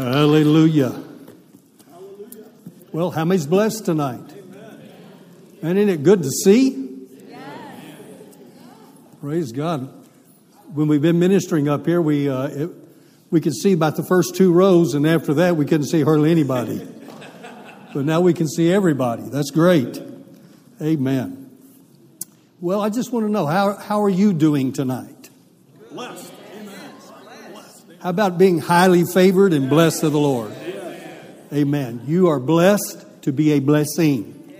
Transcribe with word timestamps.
Hallelujah. 0.00 1.04
Hallelujah. 1.90 2.46
Well, 2.90 3.10
how 3.10 3.26
many's 3.26 3.46
blessed 3.46 3.84
tonight? 3.84 4.32
And 5.62 5.76
isn't 5.76 5.90
it 5.90 6.02
good 6.02 6.22
to 6.22 6.30
see? 6.30 6.88
Praise 9.20 9.52
God. 9.52 9.92
When 10.72 10.88
we've 10.88 11.02
been 11.02 11.18
ministering 11.18 11.68
up 11.68 11.84
here, 11.84 12.00
we 12.00 12.30
uh, 12.30 12.46
it, 12.46 12.70
we 13.30 13.42
could 13.42 13.52
see 13.52 13.74
about 13.74 13.96
the 13.96 14.02
first 14.02 14.34
two 14.34 14.54
rows, 14.54 14.94
and 14.94 15.06
after 15.06 15.34
that, 15.34 15.56
we 15.56 15.66
couldn't 15.66 15.88
see 15.88 16.00
hardly 16.00 16.30
anybody. 16.30 16.80
but 17.92 18.06
now 18.06 18.22
we 18.22 18.32
can 18.32 18.48
see 18.48 18.72
everybody. 18.72 19.24
That's 19.24 19.50
great. 19.50 20.00
Amen. 20.80 21.50
Well, 22.58 22.80
I 22.80 22.88
just 22.88 23.12
want 23.12 23.26
to 23.26 23.30
know 23.30 23.44
how 23.44 23.76
how 23.76 24.02
are 24.02 24.08
you 24.08 24.32
doing 24.32 24.72
tonight? 24.72 25.19
How 28.00 28.08
about 28.08 28.38
being 28.38 28.58
highly 28.58 29.04
favored 29.04 29.52
and 29.52 29.68
blessed 29.68 30.04
of 30.04 30.12
the 30.12 30.18
Lord? 30.18 30.52
Amen. 31.52 32.00
You 32.06 32.28
are 32.28 32.40
blessed 32.40 33.04
to 33.24 33.32
be 33.32 33.52
a 33.52 33.58
blessing. 33.58 34.54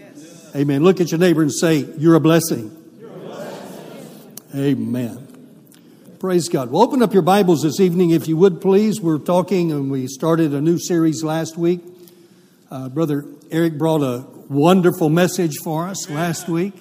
Amen. 0.54 0.84
Look 0.84 1.00
at 1.00 1.10
your 1.10 1.20
neighbor 1.20 1.40
and 1.40 1.50
say, 1.50 1.88
You're 1.96 2.16
a 2.16 2.20
blessing. 2.20 2.76
Amen. 4.54 5.26
Praise 6.18 6.50
God. 6.50 6.70
Well, 6.70 6.82
open 6.82 7.00
up 7.02 7.14
your 7.14 7.22
Bibles 7.22 7.62
this 7.62 7.80
evening, 7.80 8.10
if 8.10 8.28
you 8.28 8.36
would, 8.36 8.60
please. 8.60 9.00
We're 9.00 9.16
talking, 9.16 9.72
and 9.72 9.90
we 9.90 10.06
started 10.06 10.52
a 10.52 10.60
new 10.60 10.78
series 10.78 11.24
last 11.24 11.56
week. 11.56 11.80
Uh, 12.70 12.90
Brother 12.90 13.24
Eric 13.50 13.78
brought 13.78 14.02
a 14.02 14.26
wonderful 14.50 15.08
message 15.08 15.56
for 15.64 15.88
us 15.88 16.10
last 16.10 16.46
week, 16.46 16.74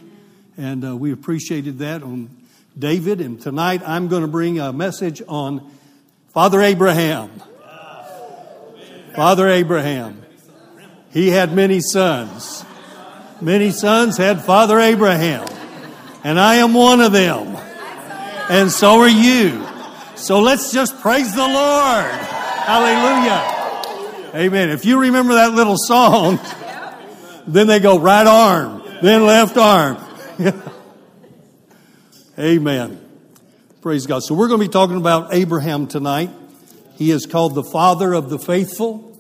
and 0.57 0.83
uh, 0.83 0.97
we 0.97 1.13
appreciated 1.13 1.79
that 1.79 2.03
on 2.03 2.29
David. 2.77 3.21
And 3.21 3.39
tonight 3.39 3.81
I'm 3.85 4.09
going 4.09 4.23
to 4.23 4.27
bring 4.27 4.59
a 4.59 4.73
message 4.73 5.21
on 5.25 5.71
Father 6.33 6.61
Abraham. 6.61 7.29
Father 9.15 9.49
Abraham. 9.49 10.21
He 11.11 11.29
had 11.29 11.53
many 11.53 11.79
sons. 11.79 12.63
Many 13.41 13.71
sons 13.71 14.17
had 14.17 14.43
Father 14.43 14.79
Abraham. 14.79 15.47
And 16.23 16.39
I 16.39 16.55
am 16.55 16.73
one 16.73 17.01
of 17.01 17.11
them. 17.11 17.55
And 18.49 18.71
so 18.71 18.99
are 18.99 19.09
you. 19.09 19.65
So 20.15 20.41
let's 20.41 20.71
just 20.71 20.99
praise 21.01 21.33
the 21.33 21.47
Lord. 21.47 22.11
Hallelujah. 22.11 23.59
Amen. 24.35 24.69
If 24.69 24.85
you 24.85 24.99
remember 24.99 25.33
that 25.35 25.53
little 25.53 25.77
song, 25.77 26.39
then 27.47 27.67
they 27.67 27.79
go 27.79 27.97
right 27.97 28.27
arm, 28.27 28.83
then 29.01 29.25
left 29.25 29.57
arm. 29.57 29.97
Amen. 32.37 33.08
Praise 33.81 34.07
God. 34.07 34.23
So 34.23 34.35
we're 34.35 34.49
going 34.49 34.59
to 34.59 34.67
be 34.67 34.71
talking 34.71 34.97
about 34.97 35.33
Abraham 35.33 35.87
tonight. 35.87 36.29
He 36.97 37.11
is 37.11 37.25
called 37.25 37.55
the 37.55 37.63
father 37.63 38.11
of 38.11 38.29
the 38.29 38.37
faithful. 38.37 39.17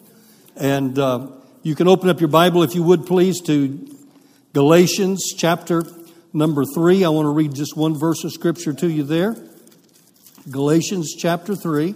And 0.57 0.99
uh, 0.99 1.27
you 1.63 1.75
can 1.75 1.87
open 1.87 2.09
up 2.09 2.19
your 2.19 2.27
Bible, 2.27 2.61
if 2.63 2.75
you 2.75 2.83
would 2.83 3.05
please, 3.05 3.39
to 3.43 3.87
Galatians 4.51 5.33
chapter 5.37 5.83
number 6.33 6.65
three. 6.65 7.05
I 7.05 7.09
want 7.09 7.25
to 7.27 7.29
read 7.29 7.55
just 7.55 7.77
one 7.77 7.97
verse 7.97 8.25
of 8.25 8.33
scripture 8.33 8.73
to 8.73 8.89
you 8.89 9.03
there. 9.03 9.37
Galatians 10.51 11.15
chapter 11.17 11.55
three. 11.55 11.95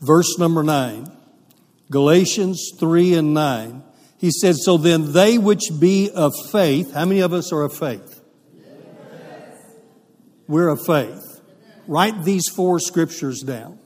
Verse 0.00 0.36
number 0.36 0.64
nine. 0.64 1.12
Galatians 1.90 2.72
3 2.76 3.14
and 3.14 3.34
9. 3.34 3.82
He 4.18 4.30
said, 4.30 4.56
So 4.56 4.76
then 4.76 5.12
they 5.12 5.38
which 5.38 5.70
be 5.78 6.10
of 6.10 6.32
faith, 6.50 6.94
how 6.94 7.04
many 7.04 7.20
of 7.20 7.32
us 7.32 7.52
are 7.52 7.62
of 7.62 7.76
faith? 7.76 8.20
We're 10.46 10.68
of 10.68 10.84
faith. 10.84 11.40
Write 11.86 12.24
these 12.24 12.48
four 12.48 12.80
scriptures 12.80 13.40
down. 13.40 13.78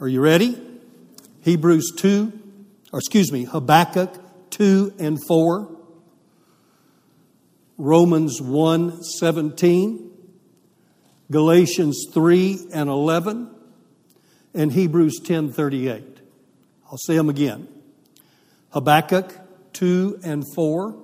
Are 0.00 0.08
you 0.08 0.20
ready? 0.20 0.60
Hebrews 1.42 1.92
2, 1.96 2.32
or 2.92 2.98
excuse 2.98 3.32
me, 3.32 3.44
Habakkuk 3.44 4.50
2 4.50 4.94
and 4.98 5.18
4. 5.26 5.76
Romans 7.76 8.40
1 8.42 9.02
17. 9.02 10.10
Galatians 11.30 12.06
3 12.12 12.68
and 12.72 12.88
11. 12.88 13.54
And 14.54 14.72
Hebrews 14.72 15.20
10 15.24 15.52
38. 15.52 16.20
I'll 16.90 16.98
say 16.98 17.16
them 17.16 17.28
again. 17.28 17.68
Habakkuk 18.70 19.34
2 19.72 20.20
and 20.22 20.44
4, 20.54 20.96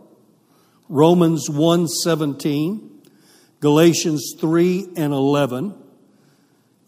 Romans 0.88 1.48
1 1.48 1.88
17, 1.88 3.02
Galatians 3.60 4.34
3 4.38 4.88
and 4.96 5.12
11, 5.12 5.74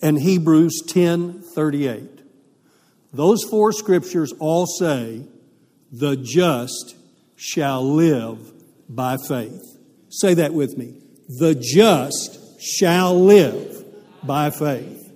and 0.03 0.19
Hebrews 0.19 0.83
10 0.87 1.43
38. 1.43 2.21
Those 3.13 3.45
four 3.45 3.73
scriptures 3.73 4.33
all 4.39 4.67
say, 4.67 5.23
the 5.91 6.17
just 6.17 6.97
shall 7.37 7.83
live 7.83 8.53
by 8.89 9.17
faith. 9.17 9.79
Say 10.11 10.35
that 10.35 10.53
with 10.53 10.77
me. 10.77 11.01
The 11.29 11.55
just 11.55 12.61
shall 12.61 13.19
live 13.19 13.85
by 14.23 14.51
faith. 14.51 15.11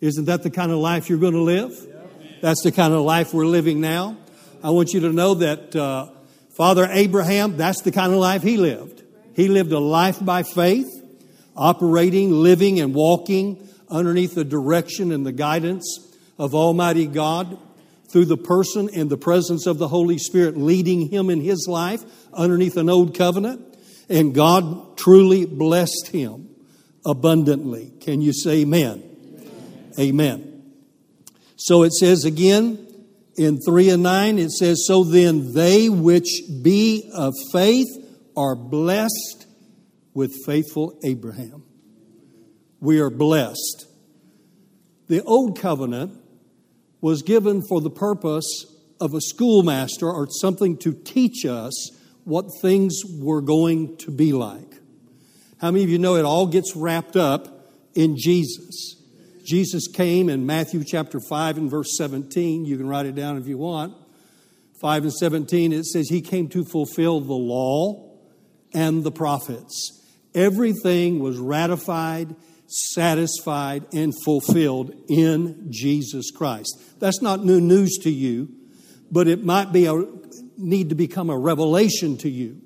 Isn't 0.00 0.26
that 0.26 0.42
the 0.42 0.50
kind 0.50 0.70
of 0.70 0.78
life 0.78 1.08
you're 1.08 1.18
going 1.18 1.32
to 1.32 1.40
live? 1.40 1.72
That's 2.42 2.62
the 2.62 2.72
kind 2.72 2.92
of 2.92 3.00
life 3.00 3.34
we're 3.34 3.46
living 3.46 3.80
now. 3.80 4.16
I 4.62 4.70
want 4.70 4.92
you 4.92 5.00
to 5.00 5.12
know 5.12 5.34
that 5.34 5.76
uh, 5.76 6.08
Father 6.56 6.88
Abraham, 6.90 7.56
that's 7.56 7.82
the 7.82 7.92
kind 7.92 8.12
of 8.12 8.18
life 8.18 8.42
he 8.42 8.56
lived. 8.56 9.02
He 9.34 9.48
lived 9.48 9.72
a 9.72 9.78
life 9.78 10.24
by 10.24 10.42
faith, 10.42 10.88
operating, 11.54 12.30
living, 12.30 12.80
and 12.80 12.94
walking 12.94 13.68
underneath 13.90 14.34
the 14.34 14.44
direction 14.44 15.12
and 15.12 15.26
the 15.26 15.32
guidance 15.32 16.00
of 16.38 16.54
Almighty 16.54 17.06
God 17.06 17.58
through 18.08 18.24
the 18.24 18.36
person 18.36 18.88
and 18.94 19.10
the 19.10 19.16
presence 19.16 19.66
of 19.66 19.78
the 19.78 19.88
Holy 19.88 20.18
Spirit 20.18 20.56
leading 20.56 21.08
him 21.08 21.28
in 21.28 21.40
his 21.40 21.66
life 21.68 22.02
underneath 22.32 22.76
an 22.76 22.88
old 22.88 23.14
covenant. 23.14 23.62
And 24.08 24.34
God 24.34 24.96
truly 24.96 25.44
blessed 25.44 26.08
him 26.08 26.48
abundantly. 27.04 27.92
Can 28.00 28.20
you 28.20 28.32
say 28.32 28.62
amen? 28.62 29.02
Amen. 29.98 30.20
amen. 30.30 30.72
So 31.56 31.82
it 31.82 31.92
says 31.92 32.24
again, 32.24 32.85
in 33.36 33.60
3 33.60 33.90
and 33.90 34.02
9, 34.02 34.38
it 34.38 34.50
says, 34.50 34.84
So 34.86 35.04
then 35.04 35.52
they 35.52 35.88
which 35.88 36.42
be 36.62 37.10
of 37.14 37.34
faith 37.52 37.88
are 38.36 38.56
blessed 38.56 39.46
with 40.14 40.32
faithful 40.44 40.98
Abraham. 41.04 41.64
We 42.80 43.00
are 43.00 43.10
blessed. 43.10 43.86
The 45.08 45.22
old 45.22 45.58
covenant 45.60 46.18
was 47.00 47.22
given 47.22 47.62
for 47.68 47.80
the 47.80 47.90
purpose 47.90 48.66
of 49.00 49.14
a 49.14 49.20
schoolmaster 49.20 50.10
or 50.10 50.26
something 50.28 50.76
to 50.78 50.92
teach 50.92 51.44
us 51.44 51.90
what 52.24 52.46
things 52.60 53.02
were 53.20 53.40
going 53.40 53.96
to 53.98 54.10
be 54.10 54.32
like. 54.32 54.74
How 55.60 55.70
many 55.70 55.84
of 55.84 55.90
you 55.90 55.98
know 55.98 56.16
it 56.16 56.24
all 56.24 56.46
gets 56.46 56.74
wrapped 56.74 57.16
up 57.16 57.70
in 57.94 58.16
Jesus? 58.18 58.96
Jesus 59.46 59.86
came 59.86 60.28
in 60.28 60.44
Matthew 60.44 60.82
chapter 60.84 61.20
5 61.20 61.58
and 61.58 61.70
verse 61.70 61.96
17. 61.96 62.64
You 62.64 62.76
can 62.76 62.88
write 62.88 63.06
it 63.06 63.14
down 63.14 63.38
if 63.38 63.46
you 63.46 63.56
want. 63.56 63.94
5 64.80 65.04
and 65.04 65.12
17, 65.12 65.72
it 65.72 65.84
says, 65.84 66.08
He 66.08 66.20
came 66.20 66.48
to 66.48 66.64
fulfill 66.64 67.20
the 67.20 67.32
law 67.32 68.12
and 68.74 69.04
the 69.04 69.12
prophets. 69.12 70.02
Everything 70.34 71.20
was 71.20 71.38
ratified, 71.38 72.34
satisfied, 72.66 73.86
and 73.94 74.12
fulfilled 74.24 74.92
in 75.08 75.68
Jesus 75.70 76.32
Christ. 76.32 76.76
That's 76.98 77.22
not 77.22 77.44
new 77.44 77.60
news 77.60 77.98
to 78.02 78.10
you, 78.10 78.48
but 79.12 79.28
it 79.28 79.44
might 79.44 79.72
be 79.72 79.86
a 79.86 79.94
need 80.58 80.88
to 80.88 80.96
become 80.96 81.30
a 81.30 81.38
revelation 81.38 82.16
to 82.18 82.28
you. 82.28 82.60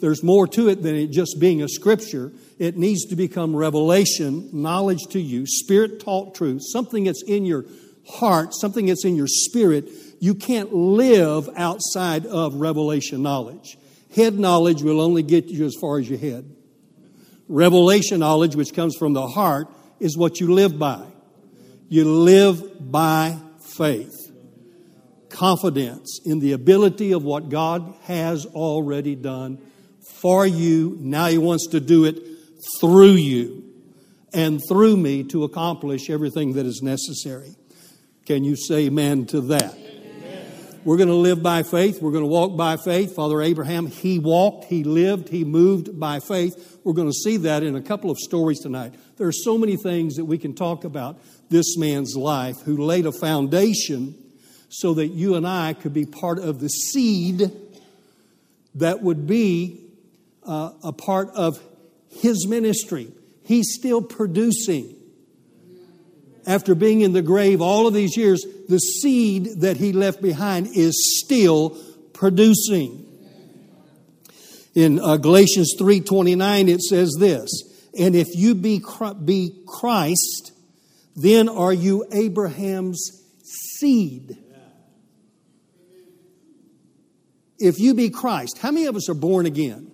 There's 0.00 0.22
more 0.22 0.46
to 0.48 0.68
it 0.68 0.82
than 0.82 0.94
it 0.94 1.08
just 1.10 1.36
being 1.38 1.62
a 1.62 1.68
scripture. 1.68 2.32
It 2.58 2.76
needs 2.76 3.06
to 3.06 3.16
become 3.16 3.54
revelation, 3.54 4.48
knowledge 4.52 5.06
to 5.10 5.20
you, 5.20 5.46
spirit 5.46 6.00
taught 6.00 6.34
truth, 6.34 6.62
something 6.64 7.04
that's 7.04 7.22
in 7.22 7.44
your 7.44 7.66
heart, 8.08 8.54
something 8.54 8.86
that's 8.86 9.04
in 9.04 9.16
your 9.16 9.26
spirit. 9.26 9.90
You 10.20 10.34
can't 10.34 10.72
live 10.72 11.48
outside 11.56 12.26
of 12.26 12.54
revelation 12.54 13.22
knowledge. 13.22 13.76
Head 14.14 14.38
knowledge 14.38 14.82
will 14.82 15.00
only 15.00 15.22
get 15.22 15.46
you 15.46 15.64
as 15.66 15.76
far 15.80 15.98
as 15.98 16.08
your 16.08 16.18
head. 16.18 16.50
Revelation 17.48 18.20
knowledge, 18.20 18.56
which 18.56 18.74
comes 18.74 18.96
from 18.96 19.12
the 19.12 19.26
heart, 19.26 19.68
is 19.98 20.16
what 20.16 20.40
you 20.40 20.52
live 20.52 20.78
by. 20.78 21.04
You 21.88 22.04
live 22.04 22.90
by 22.90 23.38
faith. 23.60 24.16
Confidence 25.28 26.20
in 26.24 26.40
the 26.40 26.52
ability 26.52 27.12
of 27.12 27.22
what 27.22 27.48
God 27.48 27.94
has 28.04 28.46
already 28.46 29.14
done 29.14 29.58
for 30.20 30.46
you. 30.46 30.96
Now 31.00 31.26
He 31.26 31.38
wants 31.38 31.68
to 31.68 31.80
do 31.80 32.04
it 32.04 32.18
through 32.80 33.12
you 33.12 33.64
and 34.32 34.60
through 34.68 34.96
me 34.96 35.24
to 35.24 35.44
accomplish 35.44 36.10
everything 36.10 36.54
that 36.54 36.66
is 36.66 36.82
necessary. 36.82 37.54
Can 38.26 38.44
you 38.44 38.56
say 38.56 38.86
amen 38.86 39.26
to 39.26 39.40
that? 39.42 39.74
Amen. 39.74 40.46
We're 40.84 40.98
going 40.98 41.08
to 41.08 41.14
live 41.14 41.42
by 41.42 41.62
faith. 41.62 42.00
We're 42.00 42.12
going 42.12 42.24
to 42.24 42.30
walk 42.30 42.56
by 42.56 42.76
faith. 42.76 43.14
Father 43.16 43.42
Abraham, 43.42 43.86
he 43.86 44.18
walked, 44.18 44.64
he 44.64 44.84
lived, 44.84 45.28
he 45.28 45.44
moved 45.44 45.98
by 45.98 46.20
faith. 46.20 46.78
We're 46.84 46.92
going 46.92 47.08
to 47.08 47.14
see 47.14 47.38
that 47.38 47.62
in 47.62 47.74
a 47.74 47.82
couple 47.82 48.10
of 48.10 48.18
stories 48.18 48.60
tonight. 48.60 48.94
There 49.16 49.26
are 49.26 49.32
so 49.32 49.58
many 49.58 49.76
things 49.76 50.14
that 50.16 50.24
we 50.24 50.38
can 50.38 50.54
talk 50.54 50.84
about 50.84 51.18
this 51.48 51.76
man's 51.76 52.14
life 52.14 52.60
who 52.60 52.76
laid 52.76 53.06
a 53.06 53.12
foundation 53.12 54.14
so 54.68 54.94
that 54.94 55.08
you 55.08 55.34
and 55.34 55.46
I 55.46 55.72
could 55.74 55.92
be 55.92 56.06
part 56.06 56.38
of 56.38 56.60
the 56.60 56.68
seed 56.68 57.50
that 58.76 59.02
would 59.02 59.26
be 59.26 59.79
uh, 60.50 60.72
a 60.82 60.92
part 60.92 61.30
of 61.30 61.62
his 62.08 62.46
ministry. 62.48 63.12
He's 63.44 63.74
still 63.74 64.02
producing 64.02 64.96
after 66.46 66.74
being 66.74 67.02
in 67.02 67.12
the 67.12 67.22
grave 67.22 67.60
all 67.60 67.86
of 67.86 67.94
these 67.94 68.16
years, 68.16 68.44
the 68.68 68.78
seed 68.78 69.60
that 69.60 69.76
he 69.76 69.92
left 69.92 70.22
behind 70.22 70.68
is 70.74 71.22
still 71.24 71.78
producing. 72.12 73.06
In 74.74 75.00
uh, 75.00 75.16
Galatians 75.16 75.74
3:29 75.78 76.68
it 76.68 76.80
says 76.80 77.14
this, 77.18 77.50
and 77.98 78.14
if 78.14 78.28
you 78.34 78.54
be 78.54 78.82
be 79.24 79.62
Christ, 79.66 80.52
then 81.16 81.48
are 81.48 81.72
you 81.72 82.06
Abraham's 82.12 83.22
seed. 83.42 84.38
If 87.58 87.78
you 87.78 87.94
be 87.94 88.08
Christ, 88.08 88.58
how 88.58 88.70
many 88.70 88.86
of 88.86 88.96
us 88.96 89.08
are 89.10 89.14
born 89.14 89.44
again? 89.44 89.90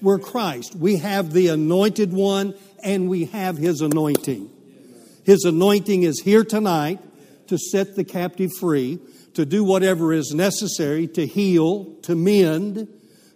We're 0.00 0.18
Christ. 0.18 0.76
We 0.76 0.96
have 0.96 1.32
the 1.32 1.48
anointed 1.48 2.12
one 2.12 2.54
and 2.82 3.08
we 3.08 3.24
have 3.26 3.58
his 3.58 3.80
anointing. 3.80 4.50
His 5.24 5.44
anointing 5.44 6.04
is 6.04 6.20
here 6.20 6.44
tonight 6.44 7.00
to 7.48 7.58
set 7.58 7.96
the 7.96 8.04
captive 8.04 8.50
free, 8.60 9.00
to 9.34 9.44
do 9.44 9.64
whatever 9.64 10.12
is 10.12 10.32
necessary 10.32 11.08
to 11.08 11.26
heal, 11.26 11.96
to 12.02 12.14
mend, 12.14 12.88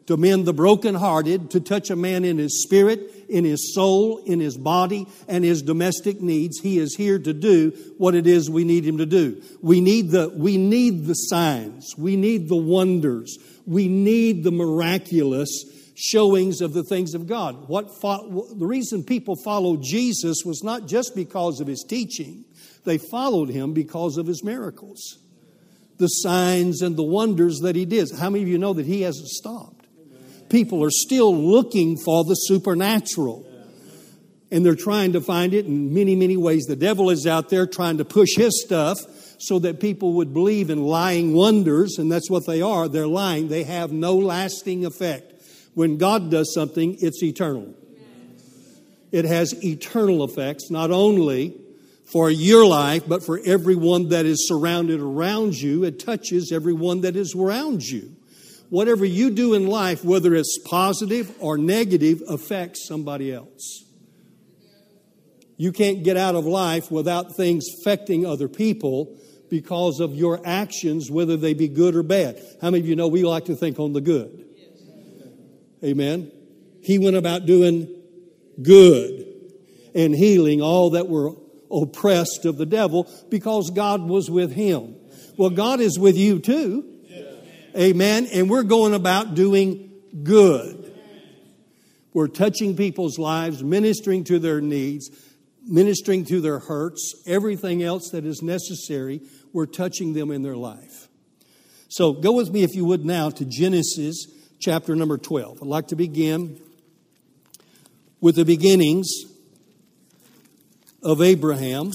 to 0.07 0.17
mend 0.17 0.47
the 0.47 0.53
brokenhearted, 0.53 1.51
to 1.51 1.61
touch 1.61 1.91
a 1.91 1.97
man 1.97 2.25
in 2.25 2.39
his 2.39 2.63
spirit, 2.63 3.11
in 3.29 3.45
his 3.45 3.75
soul, 3.75 4.19
in 4.19 4.39
his 4.39 4.57
body, 4.57 5.07
and 5.29 5.45
his 5.45 5.63
domestic 5.63 6.21
needs. 6.21 6.61
He 6.61 6.79
is 6.79 6.95
here 6.95 7.19
to 7.19 7.33
do 7.33 7.73
what 7.99 8.15
it 8.15 8.27
is 8.27 8.49
we 8.49 8.65
need 8.65 8.85
him 8.85 8.99
to 8.99 9.07
do. 9.07 9.43
We 9.61 9.81
need 9.81 10.11
the, 10.11 10.29
we 10.29 10.59
need 10.59 11.07
the 11.07 11.15
signs. 11.15 11.95
We 11.97 12.17
need 12.17 12.49
the 12.49 12.57
wonders. 12.57 13.39
We 13.67 13.89
need 13.89 14.45
the 14.45 14.53
miraculous 14.53 15.65
showings 15.95 16.61
of 16.61 16.73
the 16.73 16.83
things 16.83 17.15
of 17.15 17.27
God. 17.27 17.69
What 17.69 18.01
fo- 18.01 18.47
the 18.55 18.67
reason 18.67 19.05
people 19.05 19.37
followed 19.37 19.83
Jesus 19.83 20.43
was 20.45 20.63
not 20.63 20.87
just 20.87 21.15
because 21.15 21.61
of 21.61 21.67
his 21.67 21.85
teaching, 21.87 22.45
they 22.85 22.99
followed 22.99 23.49
him 23.49 23.73
because 23.73 24.17
of 24.17 24.27
his 24.27 24.43
miracles, 24.43 25.19
the 25.99 26.09
signs 26.09 26.83
and 26.83 26.97
the 26.97 27.03
wonders 27.03 27.61
that 27.61 27.77
he 27.77 27.85
did. 27.85 28.09
How 28.19 28.31
many 28.31 28.43
of 28.43 28.49
you 28.49 28.59
know 28.59 28.73
that 28.73 28.87
he 28.87 29.03
hasn't 29.03 29.29
stopped? 29.29 29.87
People 30.49 30.85
are 30.85 30.91
still 30.91 31.35
looking 31.35 31.97
for 31.97 32.25
the 32.25 32.35
supernatural. 32.35 33.47
And 34.51 34.67
they're 34.67 34.75
trying 34.75 35.15
to 35.15 35.23
find 35.23 35.55
it 35.55 35.65
in 35.65 35.95
many, 35.95 36.15
many 36.15 36.37
ways. 36.37 36.65
The 36.65 36.77
devil 36.77 37.09
is 37.09 37.27
out 37.27 37.49
there 37.49 37.67
trying 37.67 37.97
to 37.99 38.05
push 38.05 38.37
his 38.37 38.63
stuff 38.63 38.99
so 39.39 39.59
that 39.61 39.81
people 39.81 40.13
would 40.13 40.35
believe 40.35 40.69
in 40.69 40.83
lying 40.83 41.33
wonders, 41.33 41.97
and 41.99 42.13
that's 42.13 42.29
what 42.29 42.47
they 42.47 42.61
are. 42.61 42.87
They're 42.87 43.07
lying. 43.07 43.49
They 43.49 43.65
have 43.65 43.93
no 43.93 44.15
lasting 44.17 44.85
effect. 44.85 45.32
When 45.75 45.97
God 45.97 46.31
does 46.31 46.53
something, 46.53 46.97
it's 47.01 47.23
eternal. 47.23 47.75
It 49.11 49.25
has 49.25 49.63
eternal 49.65 50.25
effects, 50.25 50.71
not 50.71 50.91
only 50.91 51.55
for 52.05 52.31
your 52.31 52.67
life, 52.67 53.05
but 53.07 53.23
for 53.23 53.41
everyone 53.45 54.09
that 54.11 54.27
is 54.27 54.49
surrounded 54.49 55.01
around 55.01 55.55
you. 55.55 55.85
It 55.85 55.99
touches 55.99 56.53
everyone 56.53 57.03
that 57.03 57.17
is 57.17 57.35
around 57.35 57.83
you. 57.83 58.17
Whatever 58.71 59.05
you 59.05 59.31
do 59.31 59.53
in 59.55 59.67
life, 59.67 60.03
whether 60.03 60.35
it's 60.35 60.59
positive 60.65 61.35
or 61.41 61.59
negative, 61.59 62.23
affects 62.29 62.87
somebody 62.87 63.33
else. 63.33 63.85
You 65.59 65.73
can't 65.73 66.03
get 66.03 66.17
out 66.17 66.35
of 66.35 66.47
life 66.47 66.91
without 66.91 67.37
things 67.37 67.67
affecting 67.79 68.27
other 68.27 68.49
people 68.49 69.17
because 69.51 70.01
of 70.01 70.15
your 70.15 70.41
actions, 70.45 71.11
whether 71.11 71.37
they 71.37 71.53
be 71.53 71.69
good 71.69 71.95
or 71.95 72.03
bad. 72.03 72.43
How 72.63 72.71
many 72.71 72.81
of 72.81 72.89
you 72.89 72.97
know 72.97 73.09
we 73.09 73.23
like 73.23 73.45
to 73.45 73.55
think 73.55 73.79
on 73.79 73.93
the 73.93 74.01
good? 74.01 74.47
Amen. 75.85 76.31
He 76.83 76.99
went 76.99 77.17
about 77.17 77.47
doing 77.47 77.89
good 78.61 79.27
and 79.95 80.15
healing 80.15 80.63
all 80.63 80.91
that 80.91 81.09
were 81.09 81.33
oppressed 81.71 82.45
of 82.45 82.57
the 82.57 82.67
devil 82.67 83.11
because 83.31 83.71
God 83.71 84.03
was 84.03 84.31
with 84.31 84.53
him. 84.53 84.97
Well, 85.37 85.51
God 85.51 85.81
is 85.81 85.99
with 85.99 86.17
you 86.17 86.39
too. 86.39 86.89
Amen. 87.77 88.29
And 88.33 88.51
we're 88.51 88.65
going 88.65 88.95
about 88.95 89.35
doing 89.35 89.91
good. 90.23 90.95
We're 92.13 92.29
touching 92.29 92.77
people's 92.77 93.19
lives, 93.19 93.63
ministering 93.63 94.25
to 94.25 94.39
their 94.39 94.61
needs, 94.61 95.11
ministering 95.65 96.27
to 96.27 96.43
their 96.43 96.59
hurts, 96.59 97.15
everything 97.27 97.83
else 97.83 98.11
that 98.11 98.27
is 98.27 98.43
necessary. 98.43 99.23
We're 99.55 99.67
touching 99.67 100.13
them 100.13 100.31
in 100.31 100.43
their 100.43 100.57
life. 100.57 101.09
So 101.89 102.13
go 102.13 102.33
with 102.33 102.51
me, 102.51 102.63
if 102.63 102.75
you 102.75 102.85
would, 102.85 103.07
now 103.07 103.31
to 103.31 103.45
Genesis 103.47 104.27
chapter 104.63 104.95
number 104.95 105.19
12. 105.19 105.61
I'd 105.61 105.67
like 105.67 105.89
to 105.89 105.97
begin 105.97 106.61
with 108.21 108.37
the 108.37 108.45
beginnings 108.45 109.11
of 111.03 111.21
Abraham, 111.21 111.91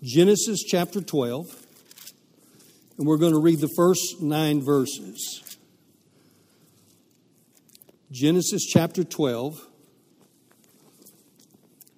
Genesis 0.00 0.62
chapter 0.62 1.00
12, 1.00 1.66
and 2.98 3.06
we're 3.08 3.18
going 3.18 3.32
to 3.32 3.40
read 3.40 3.58
the 3.58 3.72
first 3.76 4.22
nine 4.22 4.64
verses. 4.64 5.56
Genesis 8.12 8.64
chapter 8.64 9.02
12, 9.02 9.58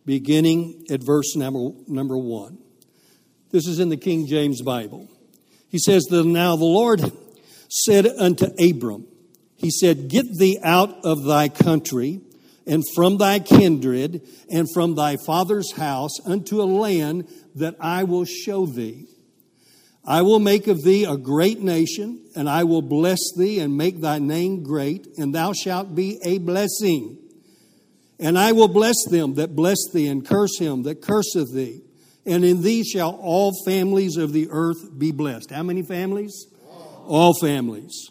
beginning 0.06 0.86
at 0.88 1.02
verse 1.04 1.36
number, 1.36 1.72
number 1.86 2.16
1. 2.16 2.56
This 3.50 3.66
is 3.66 3.80
in 3.80 3.90
the 3.90 3.98
King 3.98 4.26
James 4.26 4.62
Bible. 4.62 5.10
He 5.68 5.78
says, 5.78 6.04
that 6.04 6.24
Now 6.24 6.56
the 6.56 6.64
Lord 6.64 7.02
said 7.68 8.06
unto 8.06 8.46
Abram, 8.58 9.08
he 9.56 9.70
said, 9.70 10.08
Get 10.08 10.26
thee 10.38 10.58
out 10.62 11.04
of 11.04 11.24
thy 11.24 11.48
country 11.48 12.20
and 12.66 12.84
from 12.94 13.18
thy 13.18 13.38
kindred 13.38 14.22
and 14.50 14.68
from 14.72 14.94
thy 14.94 15.16
father's 15.16 15.72
house 15.72 16.12
unto 16.26 16.60
a 16.60 16.64
land 16.64 17.28
that 17.54 17.76
I 17.80 18.04
will 18.04 18.24
show 18.24 18.66
thee. 18.66 19.06
I 20.04 20.22
will 20.22 20.38
make 20.38 20.68
of 20.68 20.84
thee 20.84 21.04
a 21.04 21.16
great 21.16 21.60
nation, 21.60 22.24
and 22.36 22.48
I 22.48 22.62
will 22.62 22.82
bless 22.82 23.18
thee 23.36 23.58
and 23.58 23.76
make 23.76 24.00
thy 24.00 24.20
name 24.20 24.62
great, 24.62 25.08
and 25.18 25.34
thou 25.34 25.52
shalt 25.52 25.96
be 25.96 26.20
a 26.24 26.38
blessing. 26.38 27.18
And 28.20 28.38
I 28.38 28.52
will 28.52 28.68
bless 28.68 28.96
them 29.10 29.34
that 29.34 29.56
bless 29.56 29.78
thee, 29.92 30.06
and 30.06 30.24
curse 30.24 30.58
him 30.58 30.84
that 30.84 31.02
curseth 31.02 31.52
thee. 31.52 31.82
And 32.24 32.44
in 32.44 32.62
thee 32.62 32.84
shall 32.84 33.18
all 33.20 33.52
families 33.64 34.16
of 34.16 34.32
the 34.32 34.48
earth 34.50 34.96
be 34.96 35.10
blessed. 35.10 35.50
How 35.50 35.64
many 35.64 35.82
families? 35.82 36.46
All 37.06 37.34
families. 37.40 38.10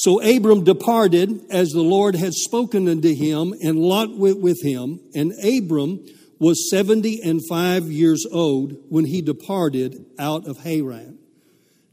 So 0.00 0.22
Abram 0.22 0.62
departed 0.62 1.50
as 1.50 1.70
the 1.70 1.82
Lord 1.82 2.14
had 2.14 2.32
spoken 2.32 2.88
unto 2.88 3.12
him, 3.12 3.52
and 3.60 3.80
Lot 3.80 4.16
went 4.16 4.38
with 4.38 4.62
him. 4.62 5.00
And 5.12 5.32
Abram 5.42 6.06
was 6.38 6.70
seventy 6.70 7.20
and 7.20 7.40
five 7.48 7.90
years 7.90 8.24
old 8.30 8.76
when 8.90 9.06
he 9.06 9.22
departed 9.22 10.06
out 10.16 10.46
of 10.46 10.58
Haran. 10.58 11.18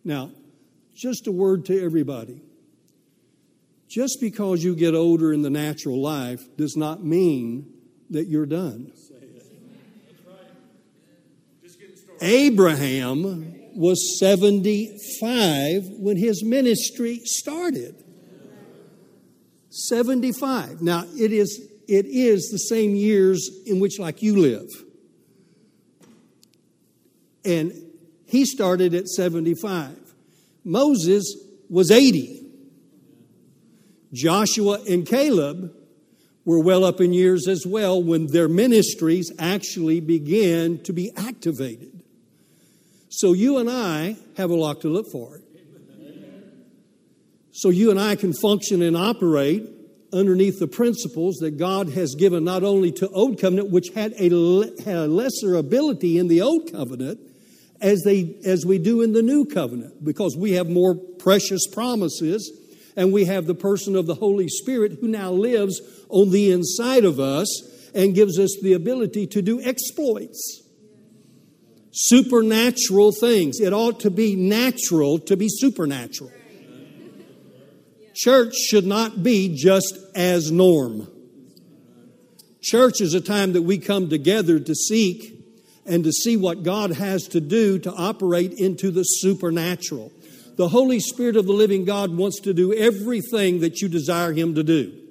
Now, 0.03 0.29
just 0.93 1.25
a 1.25 1.31
word 1.31 1.65
to 1.65 1.83
everybody. 1.83 2.43
Just 3.89 4.19
because 4.21 4.63
you 4.63 4.75
get 4.75 4.93
older 4.93 5.33
in 5.33 5.41
the 5.41 5.49
natural 5.49 5.99
life 5.99 6.43
does 6.57 6.77
not 6.77 7.03
mean 7.03 7.73
that 8.11 8.27
you're 8.27 8.45
done. 8.45 8.91
Abraham 12.21 13.64
was 13.75 14.17
75 14.19 15.83
when 15.99 16.17
his 16.17 16.43
ministry 16.43 17.21
started. 17.23 18.03
75. 19.69 20.81
Now, 20.81 21.03
it 21.17 21.33
is, 21.33 21.61
it 21.87 22.05
is 22.05 22.49
the 22.49 22.57
same 22.57 22.95
years 22.95 23.49
in 23.65 23.79
which, 23.79 23.99
like, 23.99 24.21
you 24.21 24.37
live. 24.37 24.69
And 27.43 27.73
he 28.25 28.45
started 28.45 28.93
at 28.93 29.07
75. 29.07 29.97
Moses 30.63 31.35
was 31.69 31.91
80. 31.91 32.43
Joshua 34.13 34.79
and 34.89 35.05
Caleb 35.05 35.73
were 36.45 36.59
well 36.59 36.85
up 36.85 37.01
in 37.01 37.11
years 37.11 37.47
as 37.47 37.65
well 37.65 38.01
when 38.01 38.27
their 38.27 38.47
ministries 38.47 39.31
actually 39.37 39.99
began 39.99 40.77
to 40.83 40.93
be 40.93 41.11
activated. 41.17 41.94
So 43.17 43.31
you 43.31 43.59
and 43.59 43.69
I 43.69 44.17
have 44.35 44.49
a 44.49 44.55
lot 44.55 44.81
to 44.81 44.89
look 44.89 45.09
for. 45.09 45.39
So 47.53 47.69
you 47.69 47.89
and 47.89 47.97
I 47.97 48.17
can 48.17 48.33
function 48.33 48.81
and 48.81 48.97
operate 48.97 49.63
underneath 50.11 50.59
the 50.59 50.67
principles 50.67 51.37
that 51.37 51.57
God 51.57 51.91
has 51.91 52.13
given 52.15 52.43
not 52.43 52.63
only 52.63 52.91
to 52.91 53.07
Old 53.07 53.39
Covenant, 53.39 53.69
which 53.69 53.91
had 53.95 54.11
a, 54.19 54.23
had 54.83 54.97
a 54.97 55.07
lesser 55.07 55.55
ability 55.55 56.17
in 56.17 56.27
the 56.27 56.41
Old 56.41 56.69
Covenant, 56.69 57.21
as, 57.79 58.03
they, 58.03 58.35
as 58.43 58.65
we 58.65 58.79
do 58.79 59.01
in 59.01 59.13
the 59.13 59.21
new 59.21 59.45
covenant 59.45 60.03
because 60.03 60.35
we 60.35 60.51
have 60.53 60.69
more 60.69 60.95
precious 60.95 61.67
promises 61.67 62.51
and 62.97 63.13
we 63.13 63.25
have 63.25 63.45
the 63.45 63.55
person 63.55 63.95
of 63.95 64.07
the 64.07 64.15
Holy 64.15 64.49
Spirit 64.49 64.97
who 64.99 65.07
now 65.07 65.31
lives 65.31 65.79
on 66.09 66.31
the 66.31 66.51
inside 66.51 67.05
of 67.05 67.21
us 67.21 67.47
and 67.93 68.13
gives 68.13 68.37
us 68.37 68.57
the 68.61 68.73
ability 68.73 69.25
to 69.27 69.41
do 69.41 69.61
exploits. 69.61 70.64
Supernatural 71.97 73.13
things. 73.13 73.61
It 73.61 73.71
ought 73.71 74.01
to 74.01 74.11
be 74.11 74.35
natural 74.35 75.17
to 75.19 75.37
be 75.37 75.47
supernatural. 75.47 76.29
Church 78.13 78.53
should 78.53 78.85
not 78.85 79.23
be 79.23 79.55
just 79.55 79.97
as 80.13 80.51
norm. 80.51 81.07
Church 82.61 82.99
is 82.99 83.13
a 83.13 83.21
time 83.21 83.53
that 83.53 83.61
we 83.61 83.77
come 83.77 84.09
together 84.09 84.59
to 84.59 84.75
seek 84.75 85.41
and 85.85 86.03
to 86.03 86.11
see 86.11 86.35
what 86.35 86.63
God 86.63 86.91
has 86.91 87.29
to 87.29 87.39
do 87.39 87.79
to 87.79 87.93
operate 87.93 88.51
into 88.51 88.91
the 88.91 89.03
supernatural. 89.03 90.11
The 90.57 90.67
Holy 90.67 90.99
Spirit 90.99 91.37
of 91.37 91.45
the 91.45 91.53
living 91.53 91.85
God 91.85 92.11
wants 92.11 92.41
to 92.41 92.53
do 92.53 92.73
everything 92.73 93.61
that 93.61 93.79
you 93.79 93.87
desire 93.87 94.33
Him 94.33 94.55
to 94.55 94.63
do. 94.63 95.01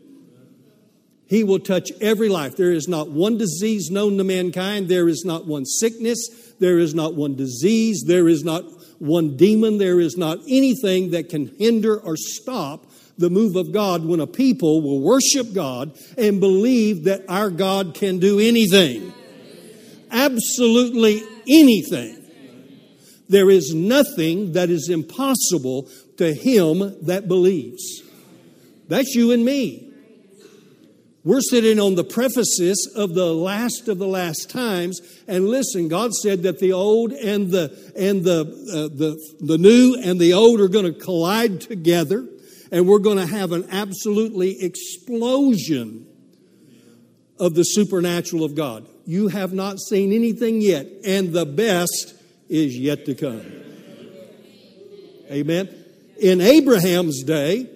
He 1.27 1.45
will 1.45 1.61
touch 1.61 1.91
every 2.03 2.29
life. 2.29 2.57
There 2.57 2.73
is 2.73 2.89
not 2.89 3.09
one 3.09 3.39
disease 3.39 3.91
known 3.91 4.19
to 4.19 4.25
mankind. 4.25 4.89
There 4.89 5.09
is 5.09 5.25
not 5.25 5.47
one 5.47 5.65
sickness. 5.65 6.44
There 6.59 6.79
is 6.79 6.95
not 6.95 7.15
one 7.15 7.37
disease. 7.37 8.05
There 8.07 8.29
is 8.29 8.45
not 8.45 8.65
one 8.99 9.37
demon. 9.37 9.79
There 9.79 10.01
is 10.01 10.17
not 10.17 10.39
anything 10.49 11.11
that 11.11 11.29
can 11.29 11.49
hinder 11.59 11.99
or 11.99 12.17
stop 12.17 12.87
the 13.17 13.31
move 13.31 13.57
of 13.57 13.73
God 13.73 14.05
when 14.05 14.21
a 14.21 14.27
people 14.27 14.83
will 14.83 15.01
worship 15.01 15.53
God 15.53 15.97
and 16.19 16.41
believe 16.41 17.05
that 17.05 17.23
our 17.29 17.51
God 17.51 17.95
can 17.95 18.19
do 18.19 18.41
anything. 18.41 19.13
Absolutely 20.11 21.23
anything. 21.49 22.21
There 23.29 23.51
is 23.51 23.75
nothing 23.75 24.53
that 24.53 24.71
is 24.71 24.89
impossible 24.89 25.89
to 26.19 26.35
him 26.35 26.97
that 27.07 27.27
believes. 27.27 28.03
That's 28.89 29.15
you 29.15 29.33
and 29.33 29.45
me. 29.45 29.94
We're 31.25 31.41
sitting 31.41 31.81
on 31.81 31.95
the 31.95 32.05
prefaces 32.05 32.93
of 32.95 33.15
the 33.15 33.33
last 33.33 33.89
of 33.89 33.97
the 33.97 34.07
last 34.07 34.51
times, 34.51 35.01
and 35.27 35.49
listen. 35.49 35.89
God 35.89 36.13
said 36.13 36.43
that 36.43 36.59
the 36.59 36.75
old 36.75 37.13
and 37.13 37.51
the 37.51 37.93
and 37.97 38.23
the 38.23 38.41
uh, 38.43 38.95
the 38.95 39.19
the 39.41 39.57
new 39.57 39.97
and 40.05 40.21
the 40.21 40.35
old 40.35 40.61
are 40.61 40.69
going 40.69 40.85
to 40.85 40.93
collide 40.93 41.63
together, 41.63 42.29
and 42.71 42.87
we're 42.87 42.99
going 42.99 43.17
to 43.17 43.27
have 43.27 43.53
an 43.53 43.67
absolutely 43.71 44.63
explosion 44.63 46.07
of 47.41 47.55
the 47.55 47.65
supernatural 47.65 48.45
of 48.45 48.55
God. 48.55 48.87
You 49.07 49.29
have 49.29 49.55
not 49.55 49.81
seen 49.81 50.13
anything 50.13 50.61
yet, 50.61 50.87
and 51.07 51.33
the 51.33 51.47
best 51.47 52.15
is 52.51 52.77
yet 52.77 53.07
to 53.07 53.15
come. 53.15 53.43
Amen. 55.31 55.75
In 56.21 56.43
Abraham's 56.43 57.23
day, 57.23 57.71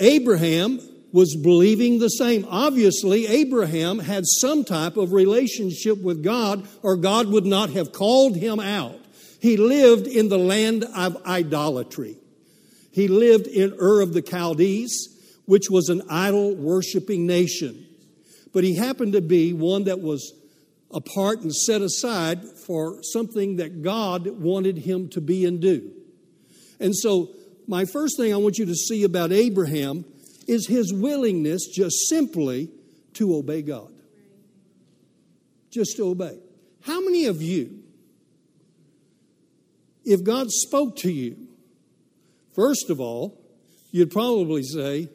Abraham 0.00 0.80
was 1.12 1.36
believing 1.36 1.98
the 1.98 2.08
same. 2.08 2.46
Obviously, 2.48 3.26
Abraham 3.26 3.98
had 3.98 4.24
some 4.26 4.64
type 4.64 4.96
of 4.96 5.12
relationship 5.12 6.02
with 6.02 6.24
God, 6.24 6.66
or 6.82 6.96
God 6.96 7.28
would 7.28 7.44
not 7.44 7.70
have 7.70 7.92
called 7.92 8.36
him 8.36 8.58
out. 8.58 8.98
He 9.40 9.56
lived 9.56 10.06
in 10.06 10.28
the 10.28 10.38
land 10.38 10.84
of 10.96 11.22
idolatry. 11.26 12.16
He 12.90 13.08
lived 13.08 13.46
in 13.46 13.74
Ur 13.80 14.00
of 14.00 14.14
the 14.14 14.22
Chaldees, 14.22 15.08
which 15.44 15.68
was 15.68 15.88
an 15.88 16.02
idol 16.08 16.54
worshiping 16.54 17.26
nation. 17.26 17.86
But 18.52 18.64
he 18.64 18.76
happened 18.76 19.14
to 19.14 19.20
be 19.20 19.52
one 19.52 19.84
that 19.84 20.00
was 20.00 20.32
apart 20.90 21.40
and 21.40 21.54
set 21.54 21.80
aside 21.80 22.44
for 22.66 23.02
something 23.02 23.56
that 23.56 23.82
God 23.82 24.28
wanted 24.28 24.78
him 24.78 25.08
to 25.10 25.20
be 25.20 25.44
and 25.44 25.60
do. 25.60 25.90
And 26.78 26.94
so, 26.94 27.30
my 27.66 27.84
first 27.84 28.16
thing 28.18 28.32
I 28.32 28.36
want 28.36 28.58
you 28.58 28.66
to 28.66 28.74
see 28.74 29.04
about 29.04 29.32
Abraham 29.32 30.04
is 30.48 30.66
his 30.66 30.92
willingness 30.92 31.66
just 31.66 32.08
simply 32.08 32.70
to 33.14 33.36
obey 33.36 33.62
God. 33.62 33.92
Just 35.70 35.96
to 35.96 36.08
obey. 36.08 36.38
How 36.82 37.00
many 37.00 37.26
of 37.26 37.40
you, 37.40 37.82
if 40.04 40.22
God 40.24 40.50
spoke 40.50 40.96
to 40.98 41.10
you, 41.10 41.36
first 42.54 42.90
of 42.90 43.00
all, 43.00 43.38
you'd 43.90 44.10
probably 44.10 44.62
say, 44.62 45.08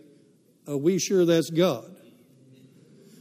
Are 0.68 0.78
we 0.78 1.00
sure 1.00 1.26
that's 1.26 1.50
God? 1.50 1.94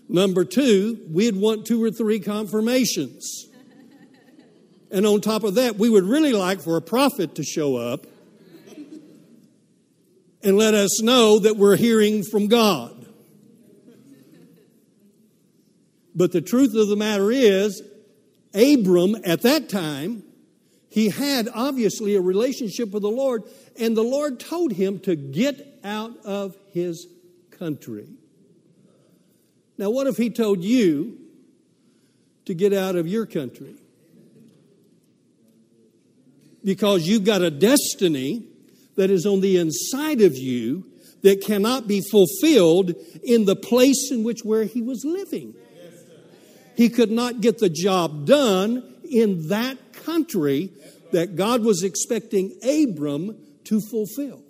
Number 0.08 0.44
two, 0.44 1.04
we'd 1.10 1.34
want 1.34 1.66
two 1.66 1.82
or 1.82 1.90
three 1.90 2.20
confirmations. 2.20 3.46
And 4.90 5.04
on 5.04 5.20
top 5.20 5.42
of 5.42 5.56
that, 5.56 5.76
we 5.76 5.90
would 5.90 6.04
really 6.04 6.32
like 6.32 6.60
for 6.60 6.76
a 6.76 6.82
prophet 6.82 7.34
to 7.34 7.42
show 7.42 7.76
up 7.76 8.06
and 10.46 10.56
let 10.56 10.74
us 10.74 11.02
know 11.02 11.40
that 11.40 11.56
we're 11.56 11.74
hearing 11.74 12.22
from 12.22 12.46
God. 12.46 13.04
But 16.14 16.30
the 16.30 16.40
truth 16.40 16.72
of 16.76 16.86
the 16.86 16.94
matter 16.94 17.32
is, 17.32 17.82
Abram 18.54 19.16
at 19.24 19.42
that 19.42 19.68
time, 19.68 20.22
he 20.88 21.08
had 21.08 21.48
obviously 21.52 22.14
a 22.14 22.20
relationship 22.20 22.92
with 22.92 23.02
the 23.02 23.10
Lord, 23.10 23.42
and 23.76 23.96
the 23.96 24.04
Lord 24.04 24.38
told 24.38 24.72
him 24.72 25.00
to 25.00 25.16
get 25.16 25.80
out 25.82 26.16
of 26.24 26.56
his 26.72 27.08
country. 27.50 28.06
Now, 29.76 29.90
what 29.90 30.06
if 30.06 30.16
he 30.16 30.30
told 30.30 30.62
you 30.62 31.18
to 32.44 32.54
get 32.54 32.72
out 32.72 32.94
of 32.94 33.08
your 33.08 33.26
country? 33.26 33.74
Because 36.62 37.08
you've 37.08 37.24
got 37.24 37.42
a 37.42 37.50
destiny 37.50 38.44
that 38.96 39.10
is 39.10 39.26
on 39.26 39.40
the 39.40 39.58
inside 39.58 40.20
of 40.20 40.36
you 40.36 40.84
that 41.22 41.42
cannot 41.42 41.88
be 41.88 42.02
fulfilled 42.10 42.94
in 43.22 43.44
the 43.44 43.56
place 43.56 44.10
in 44.10 44.24
which 44.24 44.44
where 44.44 44.64
he 44.64 44.82
was 44.82 45.04
living. 45.04 45.54
He 46.76 46.88
could 46.88 47.10
not 47.10 47.40
get 47.40 47.58
the 47.58 47.70
job 47.70 48.26
done 48.26 48.82
in 49.10 49.48
that 49.48 49.78
country 50.04 50.70
that 51.12 51.36
God 51.36 51.62
was 51.62 51.82
expecting 51.82 52.52
Abram 52.62 53.36
to 53.64 53.80
fulfill. 53.80 54.42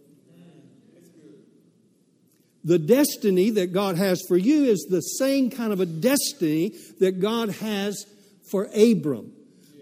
The 2.65 2.79
destiny 2.81 3.51
that 3.51 3.73
God 3.73 3.97
has 3.97 4.21
for 4.27 4.37
you 4.37 4.65
is 4.65 4.89
the 4.91 5.01
same 5.01 5.51
kind 5.51 5.73
of 5.73 5.79
a 5.79 5.87
destiny 5.87 6.73
that 6.99 7.21
God 7.21 7.51
has 7.51 8.05
for 8.51 8.69
Abram. 8.75 9.33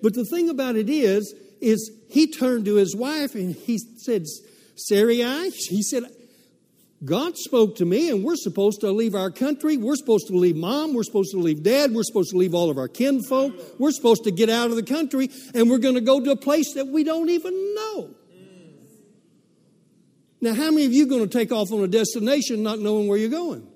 But 0.03 0.13
the 0.13 0.27
thing 0.27 0.51
about 0.51 0.77
it 0.77 0.91
is, 0.91 1.35
is 1.63 1.91
he 2.11 2.31
turned 2.31 2.67
to 2.67 2.75
his 2.75 2.95
wife 2.95 3.35
and 3.35 3.55
he 3.55 3.79
said, 3.79 4.27
Sarai, 4.77 5.51
he 5.51 5.83
said, 5.83 6.05
God 7.05 7.37
spoke 7.37 7.77
to 7.77 7.85
me, 7.85 8.11
and 8.11 8.25
we're 8.25 8.37
supposed 8.37 8.81
to 8.81 8.91
leave 8.91 9.15
our 9.15 9.31
country. 9.31 9.77
We're 9.77 9.97
supposed 9.97 10.29
to 10.29 10.37
leave 10.37 10.57
mom. 10.57 10.95
We're 10.95 11.03
supposed 11.03 11.33
to 11.33 11.39
leave 11.39 11.63
dad. 11.63 11.93
We're 11.93 12.03
supposed 12.03 12.31
to 12.31 12.39
leave 12.39 12.55
all 12.55 12.71
of 12.71 12.79
our 12.79 12.89
kinfolk. 12.89 13.53
We're 13.79 13.91
supposed 13.91 14.25
to 14.25 14.31
get 14.31 14.49
out 14.49 14.71
of 14.71 14.77
the 14.77 14.83
country, 14.83 15.29
and 15.55 15.69
we're 15.69 15.79
going 15.79 15.97
to 15.97 16.01
go 16.01 16.21
to 16.21 16.31
a 16.31 16.37
place 16.37 16.75
that 16.75 16.87
we 16.87 17.05
don't 17.05 17.29
even 17.29 17.75
know. 17.75 18.11
Now, 20.41 20.55
how 20.55 20.71
many 20.71 20.87
of 20.87 20.93
you 20.93 21.07
going 21.07 21.29
to 21.29 21.39
take 21.39 21.53
off 21.53 21.73
on 21.73 21.83
a 21.83 21.89
destination 21.89 22.63
not 22.63 22.79
knowing 22.79 23.07
where 23.07 23.19
you're 23.19 23.31
going? 23.31 23.67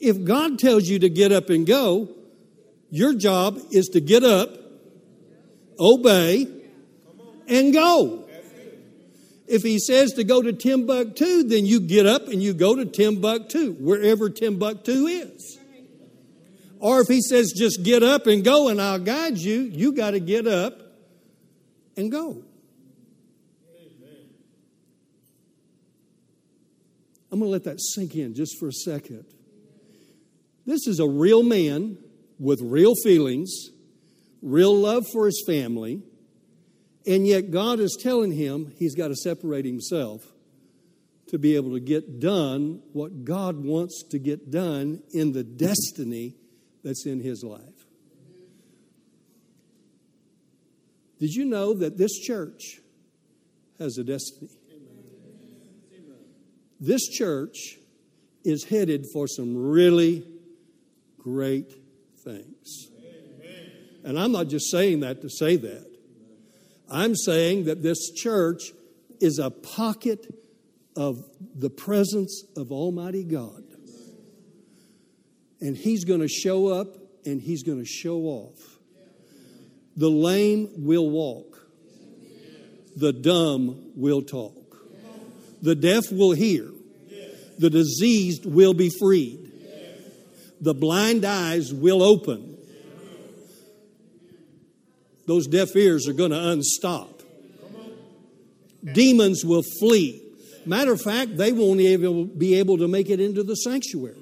If 0.00 0.24
God 0.24 0.58
tells 0.58 0.84
you 0.84 1.00
to 1.00 1.08
get 1.08 1.32
up 1.32 1.50
and 1.50 1.66
go, 1.66 2.08
your 2.90 3.14
job 3.14 3.58
is 3.72 3.88
to 3.88 4.00
get 4.00 4.22
up, 4.22 4.50
obey, 5.78 6.46
and 7.48 7.72
go. 7.72 8.27
If 9.48 9.62
he 9.62 9.78
says 9.78 10.12
to 10.12 10.24
go 10.24 10.42
to 10.42 10.52
Timbuktu, 10.52 11.44
then 11.44 11.64
you 11.64 11.80
get 11.80 12.04
up 12.04 12.28
and 12.28 12.42
you 12.42 12.52
go 12.52 12.76
to 12.76 12.84
Timbuktu, 12.84 13.72
wherever 13.80 14.28
Timbuktu 14.28 15.06
is. 15.06 15.58
Or 16.80 17.00
if 17.00 17.08
he 17.08 17.22
says 17.22 17.52
just 17.56 17.82
get 17.82 18.02
up 18.02 18.26
and 18.26 18.44
go 18.44 18.68
and 18.68 18.80
I'll 18.80 18.98
guide 18.98 19.38
you, 19.38 19.60
you 19.60 19.92
got 19.92 20.12
to 20.12 20.20
get 20.20 20.46
up 20.46 20.80
and 21.96 22.12
go. 22.12 22.42
I'm 27.30 27.40
going 27.40 27.48
to 27.48 27.52
let 27.52 27.64
that 27.64 27.80
sink 27.80 28.14
in 28.14 28.34
just 28.34 28.58
for 28.58 28.68
a 28.68 28.72
second. 28.72 29.24
This 30.66 30.86
is 30.86 31.00
a 31.00 31.08
real 31.08 31.42
man 31.42 31.98
with 32.38 32.60
real 32.62 32.94
feelings, 33.02 33.70
real 34.42 34.74
love 34.74 35.06
for 35.12 35.26
his 35.26 35.42
family, 35.46 36.02
and 37.08 37.26
yet, 37.26 37.50
God 37.50 37.80
is 37.80 37.98
telling 37.98 38.32
him 38.32 38.74
he's 38.76 38.94
got 38.94 39.08
to 39.08 39.16
separate 39.16 39.64
himself 39.64 40.26
to 41.28 41.38
be 41.38 41.56
able 41.56 41.72
to 41.72 41.80
get 41.80 42.20
done 42.20 42.82
what 42.92 43.24
God 43.24 43.56
wants 43.64 44.04
to 44.10 44.18
get 44.18 44.50
done 44.50 45.02
in 45.12 45.32
the 45.32 45.42
destiny 45.42 46.34
that's 46.84 47.06
in 47.06 47.20
his 47.20 47.42
life. 47.42 47.62
Did 51.18 51.32
you 51.34 51.46
know 51.46 51.72
that 51.74 51.96
this 51.96 52.18
church 52.18 52.80
has 53.78 53.96
a 53.96 54.04
destiny? 54.04 54.50
This 56.78 57.08
church 57.08 57.78
is 58.44 58.64
headed 58.64 59.06
for 59.12 59.26
some 59.26 59.56
really 59.56 60.24
great 61.18 61.72
things. 62.22 62.90
And 64.04 64.18
I'm 64.18 64.32
not 64.32 64.48
just 64.48 64.70
saying 64.70 65.00
that 65.00 65.22
to 65.22 65.30
say 65.30 65.56
that. 65.56 65.97
I'm 66.90 67.14
saying 67.14 67.64
that 67.64 67.82
this 67.82 68.10
church 68.10 68.72
is 69.20 69.38
a 69.38 69.50
pocket 69.50 70.26
of 70.96 71.24
the 71.54 71.70
presence 71.70 72.44
of 72.56 72.72
Almighty 72.72 73.24
God. 73.24 73.62
And 75.60 75.76
He's 75.76 76.04
going 76.04 76.20
to 76.20 76.28
show 76.28 76.68
up 76.68 76.96
and 77.24 77.40
He's 77.40 77.62
going 77.62 77.78
to 77.78 77.84
show 77.84 78.20
off. 78.22 78.78
The 79.96 80.08
lame 80.08 80.70
will 80.76 81.10
walk, 81.10 81.58
the 82.96 83.12
dumb 83.12 83.90
will 83.96 84.22
talk, 84.22 84.76
the 85.60 85.74
deaf 85.74 86.12
will 86.12 86.30
hear, 86.30 86.68
the 87.58 87.68
diseased 87.68 88.46
will 88.46 88.74
be 88.74 88.90
freed, 89.00 89.50
the 90.60 90.74
blind 90.74 91.24
eyes 91.24 91.74
will 91.74 92.02
open. 92.02 92.57
Those 95.28 95.46
deaf 95.46 95.76
ears 95.76 96.08
are 96.08 96.14
going 96.14 96.30
to 96.30 96.48
unstop. 96.48 97.20
Demons 98.94 99.44
will 99.44 99.62
flee. 99.78 100.22
Matter 100.64 100.92
of 100.92 101.02
fact, 101.02 101.36
they 101.36 101.52
won't 101.52 101.80
even 101.80 102.38
be 102.38 102.54
able 102.54 102.78
to 102.78 102.88
make 102.88 103.10
it 103.10 103.20
into 103.20 103.42
the 103.42 103.54
sanctuary. 103.54 104.16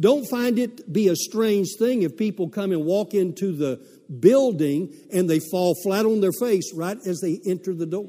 Don't 0.00 0.24
find 0.24 0.58
it 0.58 0.90
be 0.90 1.08
a 1.08 1.16
strange 1.16 1.68
thing 1.78 2.00
if 2.00 2.16
people 2.16 2.48
come 2.48 2.72
and 2.72 2.86
walk 2.86 3.12
into 3.12 3.52
the 3.52 3.78
building 4.18 4.90
and 5.12 5.28
they 5.28 5.38
fall 5.38 5.74
flat 5.82 6.06
on 6.06 6.22
their 6.22 6.32
face 6.32 6.72
right 6.74 6.96
as 7.04 7.20
they 7.20 7.38
enter 7.44 7.74
the 7.74 7.84
door. 7.84 8.08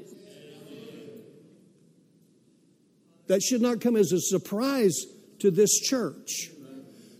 That 3.28 3.42
should 3.42 3.62
not 3.62 3.82
come 3.82 3.98
as 3.98 4.14
a 4.14 4.22
surprise 4.22 4.96
to 5.40 5.52
this 5.52 5.78
church 5.78 6.52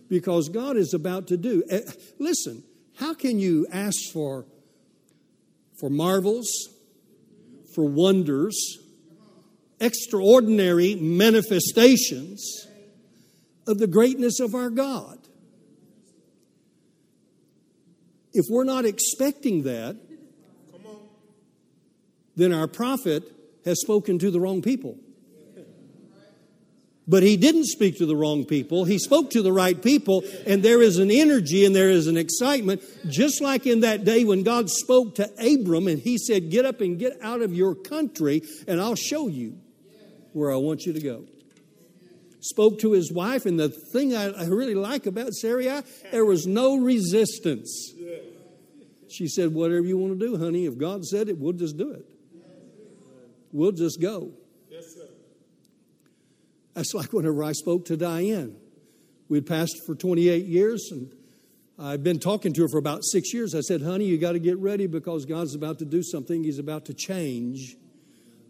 because 0.08 0.48
God 0.48 0.78
is 0.78 0.94
about 0.94 1.26
to 1.26 1.36
do. 1.36 1.62
Eh, 1.68 1.82
listen, 2.18 2.64
how 3.00 3.14
can 3.14 3.38
you 3.38 3.66
ask 3.72 3.96
for, 4.12 4.44
for 5.80 5.88
marvels, 5.88 6.50
for 7.74 7.86
wonders, 7.86 8.78
extraordinary 9.80 10.94
manifestations 10.96 12.66
of 13.66 13.78
the 13.78 13.86
greatness 13.86 14.38
of 14.38 14.54
our 14.54 14.68
God? 14.68 15.16
If 18.34 18.44
we're 18.50 18.64
not 18.64 18.84
expecting 18.84 19.62
that, 19.62 19.96
then 22.36 22.52
our 22.52 22.68
prophet 22.68 23.24
has 23.64 23.80
spoken 23.80 24.18
to 24.18 24.30
the 24.30 24.38
wrong 24.38 24.60
people. 24.60 24.98
But 27.10 27.24
he 27.24 27.36
didn't 27.36 27.64
speak 27.64 27.98
to 27.98 28.06
the 28.06 28.14
wrong 28.14 28.44
people. 28.44 28.84
He 28.84 29.00
spoke 29.00 29.30
to 29.30 29.42
the 29.42 29.52
right 29.52 29.82
people, 29.82 30.22
and 30.46 30.62
there 30.62 30.80
is 30.80 30.98
an 30.98 31.10
energy 31.10 31.64
and 31.64 31.74
there 31.74 31.90
is 31.90 32.06
an 32.06 32.16
excitement, 32.16 32.82
just 33.08 33.40
like 33.40 33.66
in 33.66 33.80
that 33.80 34.04
day 34.04 34.24
when 34.24 34.44
God 34.44 34.70
spoke 34.70 35.16
to 35.16 35.28
Abram 35.44 35.88
and 35.88 35.98
he 35.98 36.18
said, 36.18 36.52
Get 36.52 36.64
up 36.64 36.80
and 36.80 37.00
get 37.00 37.18
out 37.20 37.42
of 37.42 37.52
your 37.52 37.74
country, 37.74 38.42
and 38.68 38.80
I'll 38.80 38.94
show 38.94 39.26
you 39.26 39.58
where 40.34 40.52
I 40.52 40.56
want 40.56 40.86
you 40.86 40.92
to 40.92 41.00
go. 41.00 41.24
Spoke 42.42 42.78
to 42.78 42.92
his 42.92 43.12
wife, 43.12 43.44
and 43.44 43.58
the 43.58 43.70
thing 43.70 44.14
I, 44.14 44.46
really 44.46 44.76
like 44.76 45.06
about 45.06 45.32
Sarai, 45.32 45.82
there 46.12 46.24
was 46.24 46.46
no 46.46 46.76
resistance. 46.76 47.92
She 49.08 49.26
said, 49.26 49.52
Whatever 49.52 49.84
you 49.84 49.98
want 49.98 50.16
to 50.20 50.26
do, 50.26 50.38
honey, 50.38 50.66
if 50.66 50.78
God 50.78 51.04
said 51.04 51.28
it, 51.28 51.38
we'll 51.38 51.54
just 51.54 51.76
do 51.76 51.90
it. 51.90 52.06
We'll 53.50 53.72
just 53.72 54.00
go. 54.00 54.30
That's 56.74 56.94
like 56.94 57.12
whenever 57.12 57.42
I 57.42 57.52
spoke 57.52 57.86
to 57.86 57.96
Diane. 57.96 58.56
We'd 59.28 59.46
passed 59.46 59.80
for 59.86 59.94
28 59.94 60.44
years, 60.46 60.88
and 60.90 61.12
I'd 61.78 62.02
been 62.02 62.18
talking 62.18 62.52
to 62.54 62.62
her 62.62 62.68
for 62.68 62.78
about 62.78 63.04
six 63.04 63.32
years. 63.32 63.54
I 63.54 63.60
said, 63.60 63.82
Honey, 63.82 64.04
you 64.04 64.18
got 64.18 64.32
to 64.32 64.38
get 64.38 64.58
ready 64.58 64.86
because 64.86 65.24
God's 65.24 65.54
about 65.54 65.78
to 65.78 65.84
do 65.84 66.02
something. 66.02 66.42
He's 66.42 66.58
about 66.58 66.86
to 66.86 66.94
change 66.94 67.76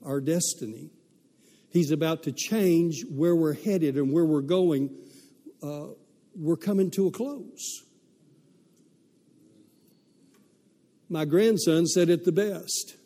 our 0.05 0.21
destiny. 0.21 0.91
He's 1.71 1.91
about 1.91 2.25
to 2.25 2.33
change 2.33 3.05
where 3.09 3.37
we're 3.37 3.55
headed 3.55 3.97
and 3.97 4.13
where 4.13 4.25
we're 4.25 4.41
going. 4.41 4.91
Uh, 5.63 5.89
we're 6.35 6.57
coming 6.57 6.91
to 6.93 7.07
a 7.07 7.11
close. 7.11 7.85
My 11.09 11.25
grandson 11.25 11.87
said 11.87 12.09
it 12.09 12.25
the 12.25 12.33
best. 12.33 12.97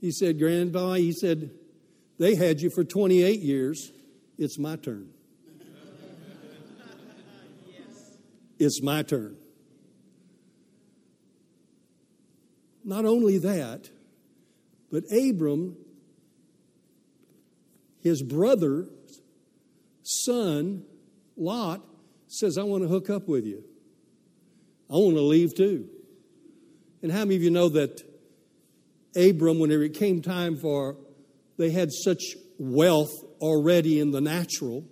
He 0.00 0.10
said, 0.10 0.38
Grandpa, 0.38 0.94
he 0.94 1.12
said, 1.12 1.50
they 2.18 2.34
had 2.34 2.60
you 2.60 2.70
for 2.70 2.84
28 2.84 3.40
years. 3.40 3.90
It's 4.38 4.58
my 4.58 4.76
turn. 4.76 5.10
It's 8.56 8.80
my 8.80 9.02
turn. 9.02 9.36
Not 12.84 13.04
only 13.04 13.38
that, 13.38 13.90
but 14.92 15.04
Abram, 15.10 15.76
his 18.00 18.22
brother, 18.22 18.86
son, 20.02 20.84
Lot, 21.36 21.80
says, 22.28 22.58
I 22.58 22.62
want 22.62 22.84
to 22.84 22.88
hook 22.88 23.10
up 23.10 23.26
with 23.26 23.44
you. 23.44 23.64
I 24.90 24.94
want 24.94 25.16
to 25.16 25.22
leave 25.22 25.54
too. 25.54 25.88
And 27.02 27.10
how 27.10 27.20
many 27.20 27.36
of 27.36 27.42
you 27.42 27.50
know 27.50 27.70
that 27.70 28.02
Abram, 29.16 29.58
whenever 29.58 29.82
it 29.82 29.94
came 29.94 30.22
time 30.22 30.56
for, 30.56 30.96
they 31.56 31.70
had 31.70 31.90
such 31.90 32.36
wealth 32.58 33.23
already 33.40 34.00
in 34.00 34.10
the 34.10 34.20
natural, 34.20 34.84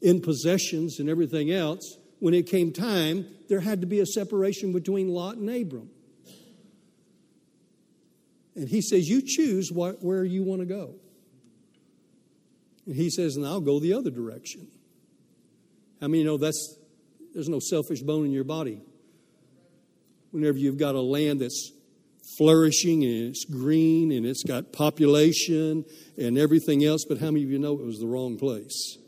in 0.00 0.20
possessions 0.20 0.98
and 0.98 1.08
everything 1.08 1.50
else, 1.50 1.98
when 2.18 2.34
it 2.34 2.46
came 2.46 2.72
time, 2.72 3.26
there 3.48 3.60
had 3.60 3.80
to 3.80 3.86
be 3.86 4.00
a 4.00 4.06
separation 4.06 4.72
between 4.72 5.08
Lot 5.08 5.36
and 5.36 5.48
Abram. 5.48 5.90
And 8.54 8.68
he 8.68 8.82
says, 8.82 9.08
You 9.08 9.22
choose 9.24 9.70
what, 9.72 10.02
where 10.02 10.24
you 10.24 10.42
want 10.42 10.60
to 10.60 10.66
go. 10.66 10.94
And 12.86 12.94
he 12.94 13.10
says, 13.10 13.36
And 13.36 13.46
I'll 13.46 13.60
go 13.60 13.80
the 13.80 13.94
other 13.94 14.10
direction. 14.10 14.68
I 16.02 16.06
mean, 16.06 16.22
you 16.22 16.26
know, 16.26 16.36
that's, 16.36 16.76
there's 17.34 17.48
no 17.48 17.58
selfish 17.58 18.02
bone 18.02 18.24
in 18.26 18.32
your 18.32 18.44
body. 18.44 18.82
Whenever 20.30 20.58
you've 20.58 20.78
got 20.78 20.94
a 20.94 21.00
land 21.00 21.40
that's 21.40 21.72
flourishing 22.36 23.04
and 23.04 23.30
it's 23.30 23.44
green 23.44 24.12
and 24.12 24.24
it's 24.24 24.42
got 24.42 24.72
population 24.72 25.84
and 26.16 26.38
everything 26.38 26.84
else, 26.84 27.04
but 27.08 27.18
how 27.18 27.26
many 27.26 27.44
of 27.44 27.50
you 27.50 27.58
know 27.58 27.74
it 27.74 27.84
was 27.84 27.98
the 27.98 28.06
wrong 28.06 28.38
place? 28.38 28.98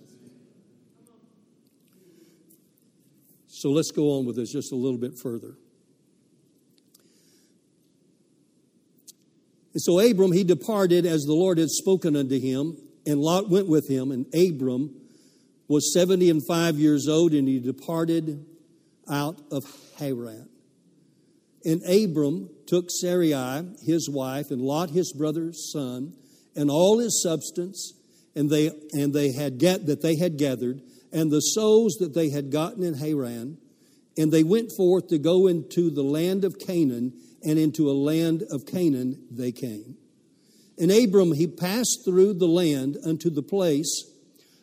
So 3.49 3.71
let's 3.71 3.91
go 3.91 4.19
on 4.19 4.27
with 4.27 4.37
this 4.37 4.51
just 4.51 4.73
a 4.73 4.77
little 4.77 4.99
bit 4.99 5.19
further. 5.19 5.55
And 9.73 9.81
so 9.81 9.99
Abram, 10.01 10.33
he 10.33 10.45
departed 10.45 11.07
as 11.07 11.23
the 11.23 11.33
Lord 11.33 11.59
had 11.59 11.71
spoken 11.71 12.17
unto 12.17 12.39
him, 12.39 12.77
and 13.07 13.21
Lot 13.21 13.49
went 13.49 13.69
with 13.69 13.89
him, 13.89 14.11
and 14.11 14.27
Abram 14.35 14.95
was 15.69 15.95
70 15.95 16.29
and 16.29 16.45
5 16.45 16.77
years 16.77 17.09
old, 17.09 17.33
and 17.33 17.49
he 17.49 17.59
departed 17.59 18.45
out 19.09 19.41
of 19.51 19.65
Haran. 19.99 20.49
And 21.65 21.83
Abram 21.85 22.51
took 22.67 22.91
Sarai, 22.91 23.65
his 23.83 24.09
wife, 24.11 24.51
and 24.51 24.61
Lot, 24.61 24.91
his 24.91 25.13
brother's 25.13 25.71
son, 25.73 26.15
and 26.57 26.71
all 26.71 26.99
his 26.99 27.23
substance, 27.23 27.95
and 28.35 28.51
they 28.51 28.71
and 28.93 29.13
they 29.13 29.33
had 29.33 29.59
get 29.59 29.87
that 29.87 30.03
they 30.03 30.17
had 30.17 30.39
gathered, 30.39 30.83
and 31.13 31.31
the 31.31 31.41
souls 31.41 31.97
that 32.01 32.15
they 32.15 32.31
had 32.31 32.51
gotten 32.51 32.83
in 32.83 32.95
Haran, 32.95 33.59
and 34.17 34.33
they 34.33 34.43
went 34.43 34.73
forth 34.77 35.09
to 35.09 35.19
go 35.19 35.47
into 35.47 35.91
the 35.91 36.03
land 36.03 36.45
of 36.45 36.59
Canaan, 36.59 37.13
and 37.45 37.59
into 37.59 37.91
a 37.91 37.93
land 37.93 38.43
of 38.51 38.67
Canaan 38.67 39.27
they 39.31 39.53
came. 39.53 39.97
And 40.79 40.91
Abram 40.91 41.33
he 41.33 41.47
passed 41.47 42.05
through 42.05 42.35
the 42.35 42.49
land 42.49 42.97
unto 43.05 43.31
the 43.31 43.43
place 43.43 44.11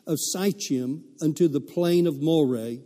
of 0.06 0.18
Sichem, 0.36 1.04
unto 1.22 1.48
the 1.48 1.62
plain 1.62 2.08
of 2.08 2.22
Moreh, 2.22 2.80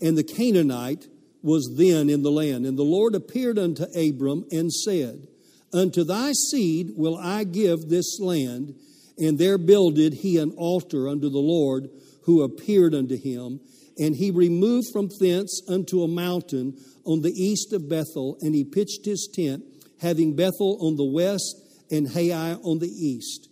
and 0.00 0.16
the 0.16 0.24
Canaanite 0.24 1.08
was 1.44 1.74
then 1.76 2.08
in 2.08 2.22
the 2.22 2.30
land. 2.30 2.64
And 2.64 2.78
the 2.78 2.82
Lord 2.82 3.14
appeared 3.14 3.58
unto 3.58 3.84
Abram 3.94 4.46
and 4.50 4.72
said, 4.72 5.28
Unto 5.74 6.02
thy 6.02 6.32
seed 6.32 6.92
will 6.96 7.18
I 7.18 7.44
give 7.44 7.88
this 7.88 8.18
land. 8.18 8.74
And 9.18 9.38
there 9.38 9.58
builded 9.58 10.14
he 10.14 10.38
an 10.38 10.52
altar 10.56 11.06
unto 11.06 11.28
the 11.28 11.38
Lord 11.38 11.90
who 12.22 12.42
appeared 12.42 12.94
unto 12.94 13.16
him. 13.16 13.60
And 13.98 14.16
he 14.16 14.30
removed 14.30 14.88
from 14.90 15.10
thence 15.20 15.60
unto 15.68 16.02
a 16.02 16.08
mountain 16.08 16.78
on 17.04 17.20
the 17.20 17.32
east 17.32 17.74
of 17.74 17.88
Bethel, 17.90 18.38
and 18.40 18.54
he 18.54 18.64
pitched 18.64 19.04
his 19.04 19.28
tent, 19.32 19.62
having 20.00 20.34
Bethel 20.34 20.78
on 20.80 20.96
the 20.96 21.04
west 21.04 21.60
and 21.90 22.10
Hai 22.10 22.54
on 22.54 22.78
the 22.78 22.88
east. 22.88 23.50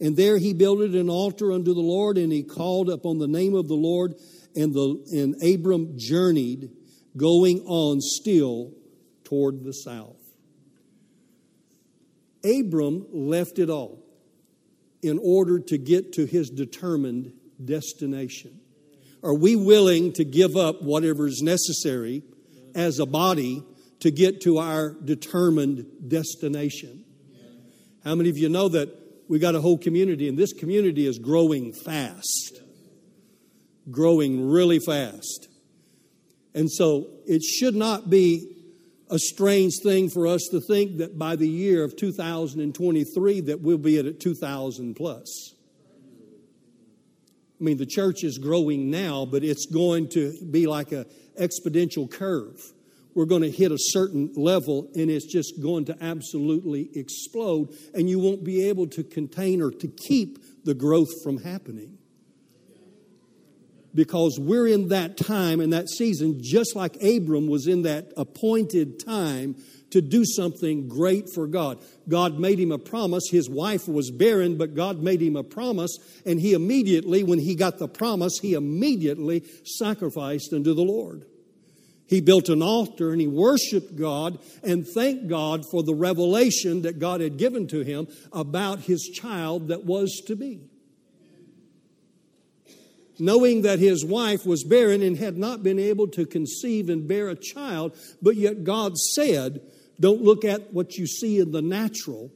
And 0.00 0.16
there 0.16 0.38
he 0.38 0.54
builded 0.54 0.94
an 0.94 1.10
altar 1.10 1.52
unto 1.52 1.74
the 1.74 1.80
Lord, 1.80 2.16
and 2.16 2.32
he 2.32 2.42
called 2.42 2.88
upon 2.88 3.18
the 3.18 3.28
name 3.28 3.54
of 3.54 3.68
the 3.68 3.74
Lord, 3.74 4.14
and, 4.54 4.72
the, 4.72 5.04
and 5.12 5.34
Abram 5.42 5.98
journeyed 5.98 6.70
going 7.16 7.60
on 7.66 8.00
still 8.00 8.72
toward 9.24 9.64
the 9.64 9.72
south. 9.72 10.16
Abram 12.44 13.06
left 13.12 13.58
it 13.58 13.70
all 13.70 14.04
in 15.02 15.18
order 15.22 15.58
to 15.58 15.78
get 15.78 16.12
to 16.14 16.26
his 16.26 16.50
determined 16.50 17.32
destination. 17.64 18.60
Are 19.22 19.34
we 19.34 19.56
willing 19.56 20.12
to 20.14 20.24
give 20.24 20.56
up 20.56 20.82
whatever 20.82 21.26
is 21.26 21.42
necessary 21.42 22.22
as 22.76 22.98
a 22.98 23.06
body 23.06 23.64
to 24.00 24.10
get 24.10 24.42
to 24.42 24.58
our 24.58 24.90
determined 24.90 25.86
destination. 26.06 27.04
How 28.04 28.14
many 28.14 28.28
of 28.28 28.36
you 28.36 28.48
know 28.48 28.68
that 28.68 28.88
we 29.28 29.38
got 29.38 29.54
a 29.54 29.60
whole 29.60 29.78
community, 29.78 30.28
and 30.28 30.38
this 30.38 30.52
community 30.52 31.06
is 31.06 31.18
growing 31.18 31.72
fast? 31.72 32.60
Growing 33.90 34.48
really 34.48 34.78
fast. 34.78 35.48
And 36.56 36.72
so 36.72 37.08
it 37.26 37.42
should 37.42 37.74
not 37.76 38.08
be 38.08 38.56
a 39.10 39.18
strange 39.18 39.74
thing 39.82 40.08
for 40.08 40.26
us 40.26 40.48
to 40.50 40.60
think 40.60 40.96
that 40.96 41.18
by 41.18 41.36
the 41.36 41.46
year 41.46 41.84
of 41.84 41.96
2023 41.96 43.40
that 43.42 43.60
we'll 43.60 43.78
be 43.78 43.98
at 43.98 44.18
2000 44.18 44.94
plus. 44.94 45.54
I 47.60 47.64
mean, 47.64 47.76
the 47.76 47.86
church 47.86 48.24
is 48.24 48.38
growing 48.38 48.90
now, 48.90 49.26
but 49.26 49.44
it's 49.44 49.66
going 49.66 50.08
to 50.10 50.34
be 50.50 50.66
like 50.66 50.92
an 50.92 51.04
exponential 51.40 52.10
curve. 52.10 52.58
We're 53.14 53.26
going 53.26 53.42
to 53.42 53.50
hit 53.50 53.70
a 53.70 53.78
certain 53.78 54.32
level 54.34 54.90
and 54.94 55.10
it's 55.10 55.30
just 55.30 55.62
going 55.62 55.84
to 55.86 55.96
absolutely 56.02 56.88
explode, 56.94 57.74
and 57.94 58.08
you 58.08 58.18
won't 58.18 58.44
be 58.44 58.68
able 58.68 58.86
to 58.88 59.04
contain 59.04 59.60
or 59.60 59.70
to 59.70 59.88
keep 59.88 60.64
the 60.64 60.74
growth 60.74 61.22
from 61.22 61.38
happening. 61.38 61.98
Because 63.96 64.38
we're 64.38 64.68
in 64.68 64.88
that 64.88 65.16
time 65.16 65.60
and 65.60 65.72
that 65.72 65.88
season, 65.88 66.38
just 66.42 66.76
like 66.76 67.02
Abram 67.02 67.48
was 67.48 67.66
in 67.66 67.82
that 67.82 68.12
appointed 68.16 69.04
time 69.04 69.56
to 69.90 70.02
do 70.02 70.24
something 70.24 70.86
great 70.86 71.30
for 71.34 71.46
God. 71.46 71.82
God 72.06 72.38
made 72.38 72.60
him 72.60 72.72
a 72.72 72.78
promise. 72.78 73.24
His 73.30 73.48
wife 73.48 73.88
was 73.88 74.10
barren, 74.10 74.58
but 74.58 74.74
God 74.74 75.02
made 75.02 75.22
him 75.22 75.34
a 75.34 75.42
promise. 75.42 75.96
And 76.26 76.38
he 76.38 76.52
immediately, 76.52 77.24
when 77.24 77.38
he 77.38 77.54
got 77.54 77.78
the 77.78 77.88
promise, 77.88 78.38
he 78.38 78.52
immediately 78.52 79.44
sacrificed 79.64 80.52
unto 80.52 80.74
the 80.74 80.82
Lord. 80.82 81.24
He 82.06 82.20
built 82.20 82.50
an 82.50 82.62
altar 82.62 83.12
and 83.12 83.20
he 83.20 83.26
worshiped 83.26 83.96
God 83.96 84.38
and 84.62 84.86
thanked 84.86 85.28
God 85.28 85.64
for 85.68 85.82
the 85.82 85.94
revelation 85.94 86.82
that 86.82 86.98
God 86.98 87.22
had 87.22 87.38
given 87.38 87.66
to 87.68 87.80
him 87.80 88.08
about 88.32 88.80
his 88.80 89.08
child 89.08 89.68
that 89.68 89.84
was 89.84 90.22
to 90.26 90.36
be. 90.36 90.60
Knowing 93.18 93.62
that 93.62 93.78
his 93.78 94.04
wife 94.04 94.44
was 94.44 94.62
barren 94.64 95.02
and 95.02 95.16
had 95.16 95.38
not 95.38 95.62
been 95.62 95.78
able 95.78 96.06
to 96.06 96.26
conceive 96.26 96.88
and 96.88 97.08
bear 97.08 97.28
a 97.28 97.34
child, 97.34 97.96
but 98.20 98.36
yet 98.36 98.62
God 98.64 98.96
said, 98.96 99.60
don't 99.98 100.22
look 100.22 100.44
at 100.44 100.72
what 100.72 100.94
you 100.96 101.06
see 101.06 101.38
in 101.38 101.52
the 101.52 101.62
natural, 101.62 102.30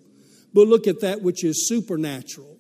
but 0.55 0.67
look 0.67 0.87
at 0.87 1.01
that 1.01 1.23
which 1.23 1.45
is 1.45 1.69
supernatural. 1.69 2.57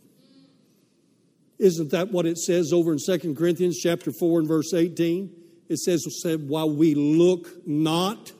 Isn't 1.58 1.90
that 1.90 2.10
what 2.10 2.26
it 2.26 2.38
says 2.38 2.72
over 2.72 2.92
in 2.92 2.98
2 2.98 3.34
Corinthians 3.34 3.78
chapter 3.78 4.12
4 4.12 4.40
and 4.40 4.48
verse 4.48 4.72
18? 4.72 5.30
It 5.68 5.78
says, 5.78 6.04
said, 6.22 6.48
while 6.48 6.74
we 6.74 6.94
look 6.94 7.66
not 7.66 8.32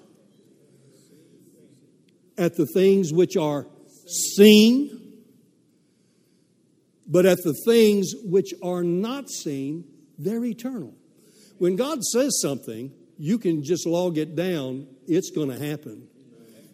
at 2.37 2.57
the 2.57 2.67
things 2.67 3.13
which 3.13 3.37
are 3.37 3.67
seen, 4.07 5.00
but 7.11 7.27
at 7.27 7.43
the 7.43 7.55
things 7.65 8.13
which 8.23 8.55
are 8.63 8.85
not 8.85 9.29
seen, 9.29 9.85
they're 10.17 10.45
eternal. 10.45 10.95
When 11.59 11.75
God 11.75 12.03
says 12.05 12.41
something, 12.41 12.93
you 13.19 13.37
can 13.37 13.65
just 13.65 13.87
log 13.87 14.17
it 14.17 14.37
down, 14.37 14.87
it's 15.07 15.31
going 15.31 15.51
to 15.51 15.59
happen. 15.59 16.07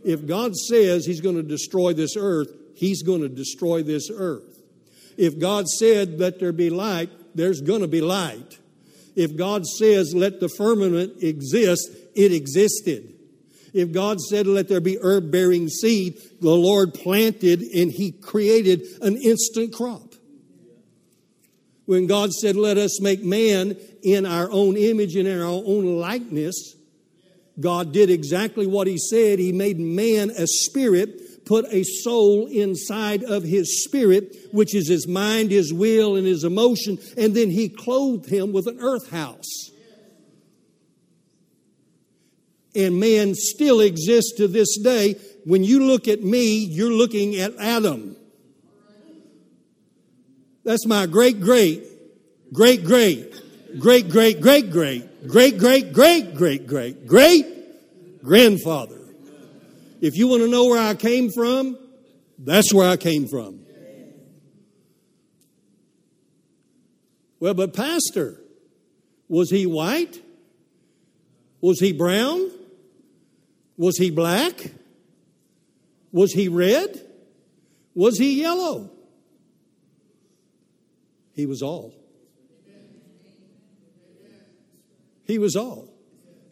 If 0.05 0.27
God 0.27 0.55
says 0.55 1.07
He's 1.07 1.23
going 1.23 1.37
to 1.37 1.43
destroy 1.43 1.95
this 1.95 2.17
earth, 2.17 2.49
He's 2.75 3.03
going 3.03 3.23
to 3.23 3.29
destroy 3.29 3.83
this 3.83 4.11
earth. 4.15 4.61
If 5.17 5.41
God 5.41 5.67
said, 5.67 6.21
Let 6.21 6.39
there 6.39 6.53
be 6.53 6.71
light, 6.71 7.11
there's 7.35 7.63
going 7.63 7.81
to 7.81 7.89
be 7.89 8.03
light. 8.03 8.59
If 9.17 9.37
God 9.37 9.65
says, 9.67 10.15
Let 10.15 10.39
the 10.39 10.51
firmament 10.51 11.23
exist, 11.23 11.91
it 12.15 12.33
existed. 12.33 13.15
If 13.73 13.91
God 13.91 14.21
said, 14.21 14.47
Let 14.47 14.69
there 14.69 14.81
be 14.81 14.99
herb 15.03 15.33
bearing 15.33 15.69
seed, 15.69 16.21
the 16.41 16.55
Lord 16.55 16.95
planted 16.95 17.63
and 17.63 17.91
He 17.91 18.13
created 18.13 18.83
an 19.03 19.17
instant 19.17 19.73
crop. 19.73 20.06
When 21.87 22.07
God 22.07 22.33
said, 22.33 22.57
Let 22.57 22.79
us 22.79 23.01
make 23.01 23.25
man 23.25 23.77
in 24.03 24.27
our 24.27 24.51
own 24.51 24.77
image 24.77 25.17
and 25.17 25.27
in 25.27 25.41
our 25.41 25.63
own 25.65 25.99
likeness, 25.99 26.75
God 27.59 27.93
did 27.93 28.11
exactly 28.11 28.67
what 28.67 28.87
He 28.87 28.99
said. 28.99 29.39
He 29.39 29.53
made 29.53 29.79
man 29.79 30.31
a 30.31 30.47
spirit, 30.47 31.47
put 31.47 31.65
a 31.71 31.85
soul 31.85 32.47
inside 32.49 33.23
of 33.23 33.45
his 33.45 33.85
spirit, 33.85 34.37
which 34.53 34.75
is 34.75 34.89
his 34.89 35.07
mind, 35.07 35.51
his 35.51 35.73
will, 35.73 36.17
and 36.17 36.27
his 36.27 36.45
emotion, 36.45 36.99
and 37.17 37.35
then 37.35 37.51
He 37.51 37.69
clothed 37.69 38.29
him 38.29 38.53
with 38.53 38.67
an 38.67 38.79
earth 38.81 39.11
house. 39.11 39.71
And 42.75 43.01
man 43.01 43.35
still 43.35 43.81
exists 43.81 44.35
to 44.37 44.49
this 44.49 44.77
day. 44.79 45.15
When 45.47 45.65
you 45.65 45.87
look 45.87 46.09
at 46.09 46.23
me, 46.23 46.57
you're 46.59 46.93
looking 46.93 47.37
at 47.37 47.57
Adam. 47.57 48.17
That's 50.67 50.85
my 50.85 51.07
great, 51.07 51.41
great, 51.41 51.85
great, 52.53 52.85
great, 52.85 53.33
great, 53.79 54.11
great, 54.11 54.41
great, 54.41 54.71
great 54.73 55.29
great, 55.29 55.59
great, 55.59 55.93
great, 55.93 56.35
great, 56.35 56.67
great, 56.67 57.07
great 57.07 58.23
grandfather. 58.25 58.99
If 60.01 60.17
you 60.17 60.27
want 60.27 60.43
to 60.43 60.49
know 60.49 60.67
where 60.67 60.81
I 60.81 60.95
came 60.95 61.31
from, 61.31 61.79
that's 62.37 62.75
where 62.75 62.89
I 62.89 62.97
came 62.97 63.29
from. 63.29 63.61
Well, 67.39 67.55
but 67.55 67.73
Pastor, 67.73 68.41
was 69.29 69.51
he 69.51 69.67
white? 69.67 70.21
Was 71.61 71.79
he 71.79 71.93
brown? 71.93 72.51
Was 73.77 73.97
he 73.99 74.11
black? 74.11 74.55
Was 76.11 76.33
he 76.33 76.49
red? 76.49 77.01
Was 77.95 78.19
he 78.19 78.41
yellow? 78.41 78.96
He 81.37 81.45
was 81.45 81.63
all. 81.63 81.95
He 85.27 85.39
was 85.39 85.55
all. 85.55 85.93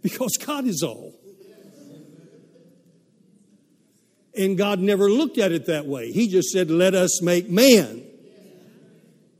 Because 0.03 0.37
God 0.37 0.67
is 0.67 0.83
all. 0.83 1.15
And 4.37 4.59
God 4.59 4.81
never 4.81 5.09
looked 5.09 5.39
at 5.39 5.53
it 5.53 5.67
that 5.67 5.87
way. 5.87 6.13
He 6.13 6.29
just 6.29 6.51
said, 6.51 6.71
Let 6.71 6.95
us 6.95 7.23
make 7.23 7.49
man 7.49 8.03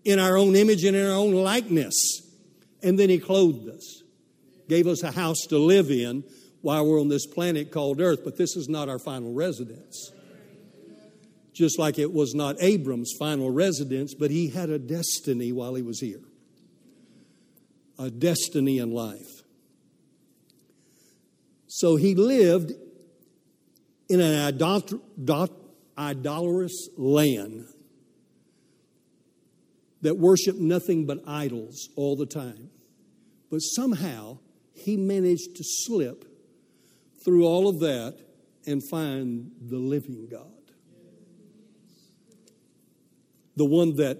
in 0.05 0.19
our 0.19 0.39
own 0.39 0.57
image 0.57 0.85
and 0.85 0.97
in 0.97 1.05
our 1.05 1.17
own 1.17 1.33
likeness. 1.35 2.23
And 2.83 2.99
then 2.99 3.11
He 3.11 3.19
clothed 3.19 3.69
us, 3.69 4.03
gave 4.69 4.87
us 4.87 5.03
a 5.03 5.11
house 5.11 5.41
to 5.49 5.59
live 5.59 5.91
in 5.91 6.25
while 6.63 6.87
we're 6.87 7.01
on 7.01 7.09
this 7.09 7.27
planet 7.27 7.71
called 7.71 8.01
Earth. 8.01 8.21
But 8.25 8.39
this 8.39 8.57
is 8.57 8.69
not 8.69 8.89
our 8.89 9.01
final 9.01 9.35
residence. 9.35 10.13
Just 11.55 11.79
like 11.79 11.99
it 11.99 12.13
was 12.13 12.35
not 12.35 12.57
Abram's 12.61 13.13
final 13.19 13.51
residence, 13.51 14.13
but 14.13 14.31
he 14.31 14.49
had 14.49 14.71
a 14.71 14.79
destiny 14.79 15.53
while 15.53 15.75
he 15.75 15.83
was 15.83 16.01
here 16.01 16.21
a 17.99 18.11
destiny 18.11 18.79
in 18.79 18.91
life. 18.91 19.43
So 21.69 21.97
he 21.97 22.15
lived 22.15 22.73
in 24.09 24.21
an 24.21 24.45
idolatrous 25.99 26.89
land 26.97 27.67
that 30.03 30.19
worshiped 30.19 30.59
nothing 30.59 31.07
but 31.07 31.19
idols 31.27 31.89
all 31.97 32.17
the 32.17 32.27
time. 32.27 32.71
But 33.51 33.59
somehow 33.61 34.39
he 34.75 34.97
managed 34.97 35.57
to 35.57 35.65
slip 35.65 36.25
through 37.25 37.47
all 37.47 37.69
of 37.69 37.81
that 37.81 38.19
and 38.67 38.83
find 38.91 39.51
the 39.61 39.79
living 39.79 40.29
God. 40.31 40.54
The 43.57 43.65
one 43.65 43.97
that 43.97 44.19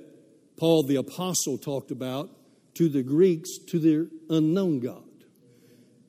Paul 0.57 0.85
the 0.85 0.97
Apostle 0.97 1.59
talked 1.59 1.91
about 1.91 2.31
to 2.75 2.89
the 2.89 3.03
Greeks, 3.03 3.59
to 3.69 3.79
their 3.79 4.07
unknown 4.29 4.81
God. 4.81 5.03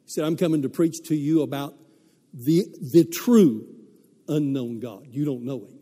He 0.05 0.11
said, 0.11 0.23
I'm 0.23 0.37
coming 0.37 0.61
to 0.63 0.69
preach 0.69 0.97
to 1.05 1.15
you 1.15 1.41
about 1.41 1.75
the, 2.33 2.65
the 2.93 3.05
true 3.05 3.67
unknown 4.27 4.79
God. 4.79 5.07
You 5.09 5.25
don't 5.25 5.43
know 5.43 5.59
him. 5.59 5.79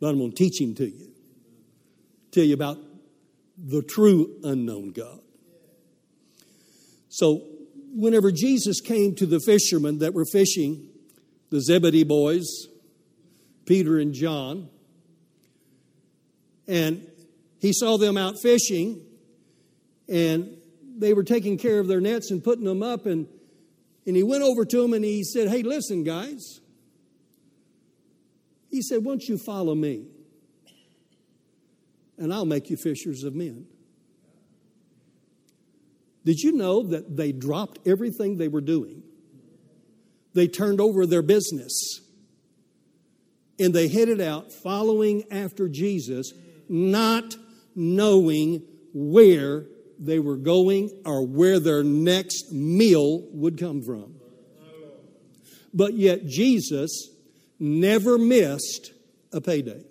But 0.00 0.08
I'm 0.08 0.18
going 0.18 0.32
to 0.32 0.36
teach 0.36 0.60
him 0.60 0.74
to 0.76 0.86
you. 0.86 1.10
Tell 2.30 2.44
you 2.44 2.54
about 2.54 2.78
the 3.56 3.82
true 3.82 4.38
unknown 4.42 4.92
God. 4.92 5.20
So, 7.08 7.42
whenever 7.94 8.32
Jesus 8.32 8.80
came 8.80 9.14
to 9.14 9.26
the 9.26 9.38
fishermen 9.38 9.98
that 10.00 10.14
were 10.14 10.24
fishing, 10.24 10.88
the 11.50 11.60
Zebedee 11.60 12.02
boys, 12.02 12.66
Peter 13.66 13.98
and 13.98 14.12
John, 14.12 14.68
and 16.66 17.06
he 17.60 17.72
saw 17.72 17.96
them 17.96 18.16
out 18.16 18.34
fishing, 18.42 19.04
and 20.08 20.56
they 20.96 21.14
were 21.14 21.24
taking 21.24 21.58
care 21.58 21.78
of 21.78 21.88
their 21.88 22.00
nets 22.00 22.30
and 22.30 22.42
putting 22.42 22.64
them 22.64 22.82
up. 22.82 23.06
And, 23.06 23.26
and 24.06 24.16
he 24.16 24.22
went 24.22 24.42
over 24.42 24.64
to 24.64 24.82
them 24.82 24.92
and 24.92 25.04
he 25.04 25.24
said, 25.24 25.48
Hey, 25.48 25.62
listen, 25.62 26.04
guys. 26.04 26.60
He 28.70 28.82
said, 28.82 29.04
Won't 29.04 29.24
you 29.24 29.38
follow 29.38 29.74
me? 29.74 30.06
And 32.18 32.32
I'll 32.32 32.46
make 32.46 32.70
you 32.70 32.76
fishers 32.76 33.24
of 33.24 33.34
men. 33.34 33.66
Did 36.24 36.40
you 36.40 36.52
know 36.52 36.82
that 36.88 37.16
they 37.16 37.32
dropped 37.32 37.80
everything 37.86 38.38
they 38.38 38.48
were 38.48 38.60
doing 38.60 39.02
they 40.34 40.48
turned 40.48 40.80
over 40.80 41.06
their 41.06 41.22
business 41.22 42.00
and 43.58 43.72
they 43.72 43.88
headed 43.88 44.20
out 44.20 44.52
following 44.52 45.22
after 45.30 45.68
Jesus, 45.68 46.32
not 46.68 47.36
knowing 47.74 48.62
where 48.92 49.66
they 49.98 50.18
were 50.18 50.36
going 50.36 50.90
or 51.04 51.26
where 51.26 51.60
their 51.60 51.82
next 51.82 52.52
meal 52.52 53.22
would 53.32 53.58
come 53.58 53.82
from. 53.82 54.14
But 55.72 55.94
yet, 55.94 56.26
Jesus 56.26 57.10
never 57.58 58.18
missed 58.18 58.92
a 59.32 59.40
payday. 59.40 59.82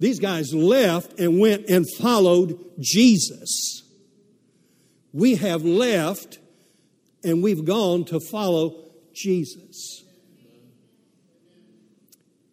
These 0.00 0.18
guys 0.18 0.52
left 0.52 1.18
and 1.18 1.40
went 1.40 1.68
and 1.68 1.86
followed 1.98 2.58
Jesus. 2.80 3.82
We 5.12 5.36
have 5.36 5.64
left 5.64 6.40
and 7.22 7.42
we've 7.42 7.64
gone 7.64 8.04
to 8.06 8.20
follow 8.20 8.90
Jesus. 9.14 10.03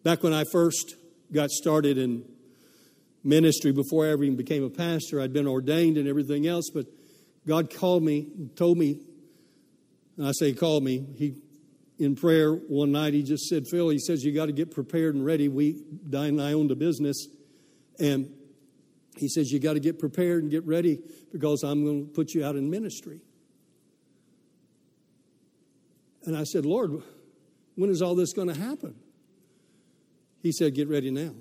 Back 0.04 0.22
when 0.22 0.32
I 0.32 0.44
first 0.50 0.96
got 1.32 1.50
started 1.50 1.98
in 1.98 2.24
ministry, 3.24 3.72
before 3.72 4.06
I 4.06 4.10
ever 4.10 4.24
even 4.24 4.36
became 4.36 4.64
a 4.64 4.70
pastor, 4.70 5.20
I'd 5.20 5.32
been 5.32 5.46
ordained 5.46 5.96
and 5.96 6.08
everything 6.08 6.46
else, 6.46 6.70
but 6.72 6.86
God 7.46 7.72
called 7.72 8.02
me, 8.02 8.28
told 8.56 8.78
me, 8.78 9.00
and 10.16 10.26
I 10.26 10.32
say 10.32 10.48
He 10.48 10.54
called 10.54 10.82
me, 10.82 11.06
He 11.16 11.36
in 12.02 12.16
prayer 12.16 12.52
one 12.52 12.90
night, 12.90 13.14
he 13.14 13.22
just 13.22 13.44
said, 13.44 13.64
Phil, 13.68 13.88
he 13.90 13.98
says, 13.98 14.24
you 14.24 14.34
got 14.34 14.46
to 14.46 14.52
get 14.52 14.72
prepared 14.72 15.14
and 15.14 15.24
ready. 15.24 15.48
We, 15.48 15.80
Diane 16.08 16.30
and 16.30 16.42
I 16.42 16.52
owned 16.52 16.72
a 16.72 16.74
business, 16.74 17.28
and 18.00 18.28
he 19.16 19.28
says, 19.28 19.52
you 19.52 19.60
got 19.60 19.74
to 19.74 19.80
get 19.80 20.00
prepared 20.00 20.42
and 20.42 20.50
get 20.50 20.66
ready 20.66 20.98
because 21.30 21.62
I'm 21.62 21.84
going 21.84 22.06
to 22.06 22.12
put 22.12 22.34
you 22.34 22.44
out 22.44 22.56
in 22.56 22.70
ministry. 22.70 23.20
And 26.24 26.36
I 26.36 26.42
said, 26.42 26.66
Lord, 26.66 27.02
when 27.76 27.88
is 27.88 28.02
all 28.02 28.16
this 28.16 28.32
going 28.32 28.48
to 28.48 28.58
happen? 28.58 28.96
He 30.42 30.52
said, 30.52 30.74
Get 30.74 30.88
ready 30.88 31.10
now. 31.10 31.34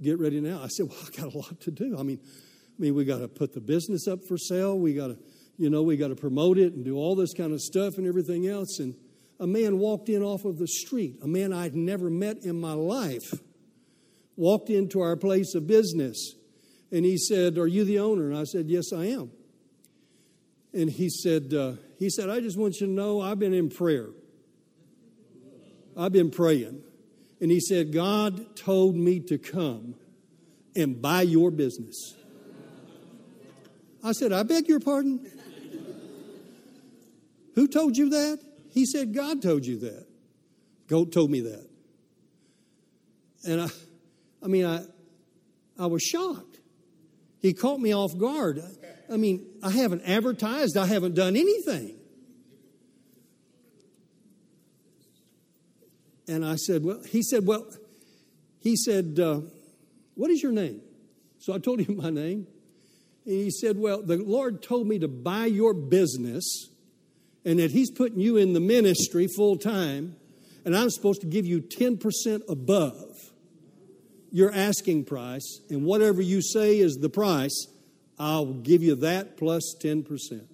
Get 0.00 0.18
ready 0.18 0.40
now. 0.40 0.62
I 0.62 0.68
said, 0.68 0.88
Well, 0.88 0.98
I 1.04 1.16
got 1.16 1.34
a 1.34 1.36
lot 1.36 1.60
to 1.62 1.70
do. 1.70 1.96
I 1.98 2.02
mean, 2.02 2.20
I 2.22 2.82
mean, 2.82 2.94
we 2.94 3.04
got 3.04 3.18
to 3.18 3.28
put 3.28 3.54
the 3.54 3.60
business 3.60 4.06
up 4.06 4.20
for 4.28 4.36
sale. 4.36 4.78
We 4.78 4.94
got 4.94 5.08
to 5.08 5.18
you 5.58 5.70
know, 5.70 5.82
we 5.82 5.96
got 5.96 6.08
to 6.08 6.16
promote 6.16 6.58
it 6.58 6.74
and 6.74 6.84
do 6.84 6.96
all 6.96 7.14
this 7.14 7.32
kind 7.32 7.52
of 7.52 7.60
stuff 7.60 7.96
and 7.98 8.06
everything 8.06 8.46
else. 8.46 8.78
And 8.78 8.94
a 9.40 9.46
man 9.46 9.78
walked 9.78 10.08
in 10.08 10.22
off 10.22 10.44
of 10.44 10.58
the 10.58 10.68
street, 10.68 11.18
a 11.22 11.26
man 11.26 11.52
I'd 11.52 11.74
never 11.74 12.10
met 12.10 12.38
in 12.44 12.60
my 12.60 12.72
life, 12.72 13.32
walked 14.36 14.70
into 14.70 15.00
our 15.00 15.16
place 15.16 15.54
of 15.54 15.66
business. 15.66 16.34
And 16.92 17.04
he 17.04 17.16
said, 17.16 17.58
Are 17.58 17.66
you 17.66 17.84
the 17.84 17.98
owner? 17.98 18.30
And 18.30 18.38
I 18.38 18.44
said, 18.44 18.66
Yes, 18.68 18.92
I 18.92 19.06
am. 19.06 19.30
And 20.72 20.90
he 20.90 21.08
said, 21.08 21.54
uh, 21.54 21.72
he 21.98 22.10
said, 22.10 22.28
I 22.28 22.40
just 22.40 22.58
want 22.58 22.80
you 22.80 22.86
to 22.86 22.92
know 22.92 23.22
I've 23.22 23.38
been 23.38 23.54
in 23.54 23.70
prayer. 23.70 24.08
I've 25.96 26.12
been 26.12 26.30
praying. 26.30 26.82
And 27.46 27.52
he 27.52 27.60
said, 27.60 27.92
God 27.92 28.56
told 28.56 28.96
me 28.96 29.20
to 29.20 29.38
come 29.38 29.94
and 30.74 31.00
buy 31.00 31.22
your 31.22 31.52
business. 31.52 32.16
I 34.02 34.10
said, 34.10 34.32
I 34.32 34.42
beg 34.42 34.66
your 34.66 34.80
pardon? 34.80 35.24
Who 37.54 37.68
told 37.68 37.96
you 37.96 38.10
that? 38.10 38.40
He 38.72 38.84
said, 38.84 39.14
God 39.14 39.42
told 39.42 39.64
you 39.64 39.78
that. 39.78 40.08
God 40.88 41.12
told 41.12 41.30
me 41.30 41.42
that. 41.42 41.70
And 43.46 43.60
I, 43.60 43.68
I 44.42 44.48
mean, 44.48 44.66
I, 44.66 44.82
I 45.78 45.86
was 45.86 46.02
shocked. 46.02 46.58
He 47.38 47.52
caught 47.52 47.78
me 47.78 47.94
off 47.94 48.18
guard. 48.18 48.60
I 49.08 49.16
mean, 49.18 49.46
I 49.62 49.70
haven't 49.70 50.02
advertised, 50.04 50.76
I 50.76 50.86
haven't 50.86 51.14
done 51.14 51.36
anything. 51.36 51.94
And 56.28 56.44
I 56.44 56.56
said, 56.56 56.84
Well, 56.84 57.02
he 57.08 57.22
said, 57.22 57.46
Well, 57.46 57.66
he 58.60 58.76
said, 58.76 59.18
uh, 59.20 59.40
What 60.14 60.30
is 60.30 60.42
your 60.42 60.52
name? 60.52 60.80
So 61.38 61.52
I 61.54 61.58
told 61.58 61.80
him 61.80 61.96
my 61.96 62.10
name. 62.10 62.46
And 63.24 63.34
he 63.34 63.50
said, 63.50 63.78
Well, 63.78 64.02
the 64.02 64.16
Lord 64.16 64.62
told 64.62 64.86
me 64.86 64.98
to 64.98 65.08
buy 65.08 65.46
your 65.46 65.74
business 65.74 66.68
and 67.46 67.60
that 67.60 67.70
He's 67.70 67.90
putting 67.90 68.18
you 68.18 68.36
in 68.36 68.52
the 68.52 68.60
ministry 68.60 69.28
full 69.28 69.56
time, 69.56 70.16
and 70.66 70.76
I'm 70.76 70.90
supposed 70.90 71.20
to 71.20 71.28
give 71.28 71.46
you 71.46 71.62
10% 71.62 72.42
above 72.48 73.30
your 74.32 74.52
asking 74.52 75.04
price, 75.04 75.60
and 75.70 75.84
whatever 75.84 76.20
you 76.20 76.42
say 76.42 76.78
is 76.78 76.96
the 76.96 77.08
price, 77.08 77.68
I'll 78.18 78.52
give 78.52 78.82
you 78.82 78.96
that 78.96 79.36
plus 79.36 79.76
10%. 79.80 80.44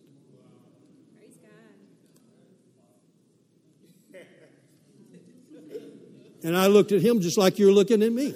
And 6.42 6.56
I 6.56 6.66
looked 6.66 6.92
at 6.92 7.02
him 7.02 7.20
just 7.20 7.38
like 7.38 7.58
you're 7.58 7.72
looking 7.72 8.02
at 8.02 8.12
me. 8.12 8.34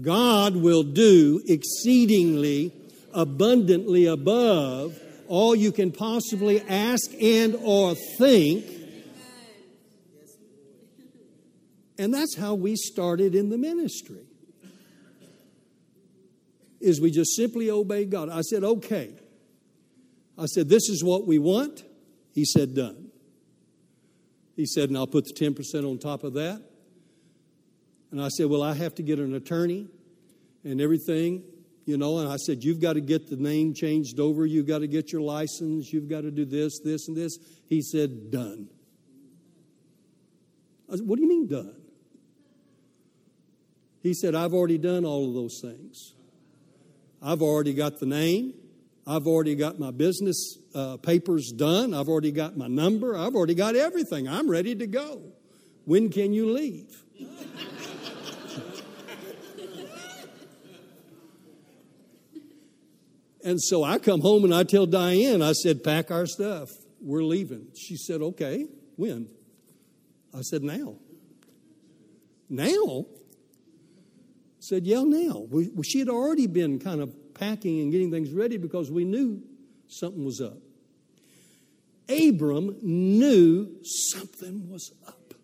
God 0.00 0.56
will 0.56 0.82
do 0.82 1.42
exceedingly 1.46 2.72
abundantly 3.12 4.06
above 4.06 4.98
all 5.28 5.54
you 5.54 5.72
can 5.72 5.92
possibly 5.92 6.60
ask 6.62 7.10
and 7.20 7.56
or 7.62 7.94
think. 8.18 8.64
And 11.98 12.14
that's 12.14 12.34
how 12.36 12.54
we 12.54 12.76
started 12.76 13.34
in 13.34 13.50
the 13.50 13.58
ministry. 13.58 14.24
Is 16.80 16.98
we 16.98 17.10
just 17.10 17.36
simply 17.36 17.70
obey 17.70 18.06
God. 18.06 18.30
I 18.30 18.40
said, 18.40 18.64
"Okay." 18.64 19.10
I 20.38 20.46
said, 20.46 20.70
"This 20.70 20.88
is 20.88 21.04
what 21.04 21.26
we 21.26 21.38
want." 21.38 21.84
He 22.32 22.46
said, 22.46 22.74
"Done." 22.74 22.99
He 24.60 24.66
said, 24.66 24.90
"And 24.90 24.98
I'll 24.98 25.06
put 25.06 25.24
the 25.24 25.32
10% 25.32 25.88
on 25.88 25.98
top 25.98 26.22
of 26.22 26.34
that." 26.34 26.60
And 28.10 28.20
I 28.20 28.28
said, 28.28 28.46
Well, 28.46 28.62
I 28.62 28.74
have 28.74 28.94
to 28.96 29.02
get 29.02 29.18
an 29.18 29.34
attorney 29.34 29.88
and 30.64 30.82
everything 30.82 31.44
you 31.86 31.96
know, 31.96 32.18
and 32.18 32.28
I 32.28 32.36
said, 32.36 32.62
You've 32.62 32.80
got 32.80 32.92
to 32.92 33.00
get 33.00 33.28
the 33.28 33.36
name 33.36 33.74
changed 33.74 34.20
over, 34.20 34.46
you've 34.46 34.66
got 34.66 34.78
to 34.78 34.86
get 34.86 35.12
your 35.12 35.22
license, 35.22 35.92
you've 35.92 36.08
got 36.08 36.20
to 36.20 36.30
do 36.30 36.44
this, 36.44 36.78
this, 36.78 37.08
and 37.08 37.16
this. 37.16 37.38
He 37.68 37.82
said, 37.82 38.30
Done. 38.30 38.68
I 40.88 40.96
said, 40.96 41.06
What 41.06 41.16
do 41.16 41.22
you 41.22 41.28
mean, 41.28 41.48
done? 41.48 41.74
He 44.02 44.14
said, 44.14 44.34
I've 44.34 44.54
already 44.54 44.78
done 44.78 45.04
all 45.04 45.28
of 45.28 45.34
those 45.34 45.60
things. 45.60 46.14
I've 47.22 47.42
already 47.42 47.74
got 47.74 47.98
the 47.98 48.06
name. 48.06 48.54
I've 49.10 49.26
already 49.26 49.56
got 49.56 49.80
my 49.80 49.90
business 49.90 50.56
uh, 50.72 50.96
papers 50.98 51.50
done. 51.50 51.94
I've 51.94 52.08
already 52.08 52.30
got 52.30 52.56
my 52.56 52.68
number. 52.68 53.16
I've 53.16 53.34
already 53.34 53.56
got 53.56 53.74
everything. 53.74 54.28
I'm 54.28 54.48
ready 54.48 54.76
to 54.76 54.86
go. 54.86 55.32
When 55.84 56.10
can 56.10 56.32
you 56.32 56.52
leave? 56.52 57.02
And 63.42 63.58
so 63.58 63.82
I 63.82 63.98
come 63.98 64.20
home 64.20 64.44
and 64.44 64.54
I 64.54 64.64
tell 64.64 64.84
Diane, 64.84 65.40
I 65.40 65.52
said, 65.52 65.82
pack 65.82 66.10
our 66.10 66.26
stuff. 66.26 66.68
We're 67.00 67.22
leaving. 67.22 67.68
She 67.74 67.96
said, 67.96 68.20
okay, 68.20 68.66
when? 68.96 69.30
I 70.34 70.42
said, 70.42 70.62
now. 70.62 70.96
Now? 72.50 73.06
Said, 74.58 74.86
yeah, 74.86 75.04
now. 75.04 75.46
We, 75.50 75.70
she 75.82 76.00
had 76.00 76.10
already 76.10 76.48
been 76.48 76.78
kind 76.78 77.00
of 77.00 77.14
packing 77.40 77.80
and 77.80 77.90
getting 77.90 78.10
things 78.10 78.30
ready 78.30 78.58
because 78.58 78.90
we 78.90 79.04
knew 79.04 79.42
something 79.88 80.24
was 80.24 80.40
up. 80.40 80.58
Abram 82.08 82.76
knew 82.82 83.76
something 83.82 84.68
was 84.68 84.92
up. 85.06 85.34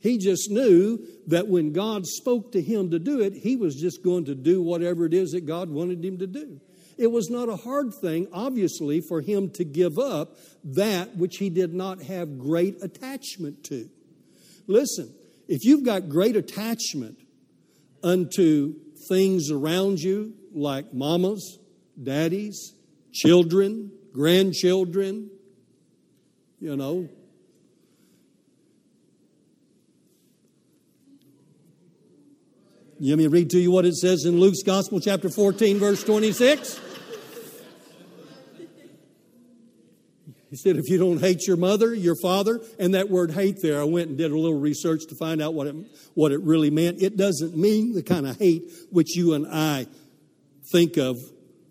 He 0.00 0.16
just 0.16 0.50
knew 0.50 1.06
that 1.26 1.46
when 1.46 1.72
God 1.72 2.06
spoke 2.06 2.52
to 2.52 2.62
him 2.62 2.90
to 2.90 2.98
do 2.98 3.20
it, 3.20 3.34
he 3.34 3.56
was 3.56 3.76
just 3.76 4.02
going 4.02 4.24
to 4.24 4.34
do 4.34 4.62
whatever 4.62 5.04
it 5.04 5.12
is 5.12 5.32
that 5.32 5.46
God 5.46 5.68
wanted 5.68 6.02
him 6.04 6.18
to 6.18 6.26
do. 6.26 6.60
It 6.96 7.10
was 7.10 7.30
not 7.30 7.48
a 7.48 7.56
hard 7.56 7.94
thing, 7.94 8.26
obviously, 8.32 9.00
for 9.00 9.20
him 9.20 9.50
to 9.50 9.64
give 9.64 9.98
up 9.98 10.36
that 10.64 11.16
which 11.16 11.36
he 11.36 11.50
did 11.50 11.74
not 11.74 12.02
have 12.02 12.38
great 12.38 12.82
attachment 12.82 13.64
to. 13.64 13.88
Listen, 14.66 15.14
if 15.48 15.64
you've 15.64 15.84
got 15.84 16.08
great 16.08 16.36
attachment 16.36 17.18
unto 18.02 18.74
things 19.08 19.50
around 19.50 20.00
you, 20.00 20.34
like 20.52 20.92
mamas, 20.92 21.58
daddies, 22.02 22.74
children, 23.12 23.90
grandchildren, 24.12 25.30
you 26.60 26.76
know, 26.76 27.08
let 33.00 33.16
me 33.16 33.26
read 33.28 33.48
to 33.50 33.58
you 33.58 33.70
what 33.70 33.86
it 33.86 33.94
says 33.94 34.26
in 34.26 34.38
Luke's 34.38 34.62
Gospel, 34.62 35.00
chapter 35.00 35.30
14, 35.30 35.78
verse 35.78 36.04
26. 36.04 36.89
He 40.50 40.56
said, 40.56 40.76
if 40.76 40.88
you 40.88 40.98
don't 40.98 41.20
hate 41.20 41.46
your 41.46 41.56
mother, 41.56 41.94
your 41.94 42.16
father, 42.20 42.60
and 42.76 42.94
that 42.94 43.08
word 43.08 43.30
hate 43.30 43.62
there, 43.62 43.80
I 43.80 43.84
went 43.84 44.08
and 44.08 44.18
did 44.18 44.32
a 44.32 44.36
little 44.36 44.58
research 44.58 45.02
to 45.08 45.14
find 45.14 45.40
out 45.40 45.54
what 45.54 45.68
it, 45.68 45.76
what 46.14 46.32
it 46.32 46.40
really 46.40 46.70
meant. 46.70 47.00
It 47.00 47.16
doesn't 47.16 47.56
mean 47.56 47.92
the 47.92 48.02
kind 48.02 48.26
of 48.26 48.36
hate 48.36 48.64
which 48.90 49.14
you 49.14 49.34
and 49.34 49.46
I 49.46 49.86
think 50.72 50.96
of 50.96 51.18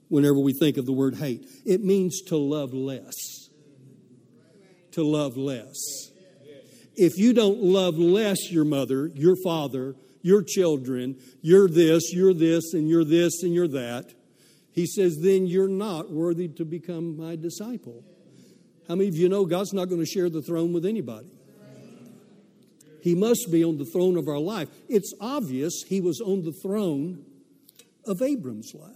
whenever 0.07 0.39
we 0.39 0.53
think 0.53 0.77
of 0.77 0.85
the 0.85 0.93
word 0.93 1.15
hate. 1.15 1.45
It 1.65 1.83
means 1.83 2.21
to 2.27 2.37
love 2.37 2.73
less. 2.73 3.49
To 4.93 5.03
love 5.03 5.35
less. 5.35 5.75
If 6.95 7.17
you 7.17 7.33
don't 7.33 7.61
love 7.61 7.97
less 7.97 8.49
your 8.49 8.65
mother, 8.65 9.07
your 9.13 9.35
father, 9.43 9.95
your 10.21 10.41
children, 10.41 11.17
you're 11.41 11.67
this, 11.67 12.13
you're 12.13 12.33
this, 12.33 12.73
and 12.73 12.87
you're 12.87 13.05
this, 13.05 13.43
and 13.43 13.53
you're 13.53 13.67
that, 13.67 14.13
he 14.71 14.85
says, 14.85 15.19
then 15.21 15.47
you're 15.47 15.67
not 15.67 16.11
worthy 16.11 16.47
to 16.47 16.63
become 16.63 17.17
my 17.17 17.35
disciple. 17.35 18.05
How 18.89 18.95
many 18.95 19.07
of 19.07 19.15
you 19.15 19.29
know 19.29 19.45
God's 19.45 19.71
not 19.71 19.85
going 19.85 20.01
to 20.01 20.07
share 20.07 20.31
the 20.31 20.41
throne 20.41 20.73
with 20.73 20.83
anybody? 20.83 21.29
He 23.03 23.13
must 23.13 23.49
be 23.51 23.63
on 23.63 23.77
the 23.77 23.85
throne 23.85 24.17
of 24.17 24.27
our 24.27 24.39
life. 24.39 24.67
It's 24.89 25.13
obvious 25.21 25.83
he 25.87 26.01
was 26.01 26.19
on 26.19 26.43
the 26.43 26.51
throne 26.51 27.23
of 28.05 28.21
Abram's 28.23 28.73
life 28.73 28.95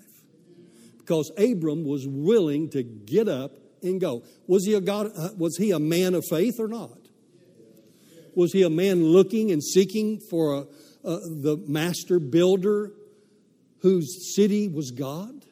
because 0.97 1.32
Abram 1.38 1.86
was 1.86 2.08
willing 2.08 2.69
to 2.71 2.82
get 2.82 3.27
up 3.27 3.51
and 3.84 4.01
go. 4.01 4.23
Was 4.47 4.65
he 4.65 4.73
a 4.73 4.82
God? 4.82 5.12
Uh, 5.15 5.29
was 5.38 5.58
he 5.58 5.69
a 5.69 5.79
man 5.79 6.15
of 6.15 6.25
faith 6.27 6.60
or 6.60 6.67
not? 6.67 6.97
Was 8.34 8.51
he 8.51 8.63
a 8.63 8.71
man 8.71 9.03
looking 9.03 9.51
and 9.51 9.63
seeking 9.63 10.19
for 10.19 10.56
a, 10.56 11.08
a, 11.08 11.19
the 11.19 11.63
master 11.67 12.19
builder 12.19 12.91
whose 13.84 14.36
city 14.36 14.67
was 14.67 14.89
God? 14.89 15.45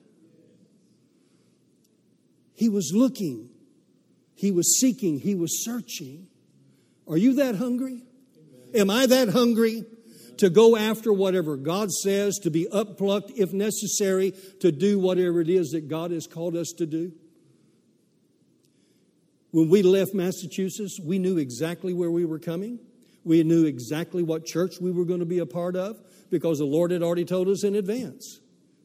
He 2.56 2.70
was 2.70 2.92
looking, 2.92 3.51
he 4.42 4.52
was 4.52 4.80
seeking, 4.80 5.20
he 5.20 5.36
was 5.36 5.64
searching. 5.64 6.26
Are 7.08 7.16
you 7.16 7.36
that 7.36 7.58
hungry? 7.58 8.02
Am 8.74 8.90
I 8.90 9.06
that 9.06 9.30
hungry 9.30 9.86
to 10.38 10.50
go 10.50 10.76
after 10.76 11.14
whatever 11.14 11.56
God 11.58 11.92
says, 11.92 12.40
to 12.40 12.50
be 12.50 12.68
upplucked 12.74 13.38
if 13.38 13.54
necessary, 13.54 14.34
to 14.62 14.72
do 14.72 14.98
whatever 14.98 15.42
it 15.42 15.50
is 15.50 15.70
that 15.74 15.88
God 15.88 16.10
has 16.10 16.26
called 16.26 16.56
us 16.56 16.74
to 16.80 16.88
do? 16.88 17.12
When 19.52 19.70
we 19.70 19.84
left 19.84 20.16
Massachusetts, 20.16 21.00
we 21.00 21.20
knew 21.20 21.38
exactly 21.38 21.94
where 21.94 22.10
we 22.10 22.26
were 22.26 22.40
coming. 22.40 22.80
We 23.24 23.44
knew 23.44 23.66
exactly 23.66 24.24
what 24.24 24.48
church 24.48 24.82
we 24.82 24.92
were 24.92 25.06
going 25.06 25.20
to 25.20 25.26
be 25.28 25.38
a 25.38 25.46
part 25.46 25.76
of 25.76 26.02
because 26.32 26.58
the 26.58 26.66
Lord 26.66 26.90
had 26.90 27.04
already 27.04 27.26
told 27.26 27.48
us 27.48 27.64
in 27.64 27.76
advance. 27.76 28.40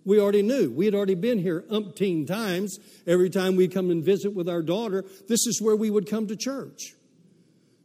We 0.07 0.21
already 0.21 0.43
knew. 0.43 0.71
We 0.71 0.85
had 0.85 0.95
already 0.95 1.17
been 1.17 1.41
here 1.41 1.65
umpteen 1.69 2.29
times. 2.29 2.79
Every 3.09 3.29
time 3.29 3.57
we 3.57 3.67
come 3.67 3.91
and 3.91 4.05
visit 4.05 4.33
with 4.33 4.49
our 4.49 4.63
daughter, 4.63 5.05
this 5.29 5.47
is 5.49 5.61
where 5.61 5.75
we 5.75 5.91
would 5.91 6.09
come 6.09 6.29
to 6.29 6.37
church 6.37 6.95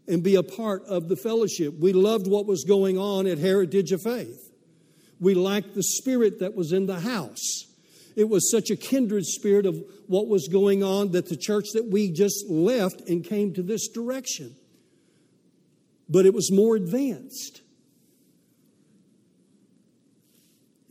and 0.07 0.21
be 0.21 0.35
a 0.35 0.43
part 0.43 0.85
of 0.85 1.09
the 1.09 1.15
fellowship. 1.15 1.73
We 1.79 1.93
loved 1.93 2.27
what 2.27 2.45
was 2.45 2.63
going 2.63 2.97
on 2.99 3.25
at 3.25 3.39
Heritage 3.39 3.91
of 3.91 4.03
Faith. 4.03 4.51
We 5.19 5.33
liked 5.33 5.73
the 5.73 5.81
spirit 5.81 6.39
that 6.39 6.55
was 6.55 6.71
in 6.71 6.85
the 6.85 6.99
house. 6.99 7.65
It 8.15 8.29
was 8.29 8.51
such 8.51 8.69
a 8.69 8.75
kindred 8.75 9.25
spirit 9.25 9.65
of 9.65 9.83
what 10.05 10.27
was 10.27 10.47
going 10.47 10.83
on 10.83 11.11
that 11.13 11.27
the 11.27 11.37
church 11.37 11.69
that 11.73 11.89
we 11.89 12.11
just 12.11 12.47
left 12.49 13.01
and 13.09 13.23
came 13.23 13.53
to 13.55 13.63
this 13.63 13.87
direction. 13.87 14.55
But 16.07 16.27
it 16.27 16.35
was 16.35 16.51
more 16.51 16.75
advanced. 16.75 17.61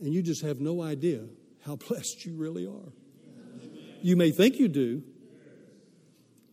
And 0.01 0.13
you 0.13 0.21
just 0.21 0.41
have 0.41 0.59
no 0.59 0.81
idea 0.81 1.21
how 1.65 1.75
blessed 1.87 2.25
you 2.25 2.33
really 2.33 2.65
are. 2.65 2.91
You 4.01 4.15
may 4.17 4.31
think 4.31 4.57
you 4.57 4.67
do, 4.67 5.03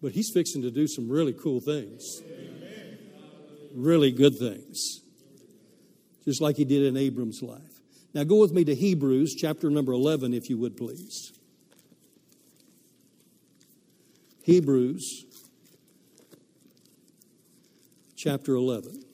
but 0.03 0.13
he's 0.13 0.31
fixing 0.33 0.63
to 0.63 0.71
do 0.71 0.87
some 0.87 1.09
really 1.09 1.33
cool 1.33 1.61
things 1.61 2.23
really 3.75 4.11
good 4.11 4.37
things, 4.39 5.01
just 6.25 6.41
like 6.41 6.57
he 6.57 6.65
did 6.65 6.83
in 6.83 6.97
Abram's 6.97 7.43
life. 7.43 7.81
Now, 8.15 8.25
go 8.25 8.41
with 8.41 8.53
me 8.53 8.65
to 8.65 8.75
Hebrews 8.75 9.35
chapter 9.35 9.71
number 9.71 9.93
11, 9.93 10.35
if 10.35 10.51
you 10.51 10.59
would 10.59 10.77
please. 10.77 11.33
Hebrews 14.43 15.27
chapter 18.17 18.55
11. 18.55 19.05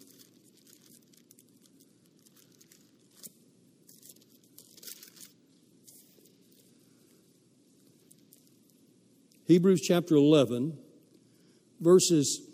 Hebrews 9.47 9.83
chapter 9.83 10.15
11, 10.15 10.79
verses 11.81 12.49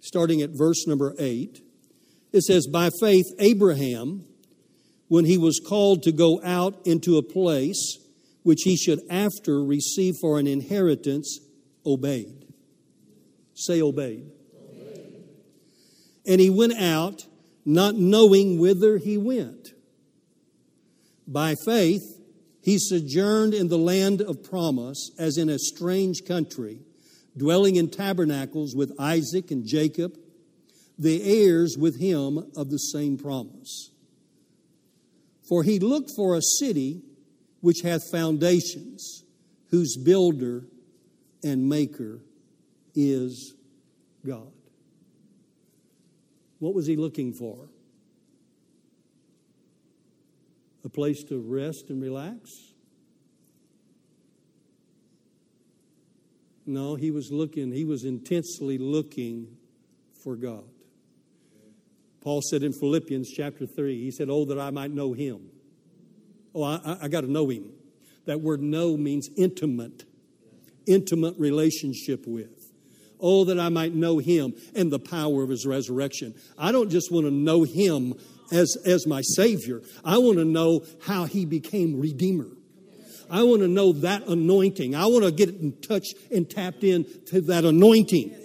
starting 0.00 0.42
at 0.42 0.50
verse 0.50 0.86
number 0.88 1.14
8. 1.16 1.62
It 2.32 2.42
says, 2.42 2.66
By 2.66 2.90
faith, 3.00 3.26
Abraham, 3.38 4.24
when 5.06 5.24
he 5.24 5.38
was 5.38 5.60
called 5.64 6.02
to 6.02 6.10
go 6.10 6.42
out 6.42 6.84
into 6.84 7.16
a 7.16 7.22
place 7.22 7.98
which 8.42 8.62
he 8.64 8.76
should 8.76 8.98
after 9.08 9.62
receive 9.62 10.16
for 10.20 10.40
an 10.40 10.48
inheritance, 10.48 11.38
obeyed. 11.86 12.52
Say, 13.54 13.80
obeyed. 13.80 14.28
obeyed. 14.68 15.24
And 16.26 16.40
he 16.40 16.50
went 16.50 16.72
out, 16.72 17.24
not 17.64 17.94
knowing 17.94 18.58
whither 18.58 18.98
he 18.98 19.16
went. 19.16 19.74
By 21.28 21.54
faith, 21.64 22.02
he 22.62 22.78
sojourned 22.78 23.54
in 23.54 23.68
the 23.68 23.78
land 23.78 24.22
of 24.22 24.42
promise 24.42 25.10
as 25.18 25.36
in 25.36 25.48
a 25.48 25.58
strange 25.58 26.24
country 26.24 26.80
dwelling 27.36 27.76
in 27.76 27.90
tabernacles 27.90 28.74
with 28.74 28.92
Isaac 28.98 29.50
and 29.50 29.66
Jacob, 29.66 30.16
the 30.98 31.22
heirs 31.22 31.76
with 31.78 31.98
him 31.98 32.38
of 32.56 32.70
the 32.70 32.78
same 32.78 33.16
promise. 33.16 33.90
For 35.48 35.62
he 35.62 35.78
looked 35.78 36.10
for 36.14 36.36
a 36.36 36.42
city 36.42 37.02
which 37.60 37.80
hath 37.82 38.10
foundations, 38.10 39.24
whose 39.70 39.96
builder 39.96 40.64
and 41.42 41.68
maker 41.68 42.20
is 42.94 43.54
God. 44.24 44.52
What 46.58 46.74
was 46.74 46.86
he 46.86 46.96
looking 46.96 47.32
for? 47.32 47.68
A 50.84 50.88
place 50.88 51.22
to 51.24 51.38
rest 51.38 51.90
and 51.90 52.02
relax? 52.02 52.50
No, 56.66 56.94
he 56.94 57.10
was 57.10 57.30
looking, 57.30 57.72
he 57.72 57.84
was 57.84 58.04
intensely 58.04 58.78
looking 58.78 59.56
for 60.22 60.36
God. 60.36 60.64
Paul 62.20 62.40
said 62.40 62.62
in 62.62 62.72
Philippians 62.72 63.30
chapter 63.30 63.66
3, 63.66 64.00
he 64.00 64.10
said, 64.12 64.28
Oh, 64.30 64.44
that 64.44 64.58
I 64.58 64.70
might 64.70 64.92
know 64.92 65.12
him. 65.12 65.50
Oh, 66.54 66.62
I, 66.62 66.98
I 67.02 67.08
got 67.08 67.22
to 67.22 67.30
know 67.30 67.48
him. 67.48 67.72
That 68.26 68.40
word 68.40 68.62
know 68.62 68.96
means 68.96 69.28
intimate, 69.36 70.04
intimate 70.86 71.36
relationship 71.38 72.24
with. 72.26 72.72
Oh, 73.18 73.44
that 73.44 73.58
I 73.58 73.68
might 73.68 73.94
know 73.94 74.18
him 74.18 74.54
and 74.74 74.92
the 74.92 74.98
power 74.98 75.42
of 75.42 75.48
his 75.48 75.66
resurrection. 75.66 76.34
I 76.56 76.70
don't 76.72 76.90
just 76.90 77.10
want 77.10 77.26
to 77.26 77.30
know 77.32 77.64
him 77.64 78.14
as, 78.52 78.76
as 78.84 79.06
my 79.06 79.22
Savior, 79.22 79.82
I 80.04 80.18
want 80.18 80.38
to 80.38 80.44
know 80.44 80.84
how 81.02 81.24
he 81.24 81.44
became 81.44 81.98
Redeemer. 81.98 82.48
I 83.30 83.42
want 83.44 83.62
to 83.62 83.68
know 83.68 83.92
that 83.94 84.26
anointing. 84.28 84.94
I 84.94 85.06
want 85.06 85.24
to 85.24 85.32
get 85.32 85.48
in 85.48 85.80
touch 85.80 86.08
and 86.30 86.48
tapped 86.48 86.84
in 86.84 87.06
to 87.28 87.40
that 87.42 87.64
anointing. 87.64 88.36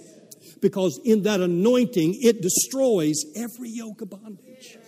Because 0.60 0.98
in 1.04 1.22
that 1.24 1.40
anointing, 1.40 2.16
it 2.22 2.40
destroys 2.40 3.24
every 3.36 3.68
yoke 3.68 4.00
of 4.00 4.10
bondage. 4.10 4.78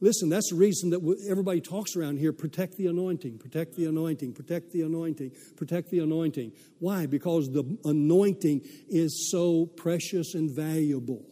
Listen, 0.00 0.28
that's 0.28 0.50
the 0.50 0.56
reason 0.56 0.90
that 0.90 1.26
everybody 1.28 1.60
talks 1.60 1.96
around 1.96 2.18
here 2.18 2.32
protect 2.32 2.76
the 2.76 2.86
anointing, 2.86 3.38
protect 3.38 3.74
the 3.74 3.86
anointing, 3.86 4.32
protect 4.32 4.72
the 4.72 4.82
anointing, 4.82 5.32
protect 5.56 5.90
the 5.90 5.98
anointing. 6.00 6.52
Why? 6.78 7.06
Because 7.06 7.50
the 7.50 7.78
anointing 7.84 8.62
is 8.88 9.28
so 9.32 9.66
precious 9.66 10.34
and 10.34 10.50
valuable. 10.50 11.24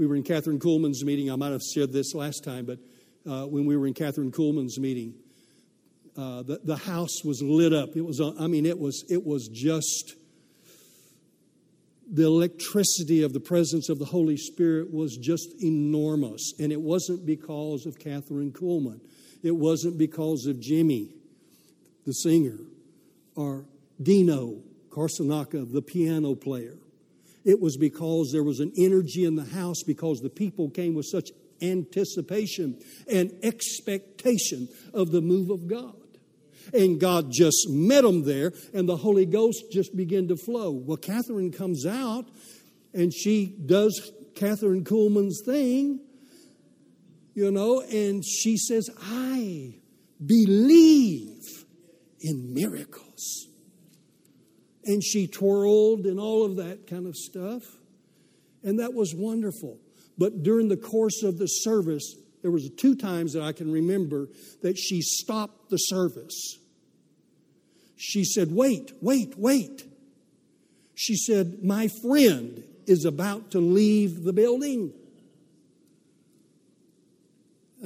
We 0.00 0.06
were 0.06 0.16
in 0.16 0.22
Kathryn 0.22 0.58
Kuhlman's 0.58 1.04
meeting. 1.04 1.30
I 1.30 1.36
might 1.36 1.52
have 1.52 1.60
said 1.60 1.92
this 1.92 2.14
last 2.14 2.42
time, 2.42 2.64
but 2.64 2.78
uh, 3.30 3.44
when 3.44 3.66
we 3.66 3.76
were 3.76 3.86
in 3.86 3.92
Kathryn 3.92 4.30
Kuhlman's 4.30 4.78
meeting. 4.78 5.12
Uh, 6.16 6.42
the, 6.42 6.58
the 6.64 6.76
house 6.78 7.22
was 7.22 7.42
lit 7.42 7.74
up. 7.74 7.90
It 7.94 8.00
was, 8.00 8.18
I 8.18 8.46
mean, 8.46 8.64
it 8.64 8.78
was, 8.78 9.04
it 9.10 9.26
was 9.26 9.48
just 9.48 10.14
the 12.10 12.24
electricity 12.24 13.22
of 13.22 13.34
the 13.34 13.40
presence 13.40 13.90
of 13.90 13.98
the 13.98 14.06
Holy 14.06 14.38
Spirit 14.38 14.90
was 14.90 15.18
just 15.18 15.62
enormous. 15.62 16.54
And 16.58 16.72
it 16.72 16.80
wasn't 16.80 17.26
because 17.26 17.84
of 17.84 17.98
Kathryn 17.98 18.52
Kuhlman, 18.52 19.02
it 19.42 19.54
wasn't 19.54 19.98
because 19.98 20.46
of 20.46 20.60
Jimmy, 20.60 21.10
the 22.06 22.12
singer, 22.12 22.56
or 23.36 23.66
Dino 24.00 24.62
Kartsonakis, 24.88 25.70
the 25.74 25.82
piano 25.82 26.34
player. 26.34 26.78
It 27.44 27.60
was 27.60 27.76
because 27.76 28.30
there 28.32 28.44
was 28.44 28.60
an 28.60 28.72
energy 28.76 29.24
in 29.24 29.36
the 29.36 29.44
house 29.44 29.82
because 29.86 30.20
the 30.20 30.30
people 30.30 30.70
came 30.70 30.94
with 30.94 31.06
such 31.06 31.30
anticipation 31.62 32.78
and 33.10 33.32
expectation 33.42 34.68
of 34.92 35.10
the 35.10 35.20
move 35.20 35.50
of 35.50 35.66
God. 35.66 35.94
And 36.72 37.00
God 37.00 37.32
just 37.32 37.68
met 37.68 38.02
them 38.02 38.24
there, 38.24 38.52
and 38.74 38.88
the 38.88 38.96
Holy 38.96 39.26
Ghost 39.26 39.64
just 39.72 39.96
began 39.96 40.28
to 40.28 40.36
flow. 40.36 40.70
Well, 40.70 40.98
Kathryn 40.98 41.56
comes 41.56 41.86
out 41.86 42.28
and 42.92 43.12
she 43.12 43.56
does 43.66 44.12
Kathryn 44.34 44.84
Kuhlman's 44.84 45.42
thing. 45.44 46.00
You 47.34 47.50
know, 47.50 47.80
and 47.80 48.24
she 48.24 48.56
says, 48.56 48.90
I 49.00 49.76
believe 50.24 51.64
in 52.20 52.52
miracles. 52.52 53.46
And 54.90 55.04
she 55.04 55.28
twirled 55.28 56.04
and 56.04 56.18
all 56.18 56.44
of 56.44 56.56
that 56.56 56.88
kind 56.88 57.06
of 57.06 57.14
stuff. 57.14 57.62
And 58.64 58.80
that 58.80 58.92
was 58.92 59.14
wonderful. 59.14 59.78
But 60.18 60.42
during 60.42 60.66
the 60.66 60.76
course 60.76 61.22
of 61.22 61.38
the 61.38 61.46
service, 61.46 62.16
there 62.42 62.50
was 62.50 62.68
two 62.70 62.96
times 62.96 63.34
that 63.34 63.44
I 63.44 63.52
can 63.52 63.70
remember 63.70 64.26
that 64.62 64.76
she 64.76 65.00
stopped 65.00 65.70
the 65.70 65.76
service. 65.76 66.58
She 67.94 68.24
said, 68.24 68.50
"Wait, 68.50 68.92
wait, 69.00 69.38
wait." 69.38 69.84
She 70.96 71.14
said, 71.14 71.62
"My 71.62 71.86
friend 71.86 72.64
is 72.88 73.04
about 73.04 73.52
to 73.52 73.60
leave 73.60 74.24
the 74.24 74.32
building." 74.32 74.92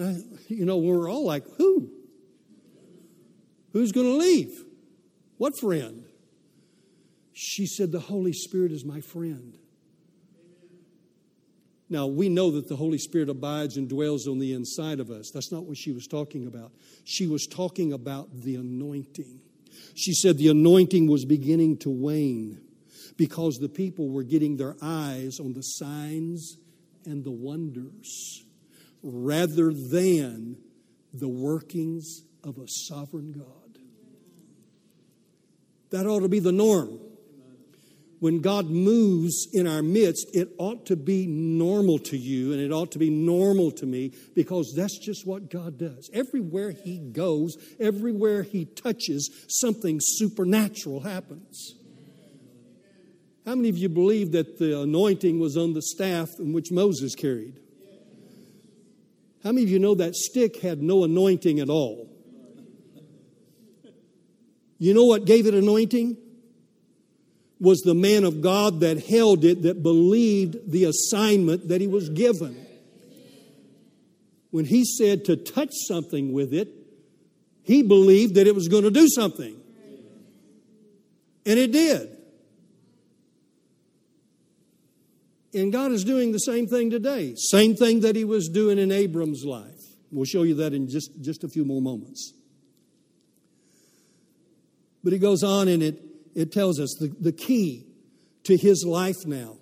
Uh, 0.00 0.14
you 0.48 0.64
know, 0.64 0.78
we're 0.78 1.10
all 1.10 1.26
like, 1.26 1.46
"Who? 1.58 1.90
Who's 3.74 3.92
going 3.92 4.06
to 4.06 4.16
leave? 4.16 4.64
What 5.36 5.52
friend?" 5.60 6.03
She 7.34 7.66
said, 7.66 7.92
"The 7.92 8.00
Holy 8.00 8.32
Spirit 8.32 8.72
is 8.72 8.84
my 8.84 9.00
friend." 9.00 9.58
Now, 11.90 12.06
we 12.06 12.28
know 12.28 12.50
that 12.52 12.68
the 12.68 12.76
Holy 12.76 12.96
Spirit 12.98 13.28
abides 13.28 13.76
and 13.76 13.88
dwells 13.88 14.26
on 14.26 14.38
the 14.38 14.52
inside 14.52 15.00
of 15.00 15.10
us. 15.10 15.30
That's 15.30 15.52
not 15.52 15.66
what 15.66 15.76
she 15.76 15.92
was 15.92 16.06
talking 16.06 16.46
about. 16.46 16.72
She 17.04 17.26
was 17.26 17.46
talking 17.46 17.92
about 17.92 18.40
the 18.42 18.54
anointing. 18.54 19.40
She 19.94 20.14
said 20.14 20.38
the 20.38 20.48
anointing 20.48 21.08
was 21.08 21.24
beginning 21.24 21.76
to 21.78 21.90
wane 21.90 22.60
because 23.16 23.58
the 23.58 23.68
people 23.68 24.08
were 24.08 24.22
getting 24.22 24.56
their 24.56 24.76
eyes 24.80 25.38
on 25.38 25.52
the 25.52 25.62
signs 25.62 26.56
and 27.04 27.22
the 27.22 27.30
wonders 27.30 28.44
rather 29.02 29.72
than 29.72 30.56
the 31.12 31.28
workings 31.28 32.22
of 32.42 32.58
a 32.58 32.66
sovereign 32.66 33.32
God. 33.32 33.78
That 35.90 36.06
ought 36.06 36.20
to 36.20 36.28
be 36.28 36.40
the 36.40 36.50
norm 36.50 36.98
when 38.20 38.40
God 38.40 38.70
moves 38.70 39.48
in 39.52 39.66
our 39.66 39.82
midst, 39.82 40.34
it 40.34 40.48
ought 40.58 40.86
to 40.86 40.96
be 40.96 41.26
normal 41.26 41.98
to 42.00 42.16
you 42.16 42.52
and 42.52 42.60
it 42.60 42.72
ought 42.72 42.92
to 42.92 42.98
be 42.98 43.10
normal 43.10 43.70
to 43.72 43.86
me 43.86 44.12
because 44.34 44.72
that's 44.74 44.98
just 44.98 45.26
what 45.26 45.50
God 45.50 45.78
does. 45.78 46.10
Everywhere 46.12 46.70
He 46.70 46.98
goes, 46.98 47.56
everywhere 47.78 48.42
He 48.42 48.64
touches, 48.64 49.30
something 49.48 49.98
supernatural 50.00 51.00
happens. 51.00 51.74
How 53.44 53.54
many 53.54 53.68
of 53.68 53.76
you 53.76 53.90
believe 53.90 54.32
that 54.32 54.58
the 54.58 54.80
anointing 54.80 55.38
was 55.38 55.56
on 55.56 55.74
the 55.74 55.82
staff 55.82 56.30
in 56.38 56.52
which 56.52 56.72
Moses 56.72 57.14
carried? 57.14 57.60
How 59.42 59.52
many 59.52 59.64
of 59.64 59.68
you 59.68 59.78
know 59.78 59.94
that 59.96 60.14
stick 60.14 60.62
had 60.62 60.82
no 60.82 61.04
anointing 61.04 61.60
at 61.60 61.68
all? 61.68 62.08
You 64.78 64.94
know 64.94 65.04
what 65.04 65.26
gave 65.26 65.46
it 65.46 65.52
anointing? 65.52 66.16
Was 67.64 67.80
the 67.80 67.94
man 67.94 68.22
of 68.22 68.40
God 68.40 68.80
that 68.80 69.04
held 69.04 69.44
it, 69.44 69.62
that 69.62 69.82
believed 69.82 70.70
the 70.70 70.84
assignment 70.84 71.68
that 71.68 71.80
he 71.80 71.88
was 71.88 72.08
given. 72.10 72.64
When 74.50 74.66
he 74.66 74.84
said 74.84 75.24
to 75.24 75.36
touch 75.36 75.70
something 75.88 76.32
with 76.32 76.54
it, 76.54 76.68
he 77.64 77.82
believed 77.82 78.36
that 78.36 78.46
it 78.46 78.54
was 78.54 78.68
going 78.68 78.84
to 78.84 78.90
do 78.90 79.08
something. 79.08 79.56
And 81.46 81.58
it 81.58 81.72
did. 81.72 82.10
And 85.54 85.72
God 85.72 85.92
is 85.92 86.04
doing 86.04 86.32
the 86.32 86.38
same 86.38 86.66
thing 86.66 86.90
today. 86.90 87.34
Same 87.36 87.74
thing 87.74 88.00
that 88.00 88.14
he 88.14 88.24
was 88.24 88.48
doing 88.48 88.78
in 88.78 88.92
Abram's 88.92 89.44
life. 89.44 89.70
We'll 90.10 90.24
show 90.24 90.42
you 90.42 90.54
that 90.56 90.72
in 90.74 90.88
just, 90.88 91.20
just 91.20 91.42
a 91.42 91.48
few 91.48 91.64
more 91.64 91.80
moments. 91.80 92.32
But 95.02 95.12
he 95.12 95.18
goes 95.18 95.42
on 95.42 95.68
and 95.68 95.82
it 95.82 96.13
it 96.34 96.52
tells 96.52 96.80
us 96.80 96.96
the, 96.98 97.14
the 97.20 97.32
key 97.32 97.86
to 98.44 98.56
his 98.56 98.84
life 98.84 99.26
now, 99.26 99.56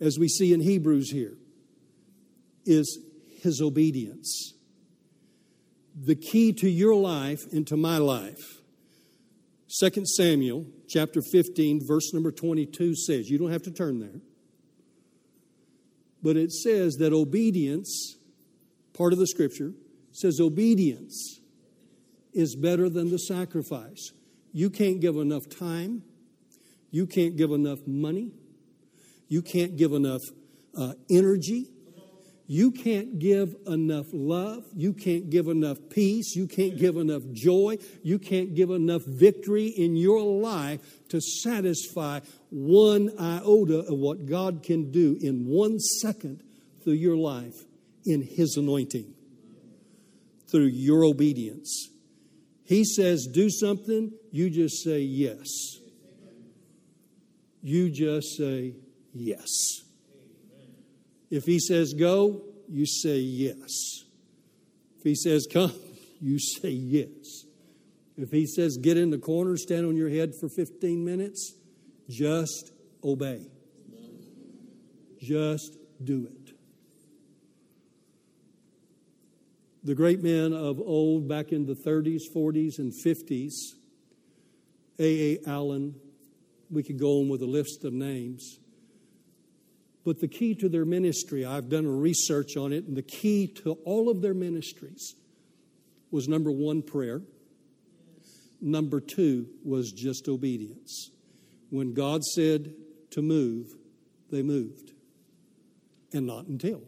as 0.00 0.18
we 0.18 0.28
see 0.28 0.52
in 0.52 0.60
Hebrews 0.60 1.10
here, 1.10 1.34
is 2.64 2.98
his 3.40 3.60
obedience. 3.60 4.54
The 5.94 6.14
key 6.14 6.52
to 6.54 6.68
your 6.68 6.94
life 6.94 7.40
and 7.52 7.66
to 7.66 7.76
my 7.76 7.98
life. 7.98 8.60
2 9.80 10.04
Samuel 10.04 10.66
chapter 10.86 11.22
15, 11.22 11.80
verse 11.86 12.12
number 12.12 12.30
22 12.30 12.94
says, 12.94 13.30
you 13.30 13.38
don't 13.38 13.52
have 13.52 13.62
to 13.62 13.70
turn 13.70 14.00
there, 14.00 14.20
but 16.22 16.36
it 16.36 16.52
says 16.52 16.96
that 16.96 17.12
obedience, 17.12 18.16
part 18.92 19.12
of 19.12 19.18
the 19.18 19.26
scripture, 19.26 19.72
says 20.12 20.40
obedience 20.40 21.40
is 22.34 22.54
better 22.54 22.88
than 22.88 23.10
the 23.10 23.18
sacrifice. 23.18 24.12
You 24.52 24.70
can't 24.70 25.00
give 25.00 25.16
enough 25.16 25.48
time. 25.48 26.02
You 26.90 27.06
can't 27.06 27.36
give 27.36 27.52
enough 27.52 27.80
money. 27.86 28.32
You 29.28 29.40
can't 29.42 29.76
give 29.76 29.92
enough 29.92 30.22
uh, 30.76 30.92
energy. 31.10 31.68
You 32.46 32.70
can't 32.70 33.18
give 33.18 33.56
enough 33.66 34.06
love. 34.12 34.64
You 34.74 34.92
can't 34.92 35.30
give 35.30 35.48
enough 35.48 35.78
peace. 35.88 36.36
You 36.36 36.46
can't 36.46 36.76
give 36.76 36.96
enough 36.98 37.22
joy. 37.32 37.78
You 38.02 38.18
can't 38.18 38.54
give 38.54 38.70
enough 38.70 39.02
victory 39.06 39.68
in 39.68 39.96
your 39.96 40.20
life 40.22 40.80
to 41.08 41.20
satisfy 41.20 42.20
one 42.50 43.10
iota 43.18 43.78
of 43.78 43.98
what 43.98 44.26
God 44.26 44.62
can 44.62 44.90
do 44.90 45.16
in 45.22 45.46
one 45.46 45.78
second 45.78 46.42
through 46.84 46.94
your 46.94 47.16
life 47.16 47.64
in 48.04 48.20
His 48.20 48.56
anointing, 48.56 49.14
through 50.50 50.66
your 50.66 51.04
obedience. 51.04 51.88
He 52.72 52.86
says, 52.86 53.26
do 53.26 53.50
something, 53.50 54.12
you 54.30 54.48
just 54.48 54.82
say 54.82 55.00
yes. 55.00 55.46
You 57.60 57.90
just 57.90 58.34
say 58.38 58.76
yes. 59.12 59.82
If 61.30 61.44
he 61.44 61.58
says 61.58 61.92
go, 61.92 62.40
you 62.70 62.86
say 62.86 63.18
yes. 63.18 63.68
If 64.96 65.02
he 65.02 65.14
says 65.14 65.46
come, 65.52 65.74
you 66.22 66.38
say 66.38 66.70
yes. 66.70 67.44
If 68.16 68.30
he 68.30 68.46
says 68.46 68.78
get 68.78 68.96
in 68.96 69.10
the 69.10 69.18
corner, 69.18 69.58
stand 69.58 69.84
on 69.84 69.94
your 69.94 70.08
head 70.08 70.30
for 70.34 70.48
15 70.48 71.04
minutes, 71.04 71.52
just 72.08 72.72
obey. 73.04 73.48
Just 75.20 75.76
do 76.02 76.26
it. 76.26 76.41
The 79.84 79.94
great 79.94 80.22
men 80.22 80.52
of 80.52 80.80
old 80.80 81.28
back 81.28 81.52
in 81.52 81.66
the 81.66 81.74
30s, 81.74 82.22
40s, 82.34 82.78
and 82.78 82.92
50s, 82.92 83.52
A.A. 84.98 85.38
Allen, 85.46 85.94
we 86.70 86.82
could 86.82 86.98
go 86.98 87.20
on 87.20 87.28
with 87.28 87.42
a 87.42 87.46
list 87.46 87.84
of 87.84 87.92
names. 87.92 88.58
But 90.04 90.20
the 90.20 90.28
key 90.28 90.54
to 90.56 90.68
their 90.68 90.84
ministry, 90.84 91.44
I've 91.44 91.68
done 91.68 91.86
research 91.86 92.56
on 92.56 92.72
it, 92.72 92.84
and 92.84 92.96
the 92.96 93.02
key 93.02 93.46
to 93.64 93.72
all 93.84 94.08
of 94.08 94.22
their 94.22 94.34
ministries 94.34 95.14
was 96.10 96.28
number 96.28 96.50
one, 96.50 96.82
prayer. 96.82 97.22
Number 98.60 99.00
two 99.00 99.48
was 99.64 99.90
just 99.90 100.28
obedience. 100.28 101.10
When 101.70 101.94
God 101.94 102.22
said 102.22 102.74
to 103.10 103.22
move, 103.22 103.74
they 104.30 104.42
moved, 104.42 104.92
and 106.12 106.26
not 106.26 106.46
until. 106.46 106.82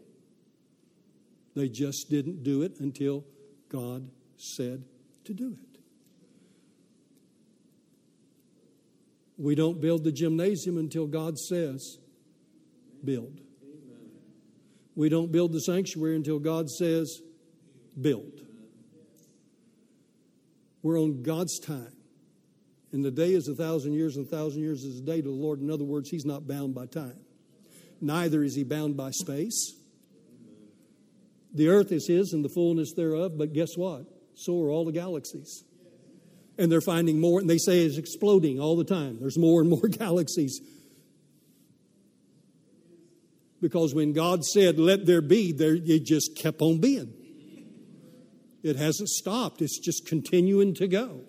They 1.55 1.68
just 1.68 2.11
didn't 2.11 2.42
do 2.42 2.62
it 2.62 2.80
until 2.80 3.24
God 3.68 4.11
said 4.36 4.84
to 5.24 5.34
do 5.34 5.57
it. 5.61 5.80
We 9.36 9.55
don't 9.55 9.80
build 9.80 10.05
the 10.05 10.12
gymnasium 10.12 10.78
until 10.78 11.07
God 11.07 11.38
says, 11.38 11.98
build. 13.05 13.40
We 14.94 15.09
don't 15.09 15.32
build 15.32 15.52
the 15.52 15.61
sanctuary 15.61 16.14
until 16.14 16.38
God 16.38 16.70
says, 16.70 17.20
build. 18.00 18.42
We're 20.82 21.00
on 21.00 21.22
God's 21.22 21.59
time. 21.59 21.92
And 22.92 23.05
the 23.05 23.11
day 23.11 23.32
is 23.32 23.48
a 23.48 23.55
thousand 23.55 23.94
years, 23.94 24.16
and 24.16 24.26
a 24.26 24.30
thousand 24.30 24.62
years 24.62 24.84
is 24.84 25.00
a 25.00 25.02
day 25.02 25.16
to 25.16 25.28
the 25.28 25.34
Lord. 25.34 25.61
In 25.61 25.68
other 25.68 25.82
words, 25.82 26.11
He's 26.11 26.24
not 26.24 26.46
bound 26.46 26.76
by 26.76 26.86
time. 26.86 27.18
Neither 28.00 28.44
is 28.44 28.55
He 28.55 28.62
bound 28.62 28.96
by 28.96 29.11
space. 29.11 29.74
The 31.55 31.68
earth 31.68 31.92
is 31.92 32.09
His 32.09 32.32
and 32.32 32.44
the 32.44 32.48
fullness 32.48 32.92
thereof, 32.94 33.38
but 33.38 33.52
guess 33.52 33.76
what? 33.76 34.07
So 34.34 34.61
are 34.62 34.70
all 34.70 34.84
the 34.84 34.92
galaxies. 34.92 35.64
And 36.59 36.70
they're 36.70 36.80
finding 36.80 37.20
more, 37.20 37.40
and 37.40 37.48
they 37.48 37.59
say 37.59 37.84
it's 37.84 37.96
exploding 37.96 38.61
all 38.61 38.76
the 38.76 38.84
time. 38.84 39.18
There's 39.20 39.38
more 39.38 39.61
and 39.61 39.70
more 39.70 39.88
galaxies. 39.88 40.61
Because 43.61 43.94
when 43.94 44.12
God 44.12 44.44
said, 44.44 44.78
let 44.78 45.07
there 45.07 45.22
be, 45.22 45.52
there, 45.52 45.74
it 45.74 46.05
just 46.05 46.36
kept 46.36 46.61
on 46.61 46.80
being. 46.80 47.12
It 48.62 48.76
hasn't 48.76 49.09
stopped, 49.09 49.62
it's 49.62 49.78
just 49.78 50.07
continuing 50.07 50.74
to 50.74 50.88
go. 50.88 51.20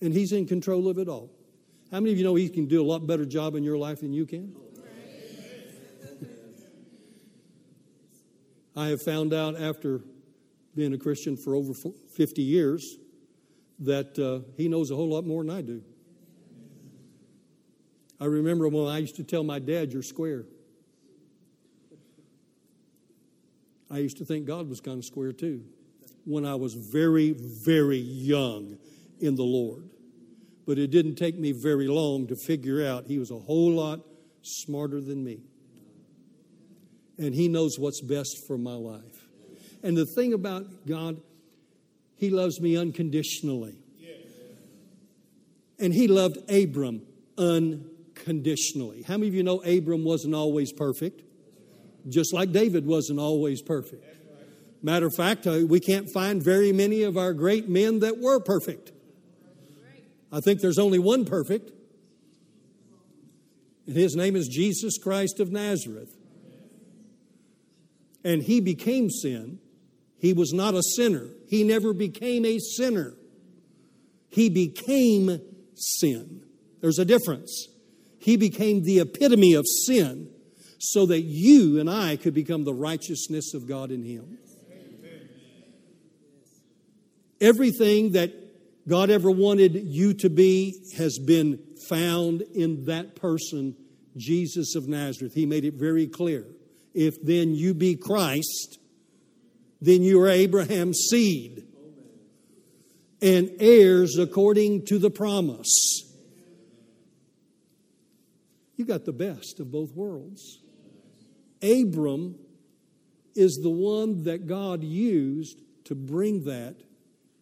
And 0.00 0.14
He's 0.14 0.32
in 0.32 0.46
control 0.46 0.88
of 0.88 0.98
it 0.98 1.08
all. 1.08 1.30
How 1.90 1.98
many 2.00 2.12
of 2.12 2.18
you 2.18 2.24
know 2.24 2.34
He 2.34 2.48
can 2.48 2.66
do 2.66 2.80
a 2.80 2.86
lot 2.86 3.06
better 3.06 3.26
job 3.26 3.56
in 3.56 3.64
your 3.64 3.76
life 3.76 4.00
than 4.00 4.12
you 4.12 4.26
can? 4.26 4.54
I 8.76 8.88
have 8.88 9.02
found 9.02 9.32
out 9.32 9.60
after 9.60 10.00
being 10.74 10.94
a 10.94 10.98
Christian 10.98 11.36
for 11.36 11.54
over 11.54 11.74
50 11.74 12.42
years 12.42 12.96
that 13.80 14.18
uh, 14.18 14.46
he 14.56 14.68
knows 14.68 14.90
a 14.90 14.96
whole 14.96 15.08
lot 15.08 15.26
more 15.26 15.42
than 15.42 15.54
I 15.54 15.62
do. 15.62 15.82
I 18.20 18.26
remember 18.26 18.68
when 18.68 18.86
I 18.86 18.98
used 18.98 19.16
to 19.16 19.24
tell 19.24 19.42
my 19.42 19.58
dad, 19.58 19.92
You're 19.92 20.02
square. 20.02 20.44
I 23.90 23.98
used 23.98 24.18
to 24.18 24.24
think 24.24 24.46
God 24.46 24.68
was 24.68 24.80
kind 24.80 24.98
of 24.98 25.04
square 25.04 25.32
too 25.32 25.64
when 26.24 26.44
I 26.44 26.54
was 26.54 26.74
very, 26.74 27.32
very 27.32 27.98
young 27.98 28.78
in 29.20 29.34
the 29.34 29.42
Lord. 29.42 29.88
But 30.66 30.78
it 30.78 30.90
didn't 30.90 31.16
take 31.16 31.36
me 31.38 31.52
very 31.52 31.88
long 31.88 32.26
to 32.28 32.36
figure 32.36 32.86
out 32.86 33.06
he 33.06 33.18
was 33.18 33.30
a 33.30 33.38
whole 33.38 33.72
lot 33.72 34.00
smarter 34.42 35.00
than 35.00 35.24
me. 35.24 35.40
And 37.20 37.34
he 37.34 37.48
knows 37.48 37.78
what's 37.78 38.00
best 38.00 38.46
for 38.46 38.56
my 38.56 38.72
life. 38.72 39.28
And 39.82 39.94
the 39.94 40.06
thing 40.06 40.32
about 40.32 40.86
God, 40.86 41.20
he 42.16 42.30
loves 42.30 42.58
me 42.62 42.78
unconditionally. 42.78 43.76
And 45.78 45.92
he 45.92 46.08
loved 46.08 46.38
Abram 46.50 47.02
unconditionally. 47.36 49.02
How 49.02 49.18
many 49.18 49.28
of 49.28 49.34
you 49.34 49.42
know 49.42 49.60
Abram 49.60 50.02
wasn't 50.02 50.34
always 50.34 50.72
perfect? 50.72 51.20
Just 52.08 52.32
like 52.32 52.52
David 52.52 52.86
wasn't 52.86 53.18
always 53.18 53.60
perfect. 53.60 54.02
Matter 54.82 55.06
of 55.06 55.14
fact, 55.14 55.46
uh, 55.46 55.60
we 55.68 55.78
can't 55.78 56.10
find 56.10 56.42
very 56.42 56.72
many 56.72 57.02
of 57.02 57.18
our 57.18 57.34
great 57.34 57.68
men 57.68 57.98
that 57.98 58.18
were 58.18 58.40
perfect. 58.40 58.92
I 60.32 60.40
think 60.40 60.60
there's 60.60 60.78
only 60.78 60.98
one 60.98 61.26
perfect, 61.26 61.70
and 63.86 63.96
his 63.96 64.16
name 64.16 64.36
is 64.36 64.48
Jesus 64.48 64.96
Christ 64.96 65.38
of 65.38 65.52
Nazareth. 65.52 66.16
And 68.24 68.42
he 68.42 68.60
became 68.60 69.10
sin. 69.10 69.58
He 70.18 70.32
was 70.32 70.52
not 70.52 70.74
a 70.74 70.82
sinner. 70.82 71.28
He 71.48 71.64
never 71.64 71.92
became 71.92 72.44
a 72.44 72.58
sinner. 72.58 73.14
He 74.28 74.48
became 74.48 75.40
sin. 75.74 76.42
There's 76.80 76.98
a 76.98 77.04
difference. 77.04 77.68
He 78.18 78.36
became 78.36 78.82
the 78.82 79.00
epitome 79.00 79.54
of 79.54 79.64
sin 79.86 80.30
so 80.78 81.06
that 81.06 81.22
you 81.22 81.80
and 81.80 81.90
I 81.90 82.16
could 82.16 82.34
become 82.34 82.64
the 82.64 82.74
righteousness 82.74 83.54
of 83.54 83.66
God 83.66 83.90
in 83.90 84.02
him. 84.02 84.38
Everything 87.40 88.12
that 88.12 88.32
God 88.86 89.08
ever 89.10 89.30
wanted 89.30 89.74
you 89.74 90.14
to 90.14 90.28
be 90.28 90.82
has 90.96 91.18
been 91.18 91.58
found 91.88 92.42
in 92.42 92.84
that 92.86 93.16
person, 93.16 93.76
Jesus 94.16 94.74
of 94.74 94.88
Nazareth. 94.88 95.34
He 95.34 95.46
made 95.46 95.64
it 95.64 95.74
very 95.74 96.06
clear. 96.06 96.46
If 96.94 97.22
then 97.22 97.54
you 97.54 97.74
be 97.74 97.96
Christ, 97.96 98.78
then 99.80 100.02
you 100.02 100.20
are 100.20 100.28
Abraham's 100.28 100.98
seed 101.10 101.64
and 103.22 103.50
heirs 103.60 104.18
according 104.18 104.86
to 104.86 104.98
the 104.98 105.10
promise. 105.10 106.02
You 108.76 108.84
got 108.84 109.04
the 109.04 109.12
best 109.12 109.60
of 109.60 109.70
both 109.70 109.94
worlds. 109.94 110.58
Abram 111.62 112.38
is 113.34 113.60
the 113.62 113.70
one 113.70 114.24
that 114.24 114.46
God 114.46 114.82
used 114.82 115.60
to 115.84 115.94
bring 115.94 116.44
that 116.44 116.76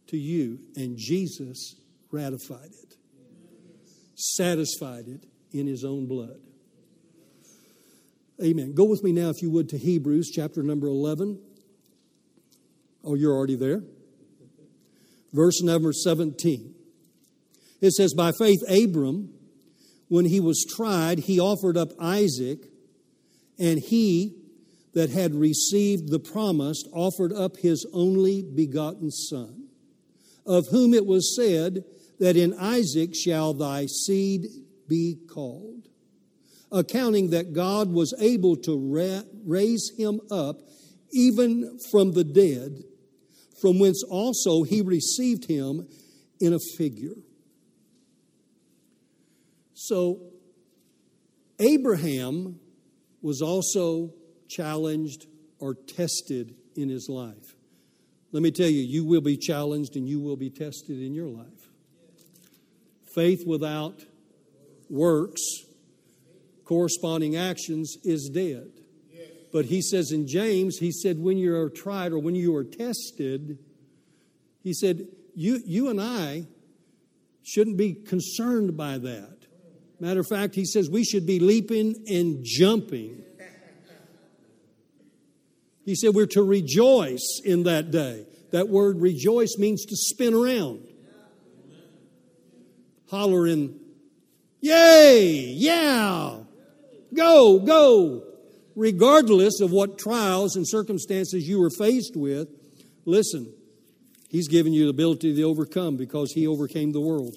to 0.09 0.17
you, 0.17 0.59
and 0.75 0.97
Jesus 0.97 1.77
ratified 2.11 2.71
it, 2.83 2.97
satisfied 4.15 5.07
it 5.07 5.25
in 5.53 5.67
his 5.67 5.85
own 5.85 6.07
blood. 6.07 6.41
Amen. 8.43 8.73
Go 8.75 8.85
with 8.85 9.03
me 9.03 9.13
now, 9.13 9.31
if 9.31 9.43
you 9.43 9.51
would, 9.51 9.69
to 9.71 9.79
Hebrews 9.79 10.31
chapter 10.31 10.63
number 10.63 10.87
11. 10.87 11.41
Oh, 13.03 13.15
you're 13.15 13.35
already 13.35 13.57
there. 13.57 13.83
Verse 15.33 15.61
number 15.63 15.93
17. 15.93 16.75
It 17.81 17.93
says, 17.93 18.15
By 18.15 18.33
faith, 18.33 18.61
Abram, 18.69 19.35
when 20.09 20.25
he 20.25 20.41
was 20.41 20.65
tried, 20.65 21.21
he 21.21 21.41
offered 21.41 21.77
up 21.77 21.91
Isaac, 22.01 22.61
and 23.59 23.79
he 23.79 24.37
that 24.95 25.11
had 25.11 25.35
received 25.35 26.11
the 26.11 26.19
promise 26.19 26.83
offered 26.93 27.33
up 27.33 27.57
his 27.57 27.87
only 27.93 28.43
begotten 28.43 29.11
son 29.11 29.69
of 30.47 30.69
whom 30.69 30.95
it 30.95 31.07
was 31.07 31.37
said, 31.37 31.85
That 32.19 32.37
in 32.37 32.55
Isaac 32.59 33.15
shall 33.15 33.53
thy 33.53 33.87
seed 33.87 34.47
be 34.89 35.19
called, 35.29 35.88
accounting 36.71 37.31
that 37.31 37.53
God 37.53 37.91
was 37.91 38.15
able 38.21 38.57
to 38.57 38.79
ra- 38.79 39.23
raise 39.45 39.93
him 39.97 40.21
up 40.31 40.57
even 41.11 41.79
from 41.91 42.13
the 42.13 42.25
dead, 42.25 42.83
from 43.61 43.79
whence 43.79 44.03
also 44.09 44.63
he 44.63 44.83
received 44.83 45.47
him 45.49 45.89
in 46.41 46.53
a 46.53 46.59
figure. 46.77 47.17
So, 49.75 50.21
Abraham 51.59 52.61
was 53.23 53.43
also 53.43 54.13
challenged 54.49 55.27
or 55.59 55.75
tested 55.75 56.55
in 56.77 56.89
his 56.89 57.09
life. 57.09 57.57
Let 58.31 58.43
me 58.43 58.51
tell 58.51 58.69
you, 58.69 58.83
you 58.83 59.05
will 59.05 59.21
be 59.21 59.37
challenged 59.37 59.97
and 59.97 60.09
you 60.09 60.21
will 60.21 60.37
be 60.37 60.51
tested 60.51 61.01
in 61.01 61.15
your 61.15 61.29
life. 61.29 61.71
Faith 63.15 63.45
without 63.47 64.05
works, 64.89 65.43
corresponding 66.69 67.37
actions, 67.37 67.97
is 68.05 68.29
dead. 68.29 68.71
But 69.51 69.65
he 69.65 69.81
says 69.81 70.13
in 70.13 70.29
James, 70.29 70.79
he 70.79 70.93
said, 70.93 71.19
when 71.19 71.39
you 71.39 71.57
are 71.57 71.71
tried 71.71 72.13
or 72.13 72.19
when 72.19 72.35
you 72.35 72.55
are 72.55 72.65
tested, 72.65 73.59
he 74.63 74.75
said, 74.75 75.09
you, 75.35 75.63
you 75.65 75.89
and 75.89 76.01
I 76.01 76.47
shouldn't 77.43 77.79
be 77.79 77.95
concerned 77.95 78.77
by 78.77 78.99
that. 78.99 79.39
Matter 79.99 80.21
of 80.21 80.29
fact, 80.29 80.55
he 80.55 80.67
says 80.67 80.91
we 80.91 81.03
should 81.03 81.27
be 81.27 81.41
leaping 81.41 82.05
and 82.07 82.45
jumping 82.45 83.25
he 85.89 85.95
said 85.95 86.15
we're 86.15 86.27
to 86.27 86.43
rejoice 86.43 87.41
in 87.43 87.63
that 87.63 87.91
day. 87.91 88.27
That 88.51 88.69
word 88.69 89.01
rejoice 89.01 89.57
means 89.57 89.87
to 89.87 89.97
spin 89.97 90.35
around. 90.35 90.87
Hollering, 93.11 93.81
yay, 94.61 95.47
yeah, 95.57 96.41
go, 97.15 97.59
go. 97.59 98.25
Regardless 98.75 99.61
of 99.61 99.73
what 99.73 99.99
trials 99.99 100.55
and 100.55 100.69
circumstances 100.69 101.49
you 101.49 101.61
were 101.61 101.71
faced 101.71 102.17
with, 102.17 102.49
listen, 103.05 103.53
He's 104.29 104.47
given 104.47 104.73
you 104.73 104.85
the 104.85 104.91
ability 104.91 105.35
to 105.35 105.43
overcome 105.43 105.97
because 105.97 106.33
He 106.33 106.47
overcame 106.47 106.93
the 106.93 107.01
world 107.01 107.35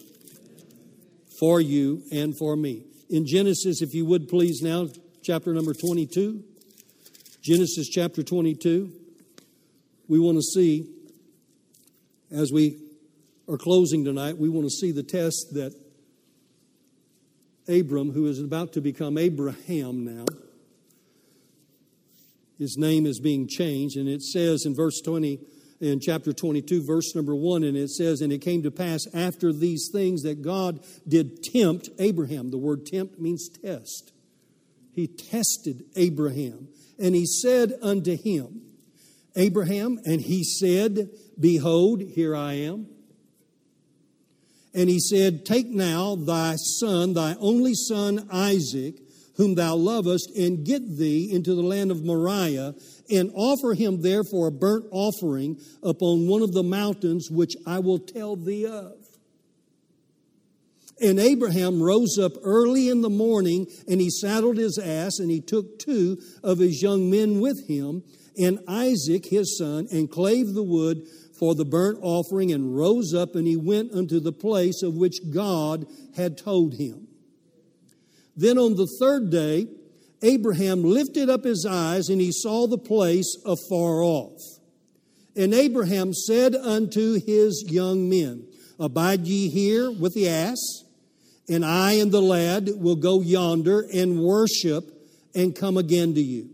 for 1.39 1.59
you 1.59 2.03
and 2.11 2.37
for 2.37 2.55
me. 2.55 2.83
In 3.09 3.25
Genesis, 3.25 3.81
if 3.81 3.93
you 3.93 4.05
would 4.05 4.27
please 4.27 4.61
now, 4.61 4.87
chapter 5.23 5.53
number 5.53 5.73
22. 5.73 6.43
Genesis 7.41 7.89
chapter 7.89 8.21
22. 8.21 8.91
We 10.07 10.19
want 10.19 10.37
to 10.37 10.43
see, 10.43 10.87
as 12.29 12.51
we 12.51 12.77
are 13.49 13.57
closing 13.57 14.05
tonight, 14.05 14.37
we 14.37 14.49
want 14.49 14.65
to 14.67 14.69
see 14.69 14.91
the 14.91 15.03
test 15.03 15.53
that 15.53 15.73
Abram, 17.67 18.11
who 18.11 18.27
is 18.27 18.39
about 18.39 18.73
to 18.73 18.81
become 18.81 19.17
Abraham 19.17 20.03
now, 20.03 20.25
his 22.57 22.77
name 22.77 23.05
is 23.05 23.19
being 23.19 23.47
changed. 23.47 23.97
And 23.97 24.07
it 24.07 24.21
says 24.21 24.65
in 24.65 24.75
verse 24.75 25.01
20, 25.01 25.39
in 25.79 25.99
chapter 25.99 26.31
22, 26.31 26.83
verse 26.83 27.15
number 27.15 27.35
1, 27.35 27.63
and 27.63 27.75
it 27.75 27.89
says, 27.89 28.21
And 28.21 28.31
it 28.31 28.39
came 28.39 28.61
to 28.61 28.71
pass 28.71 29.07
after 29.15 29.51
these 29.51 29.89
things 29.91 30.21
that 30.21 30.43
God 30.43 30.79
did 31.07 31.41
tempt 31.41 31.89
Abraham. 31.97 32.51
The 32.51 32.59
word 32.59 32.85
tempt 32.85 33.19
means 33.19 33.49
test. 33.49 34.13
He 34.93 35.07
tested 35.07 35.85
Abraham 35.95 36.67
and 37.01 37.15
he 37.15 37.25
said 37.25 37.73
unto 37.81 38.15
him, 38.15 38.61
Abraham, 39.35 39.99
and 40.05 40.21
he 40.21 40.43
said, 40.43 41.09
Behold, 41.39 42.01
here 42.01 42.35
I 42.35 42.53
am. 42.53 42.87
And 44.73 44.89
he 44.89 44.99
said, 44.99 45.45
Take 45.45 45.67
now 45.67 46.15
thy 46.15 46.55
son, 46.55 47.13
thy 47.13 47.35
only 47.39 47.73
son 47.73 48.27
Isaac, 48.31 48.95
whom 49.35 49.55
thou 49.55 49.75
lovest, 49.75 50.31
and 50.37 50.65
get 50.65 50.97
thee 50.97 51.29
into 51.31 51.55
the 51.55 51.61
land 51.61 51.91
of 51.91 52.03
Moriah, 52.03 52.75
and 53.09 53.31
offer 53.33 53.73
him 53.73 54.01
there 54.01 54.23
for 54.23 54.47
a 54.47 54.51
burnt 54.51 54.85
offering 54.91 55.57
upon 55.83 56.27
one 56.27 56.41
of 56.41 56.53
the 56.53 56.63
mountains 56.63 57.29
which 57.29 57.55
I 57.65 57.79
will 57.79 57.99
tell 57.99 58.35
thee 58.35 58.65
of. 58.65 58.93
And 61.01 61.19
Abraham 61.19 61.81
rose 61.81 62.19
up 62.19 62.33
early 62.43 62.87
in 62.87 63.01
the 63.01 63.09
morning, 63.09 63.67
and 63.87 63.99
he 63.99 64.11
saddled 64.11 64.57
his 64.57 64.77
ass, 64.77 65.17
and 65.19 65.31
he 65.31 65.41
took 65.41 65.79
two 65.79 66.21
of 66.43 66.59
his 66.59 66.81
young 66.81 67.09
men 67.09 67.41
with 67.41 67.67
him, 67.67 68.03
and 68.37 68.59
Isaac 68.67 69.25
his 69.25 69.57
son, 69.57 69.87
and 69.91 70.09
clave 70.09 70.53
the 70.53 70.63
wood 70.63 71.07
for 71.41 71.55
the 71.55 71.65
burnt 71.65 71.97
offering, 72.03 72.51
and 72.51 72.77
rose 72.77 73.15
up, 73.15 73.33
and 73.33 73.47
he 73.47 73.57
went 73.57 73.91
unto 73.93 74.19
the 74.19 74.31
place 74.31 74.83
of 74.83 74.93
which 74.93 75.31
God 75.33 75.87
had 76.15 76.37
told 76.37 76.75
him. 76.75 77.07
Then 78.37 78.59
on 78.59 78.75
the 78.75 78.85
third 78.99 79.31
day, 79.31 79.65
Abraham 80.21 80.83
lifted 80.83 81.31
up 81.31 81.43
his 81.43 81.65
eyes 81.67 82.09
and 82.09 82.21
he 82.21 82.31
saw 82.31 82.67
the 82.67 82.77
place 82.77 83.35
afar 83.43 84.03
off. 84.03 84.39
And 85.35 85.51
Abraham 85.51 86.13
said 86.13 86.55
unto 86.55 87.19
his 87.19 87.65
young 87.67 88.07
men, 88.07 88.45
Abide 88.79 89.25
ye 89.25 89.49
here 89.49 89.91
with 89.91 90.13
the 90.13 90.29
ass, 90.29 90.83
and 91.49 91.65
I 91.65 91.93
and 91.93 92.11
the 92.11 92.21
lad 92.21 92.69
will 92.77 92.95
go 92.95 93.19
yonder 93.19 93.83
and 93.91 94.21
worship 94.21 94.83
and 95.33 95.55
come 95.55 95.77
again 95.77 96.13
to 96.13 96.21
you. 96.21 96.50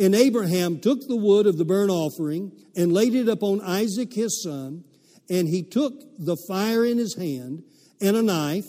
And 0.00 0.14
Abraham 0.14 0.80
took 0.80 1.06
the 1.06 1.16
wood 1.16 1.46
of 1.46 1.58
the 1.58 1.64
burnt 1.66 1.90
offering 1.90 2.52
and 2.74 2.90
laid 2.90 3.14
it 3.14 3.28
upon 3.28 3.60
Isaac 3.60 4.14
his 4.14 4.42
son, 4.42 4.82
and 5.28 5.46
he 5.46 5.62
took 5.62 5.92
the 6.18 6.38
fire 6.48 6.86
in 6.86 6.96
his 6.96 7.16
hand 7.16 7.64
and 8.00 8.16
a 8.16 8.22
knife, 8.22 8.64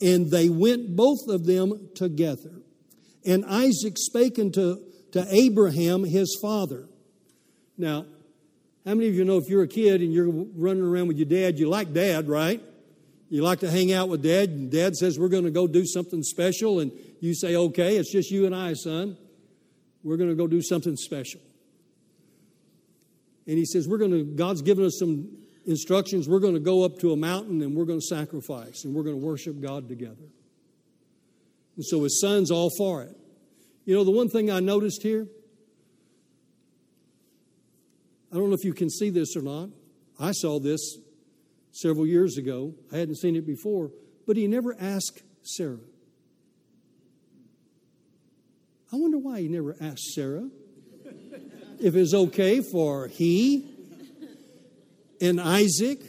and 0.00 0.30
they 0.30 0.48
went 0.48 0.94
both 0.94 1.26
of 1.26 1.44
them 1.44 1.88
together. 1.96 2.62
And 3.26 3.44
Isaac 3.46 3.94
spake 3.98 4.38
unto 4.38 4.76
to 5.10 5.26
Abraham 5.28 6.04
his 6.04 6.38
father. 6.40 6.88
Now, 7.76 8.06
how 8.84 8.94
many 8.94 9.08
of 9.08 9.14
you 9.16 9.24
know 9.24 9.38
if 9.38 9.48
you're 9.48 9.64
a 9.64 9.68
kid 9.68 10.02
and 10.02 10.12
you're 10.12 10.30
running 10.30 10.84
around 10.84 11.08
with 11.08 11.16
your 11.16 11.26
dad, 11.26 11.58
you 11.58 11.68
like 11.68 11.92
dad, 11.92 12.28
right? 12.28 12.62
You 13.28 13.42
like 13.42 13.58
to 13.60 13.70
hang 13.70 13.92
out 13.92 14.08
with 14.08 14.22
dad, 14.22 14.50
and 14.50 14.70
dad 14.70 14.94
says, 14.94 15.18
We're 15.18 15.30
going 15.30 15.44
to 15.44 15.50
go 15.50 15.66
do 15.66 15.84
something 15.84 16.22
special, 16.22 16.78
and 16.78 16.92
you 17.18 17.34
say, 17.34 17.56
Okay, 17.56 17.96
it's 17.96 18.12
just 18.12 18.30
you 18.30 18.46
and 18.46 18.54
I, 18.54 18.74
son. 18.74 19.16
We're 20.06 20.16
going 20.16 20.30
to 20.30 20.36
go 20.36 20.46
do 20.46 20.62
something 20.62 20.94
special. 20.94 21.40
And 23.48 23.58
he 23.58 23.64
says, 23.64 23.88
We're 23.88 23.98
going 23.98 24.12
to, 24.12 24.22
God's 24.22 24.62
given 24.62 24.84
us 24.84 25.00
some 25.00 25.36
instructions. 25.66 26.28
We're 26.28 26.38
going 26.38 26.54
to 26.54 26.60
go 26.60 26.84
up 26.84 27.00
to 27.00 27.12
a 27.12 27.16
mountain 27.16 27.60
and 27.60 27.74
we're 27.74 27.86
going 27.86 27.98
to 27.98 28.06
sacrifice 28.06 28.84
and 28.84 28.94
we're 28.94 29.02
going 29.02 29.18
to 29.18 29.26
worship 29.26 29.60
God 29.60 29.88
together. 29.88 30.28
And 31.74 31.84
so 31.84 32.04
his 32.04 32.20
son's 32.20 32.52
all 32.52 32.70
for 32.78 33.02
it. 33.02 33.16
You 33.84 33.96
know, 33.96 34.04
the 34.04 34.12
one 34.12 34.28
thing 34.28 34.48
I 34.48 34.60
noticed 34.60 35.02
here, 35.02 35.26
I 38.32 38.36
don't 38.36 38.48
know 38.48 38.56
if 38.56 38.64
you 38.64 38.74
can 38.74 38.88
see 38.88 39.10
this 39.10 39.36
or 39.36 39.42
not. 39.42 39.70
I 40.20 40.30
saw 40.30 40.60
this 40.60 40.98
several 41.72 42.06
years 42.06 42.38
ago. 42.38 42.74
I 42.92 42.98
hadn't 42.98 43.16
seen 43.16 43.34
it 43.34 43.44
before, 43.44 43.90
but 44.24 44.36
he 44.36 44.46
never 44.46 44.76
asked 44.80 45.24
Sarah. 45.42 45.78
I 48.96 48.98
wonder 48.98 49.18
why 49.18 49.42
he 49.42 49.48
never 49.48 49.76
asked 49.78 50.14
Sarah 50.14 50.48
if 51.78 51.94
it's 51.94 52.14
okay 52.14 52.62
for 52.62 53.08
he 53.08 53.68
and 55.20 55.38
Isaac 55.38 56.00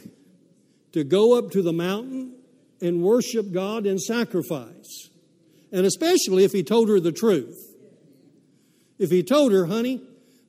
to 0.92 1.04
go 1.04 1.36
up 1.36 1.50
to 1.50 1.60
the 1.60 1.74
mountain 1.74 2.34
and 2.80 3.02
worship 3.02 3.52
God 3.52 3.84
and 3.84 4.00
sacrifice. 4.00 5.10
And 5.70 5.84
especially 5.84 6.44
if 6.44 6.52
he 6.52 6.62
told 6.62 6.88
her 6.88 6.98
the 6.98 7.12
truth. 7.12 7.58
If 8.98 9.10
he 9.10 9.22
told 9.22 9.52
her, 9.52 9.66
honey, 9.66 10.00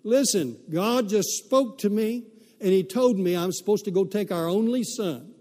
listen, 0.05 0.57
God 0.71 1.09
just 1.09 1.43
spoke 1.43 1.79
to 1.79 1.89
me 1.89 2.23
and 2.61 2.69
he 2.69 2.83
told 2.83 3.19
me 3.19 3.35
I'm 3.35 3.51
supposed 3.51 3.83
to 3.83 3.91
go 3.91 4.05
take 4.05 4.31
our 4.31 4.47
only 4.47 4.85
son, 4.85 5.33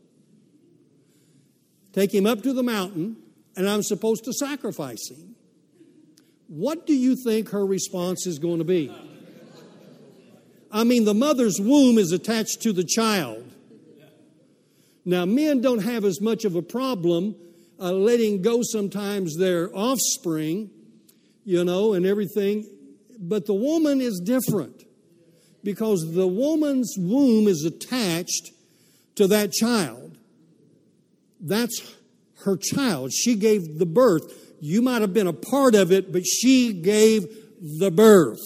take 1.93 2.13
him 2.13 2.27
up 2.27 2.43
to 2.43 2.53
the 2.53 2.65
mountain, 2.65 3.19
and 3.55 3.69
I'm 3.69 3.85
supposed 3.85 4.25
to 4.25 4.33
sacrifice 4.33 5.09
him. 5.09 5.37
What 6.49 6.87
do 6.87 6.95
you 6.95 7.15
think 7.15 7.51
her 7.51 7.65
response 7.65 8.27
is 8.27 8.39
going 8.39 8.59
to 8.59 8.65
be? 8.65 8.93
I 10.71 10.85
mean, 10.85 11.05
the 11.05 11.15
mother's 11.15 11.61
womb 11.61 11.99
is 11.99 12.13
attached 12.13 12.63
to 12.63 12.73
the 12.73 12.85
child. 12.85 13.45
Now, 15.05 15.25
men 15.25 15.61
don't 15.61 15.83
have 15.83 16.05
as 16.05 16.21
much 16.21 16.45
of 16.45 16.55
a 16.55 16.63
problem 16.63 17.37
uh, 17.81 17.93
letting 17.93 18.43
go 18.43 18.61
sometimes 18.63 19.37
their 19.37 19.75
offspring, 19.75 20.71
you 21.45 21.65
know, 21.65 21.95
and 21.95 22.05
everything. 22.05 22.67
But 23.19 23.47
the 23.47 23.55
woman 23.55 24.01
is 24.01 24.21
different 24.21 24.85
because 25.63 26.15
the 26.15 26.27
woman's 26.27 26.95
womb 26.99 27.47
is 27.47 27.65
attached 27.65 28.53
to 29.17 29.27
that 29.29 29.53
child. 29.53 30.17
That's 31.41 31.95
her 32.45 32.57
child. 32.57 33.13
She 33.13 33.35
gave 33.35 33.79
the 33.79 33.87
birth. 33.87 34.48
You 34.61 34.83
might 34.83 35.03
have 35.03 35.15
been 35.15 35.27
a 35.27 35.33
part 35.33 35.75
of 35.75 35.93
it, 35.93 36.13
but 36.13 36.27
she 36.27 36.73
gave 36.73 37.27
the 37.61 37.91
birth. 37.91 38.41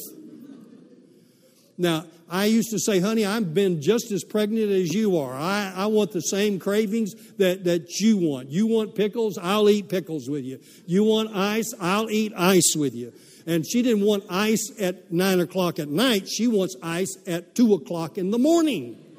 Now, 1.78 2.06
I 2.28 2.46
used 2.46 2.70
to 2.70 2.78
say, 2.78 2.98
honey, 2.98 3.26
I've 3.26 3.52
been 3.52 3.82
just 3.82 4.10
as 4.10 4.24
pregnant 4.24 4.70
as 4.70 4.94
you 4.94 5.18
are. 5.18 5.34
I, 5.34 5.70
I 5.76 5.86
want 5.86 6.12
the 6.12 6.20
same 6.20 6.58
cravings 6.58 7.12
that, 7.36 7.64
that 7.64 8.00
you 8.00 8.16
want. 8.16 8.50
You 8.50 8.66
want 8.66 8.94
pickles? 8.94 9.36
I'll 9.36 9.68
eat 9.68 9.90
pickles 9.90 10.30
with 10.30 10.44
you. 10.44 10.58
You 10.86 11.04
want 11.04 11.36
ice? 11.36 11.74
I'll 11.78 12.08
eat 12.08 12.32
ice 12.34 12.74
with 12.74 12.94
you. 12.94 13.12
And 13.46 13.66
she 13.68 13.82
didn't 13.82 14.04
want 14.04 14.24
ice 14.30 14.72
at 14.80 15.12
nine 15.12 15.40
o'clock 15.40 15.78
at 15.78 15.88
night. 15.88 16.26
She 16.26 16.46
wants 16.46 16.74
ice 16.82 17.18
at 17.26 17.54
two 17.54 17.74
o'clock 17.74 18.16
in 18.16 18.30
the 18.30 18.38
morning. 18.38 19.11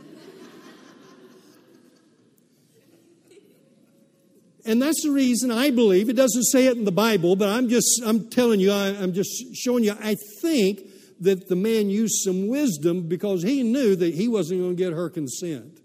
And 4.66 4.82
that's 4.82 5.04
the 5.04 5.12
reason 5.12 5.52
I 5.52 5.72
believe, 5.72 6.10
it 6.10 6.16
doesn't 6.16 6.44
say 6.46 6.68
it 6.68 6.78
in 6.78 6.86
the 6.86 6.92
Bible, 6.92 7.36
but 7.36 7.50
I'm 7.50 7.68
just, 7.68 8.02
I'm 8.06 8.30
telling 8.30 8.62
you, 8.62 8.72
I, 8.72 8.90
I'm 8.90 9.14
just 9.14 9.30
showing 9.56 9.84
you, 9.84 9.94
I 10.00 10.16
think 10.42 10.82
that 11.20 11.50
the 11.50 11.56
man 11.56 11.90
used 11.90 12.24
some 12.24 12.48
wisdom 12.48 13.08
because 13.08 13.44
he 13.44 13.64
knew 13.64 13.96
that 13.96 14.14
he 14.14 14.28
wasn't 14.28 14.62
going 14.62 14.76
to 14.76 14.82
get 14.82 14.94
her 14.94 15.10
consent. 15.10 15.80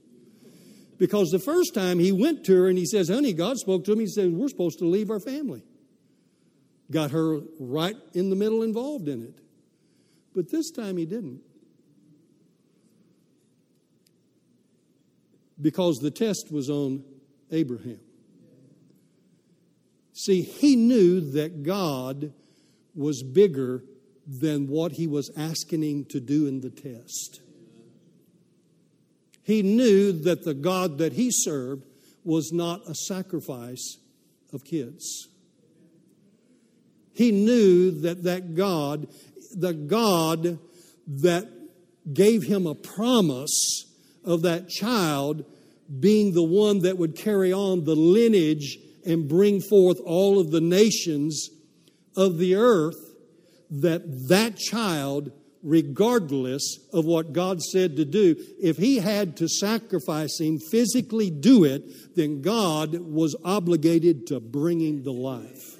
Because 0.97 1.31
the 1.31 1.39
first 1.39 1.74
time 1.74 1.99
he 1.99 2.12
went 2.12 2.45
to 2.47 2.57
her 2.57 2.68
and 2.68 2.76
he 2.76 2.87
says, 2.87 3.09
Honey, 3.09 3.33
God 3.33 3.57
spoke 3.57 3.85
to 3.85 3.93
him. 3.93 4.01
He 4.01 4.07
said, 4.07 4.33
We're 4.33 4.49
supposed 4.49 4.81
to 4.81 4.85
leave 4.85 5.11
our 5.11 5.20
family. 5.20 5.62
Got 6.91 7.12
her 7.12 7.41
right 7.61 7.97
in 8.14 8.31
the 8.31 8.37
middle 8.37 8.62
involved 8.62 9.09
in 9.09 9.22
it. 9.22 9.39
But 10.35 10.51
this 10.51 10.70
time 10.70 10.97
he 10.97 11.07
didn't. 11.07 11.41
Because 15.61 15.99
the 15.99 16.11
test 16.11 16.51
was 16.51 16.68
on 16.68 17.05
Abraham. 17.51 18.01
See, 20.19 20.43
he 20.43 20.75
knew 20.75 21.21
that 21.21 21.62
God 21.62 22.33
was 22.93 23.23
bigger 23.23 23.85
than 24.27 24.66
what 24.66 24.91
he 24.91 25.07
was 25.07 25.31
asking 25.37 25.85
him 25.85 26.05
to 26.07 26.19
do 26.19 26.49
in 26.49 26.61
the 26.61 26.71
test. 26.71 27.41
He 29.45 29.62
knew 29.62 30.11
that 30.11 30.45
the 30.45 30.55
God 30.55 30.99
that 30.99 31.12
he 31.12 31.31
served 31.31 31.87
was 32.25 32.51
not 32.53 32.81
a 32.89 32.97
sacrifice 32.97 33.99
of 34.53 34.64
kids. 34.64 35.29
He 37.12 37.31
knew 37.31 37.93
that 38.01 38.25
that 38.25 38.57
God, 38.57 39.07
the 39.55 39.73
God 39.73 40.59
that 41.07 41.49
gave 42.12 42.43
him 42.43 42.66
a 42.66 42.75
promise 42.75 43.87
of 44.25 44.43
that 44.43 44.69
child 44.69 45.45
being 46.01 46.35
the 46.35 46.43
one 46.43 46.81
that 46.81 46.99
would 46.99 47.14
carry 47.14 47.53
on 47.53 47.85
the 47.85 47.95
lineage 47.95 48.79
and 49.09 49.27
bring 49.27 49.61
forth 49.61 49.99
all 50.05 50.39
of 50.39 50.51
the 50.53 50.61
nations 50.61 51.49
of 52.15 52.39
the 52.39 52.55
earth 52.55 53.15
that 53.71 54.29
that 54.29 54.57
child 54.57 55.33
regardless 55.63 56.79
of 56.93 57.05
what 57.05 57.33
God 57.33 57.61
said 57.61 57.97
to 57.97 58.05
do 58.05 58.37
if 58.63 58.77
he 58.77 58.99
had 58.99 59.37
to 59.39 59.49
sacrifice 59.49 60.39
him 60.39 60.59
physically 60.59 61.31
do 61.31 61.65
it 61.65 62.15
then 62.15 62.43
God 62.43 62.95
was 62.95 63.35
obligated 63.45 64.27
to 64.29 64.41
bring 64.41 64.81
him 64.81 65.03
to 65.05 65.11
life. 65.11 65.77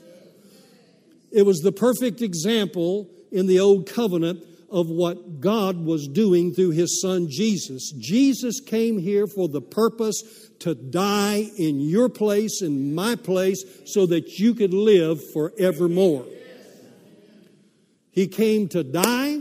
It 1.31 1.43
was 1.43 1.59
the 1.59 1.73
perfect 1.73 2.23
example 2.23 3.09
in 3.31 3.47
the 3.47 3.61
old 3.61 3.89
covenant 3.89 4.43
of 4.71 4.89
what 4.89 5.41
God 5.41 5.85
was 5.85 6.09
doing 6.09 6.53
through 6.53 6.71
his 6.71 7.01
son 7.01 7.29
Jesus. 7.31 7.93
Jesus 7.99 8.61
came 8.61 8.99
here 8.99 9.27
for 9.27 9.49
the 9.49 9.63
purpose 9.63 10.23
to 10.61 10.75
die 10.75 11.51
in 11.57 11.81
your 11.81 12.09
place, 12.09 12.63
in 12.63 12.95
my 12.95 13.17
place, 13.17 13.65
so 13.87 14.07
that 14.07 14.39
you 14.39 14.55
could 14.55 14.75
live 14.75 15.21
forevermore. 15.33 16.27
He 18.11 18.27
came 18.27 18.69
to 18.69 18.83
die 18.83 19.41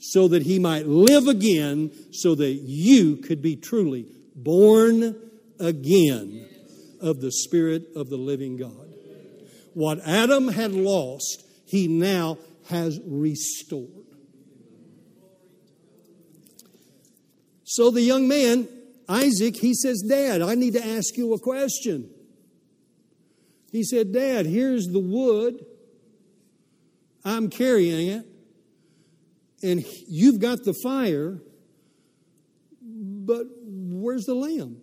so 0.00 0.28
that 0.28 0.42
he 0.42 0.58
might 0.58 0.86
live 0.86 1.26
again, 1.26 1.90
so 2.12 2.34
that 2.34 2.52
you 2.52 3.16
could 3.16 3.42
be 3.42 3.56
truly 3.56 4.06
born 4.36 5.16
again 5.58 6.46
of 7.00 7.20
the 7.20 7.32
Spirit 7.32 7.88
of 7.96 8.08
the 8.08 8.16
living 8.16 8.56
God. 8.56 8.88
What 9.74 10.00
Adam 10.06 10.48
had 10.48 10.72
lost, 10.72 11.44
he 11.66 11.88
now 11.88 12.38
has 12.68 13.00
restored. 13.04 14.07
So 17.70 17.90
the 17.90 18.00
young 18.00 18.26
man, 18.28 18.66
Isaac, 19.10 19.54
he 19.54 19.74
says, 19.74 20.00
Dad, 20.00 20.40
I 20.40 20.54
need 20.54 20.72
to 20.72 20.82
ask 20.82 21.18
you 21.18 21.34
a 21.34 21.38
question. 21.38 22.08
He 23.70 23.84
said, 23.84 24.10
Dad, 24.10 24.46
here's 24.46 24.86
the 24.86 24.98
wood. 24.98 25.66
I'm 27.26 27.50
carrying 27.50 28.08
it. 28.08 28.26
And 29.62 29.84
you've 30.08 30.40
got 30.40 30.64
the 30.64 30.72
fire. 30.82 31.42
But 32.80 33.44
where's 33.60 34.24
the 34.24 34.34
lamb? 34.34 34.80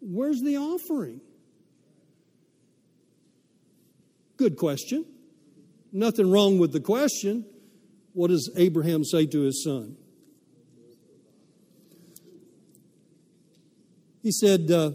Where's 0.00 0.40
the 0.40 0.56
offering? 0.56 1.20
Good 4.38 4.56
question. 4.56 5.06
Nothing 5.92 6.32
wrong 6.32 6.58
with 6.58 6.72
the 6.72 6.80
question. 6.80 7.46
What 8.12 8.30
does 8.30 8.50
Abraham 8.56 9.04
say 9.04 9.26
to 9.26 9.42
his 9.42 9.62
son? 9.62 9.98
He 14.22 14.30
said, 14.30 14.70
uh, 14.70 14.92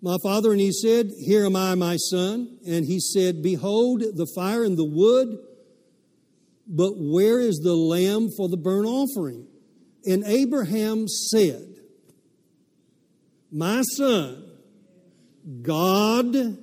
My 0.00 0.16
father, 0.22 0.52
and 0.52 0.60
he 0.60 0.72
said, 0.72 1.10
Here 1.18 1.44
am 1.44 1.56
I, 1.56 1.74
my 1.74 1.96
son. 1.96 2.58
And 2.66 2.86
he 2.86 3.00
said, 3.00 3.42
Behold 3.42 4.00
the 4.00 4.26
fire 4.34 4.64
and 4.64 4.78
the 4.78 4.84
wood, 4.84 5.38
but 6.66 6.92
where 6.96 7.38
is 7.38 7.58
the 7.58 7.74
lamb 7.74 8.30
for 8.36 8.48
the 8.48 8.56
burnt 8.56 8.86
offering? 8.86 9.46
And 10.06 10.24
Abraham 10.24 11.06
said, 11.06 11.66
My 13.52 13.82
son, 13.82 14.44
God 15.62 16.58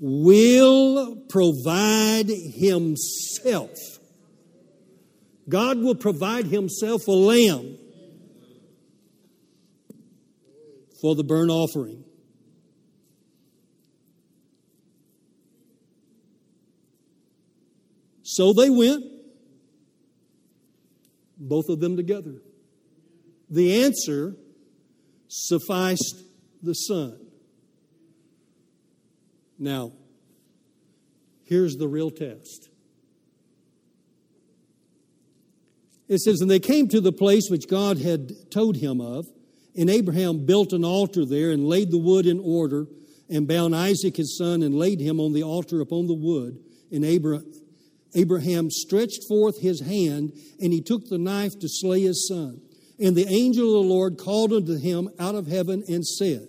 will 0.00 1.16
provide 1.28 2.28
himself. 2.28 3.70
God 5.48 5.78
will 5.78 5.94
provide 5.94 6.46
himself 6.46 7.06
a 7.06 7.12
lamb 7.12 7.78
for 11.04 11.14
the 11.14 11.22
burnt 11.22 11.50
offering. 11.50 12.02
So 18.22 18.54
they 18.54 18.70
went, 18.70 19.04
both 21.36 21.68
of 21.68 21.80
them 21.80 21.98
together. 21.98 22.36
The 23.50 23.84
answer 23.84 24.34
sufficed 25.28 26.22
the 26.62 26.72
son. 26.72 27.18
Now, 29.58 29.92
here's 31.44 31.76
the 31.76 31.86
real 31.86 32.10
test. 32.10 32.70
It 36.08 36.20
says, 36.20 36.40
And 36.40 36.50
they 36.50 36.60
came 36.60 36.88
to 36.88 37.02
the 37.02 37.12
place 37.12 37.48
which 37.50 37.68
God 37.68 37.98
had 37.98 38.50
told 38.50 38.78
him 38.78 39.02
of. 39.02 39.26
And 39.76 39.90
Abraham 39.90 40.46
built 40.46 40.72
an 40.72 40.84
altar 40.84 41.24
there 41.24 41.50
and 41.50 41.66
laid 41.66 41.90
the 41.90 41.98
wood 41.98 42.26
in 42.26 42.38
order 42.38 42.86
and 43.28 43.48
bound 43.48 43.74
Isaac 43.74 44.16
his 44.16 44.36
son 44.38 44.62
and 44.62 44.74
laid 44.74 45.00
him 45.00 45.18
on 45.18 45.32
the 45.32 45.42
altar 45.42 45.80
upon 45.80 46.06
the 46.06 46.14
wood. 46.14 46.58
And 46.92 47.04
Abraham 48.14 48.70
stretched 48.70 49.24
forth 49.26 49.60
his 49.60 49.80
hand 49.80 50.32
and 50.60 50.72
he 50.72 50.80
took 50.80 51.08
the 51.08 51.18
knife 51.18 51.58
to 51.58 51.68
slay 51.68 52.02
his 52.02 52.28
son. 52.28 52.60
And 53.00 53.16
the 53.16 53.26
angel 53.26 53.66
of 53.76 53.84
the 53.84 53.92
Lord 53.92 54.18
called 54.18 54.52
unto 54.52 54.78
him 54.78 55.10
out 55.18 55.34
of 55.34 55.48
heaven 55.48 55.82
and 55.88 56.06
said, 56.06 56.46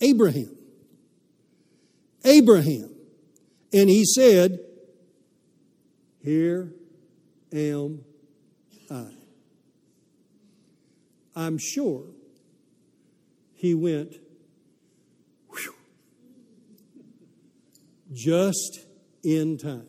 Abraham, 0.00 0.56
Abraham. 2.24 2.94
And 3.72 3.88
he 3.88 4.04
said, 4.04 4.58
Here 6.22 6.72
am 7.52 8.04
I. 8.90 9.10
I'm 11.36 11.58
sure 11.58 12.04
he 13.60 13.74
went, 13.74 14.14
whew, 15.50 15.74
just 18.10 18.80
in 19.22 19.58
time. 19.58 19.86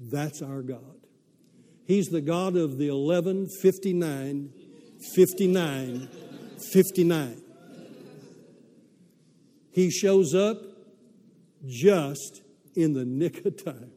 That's 0.00 0.40
our 0.40 0.62
God. 0.62 0.80
He's 1.86 2.06
the 2.06 2.22
God 2.22 2.56
of 2.56 2.78
the 2.78 2.88
11, 2.88 3.48
59, 3.60 4.52
59, 5.14 6.08
59. 6.72 7.42
He 9.70 9.90
shows 9.90 10.34
up 10.34 10.56
just 11.66 12.40
in 12.74 12.94
the 12.94 13.04
nick 13.04 13.44
of 13.44 13.62
time. 13.62 13.90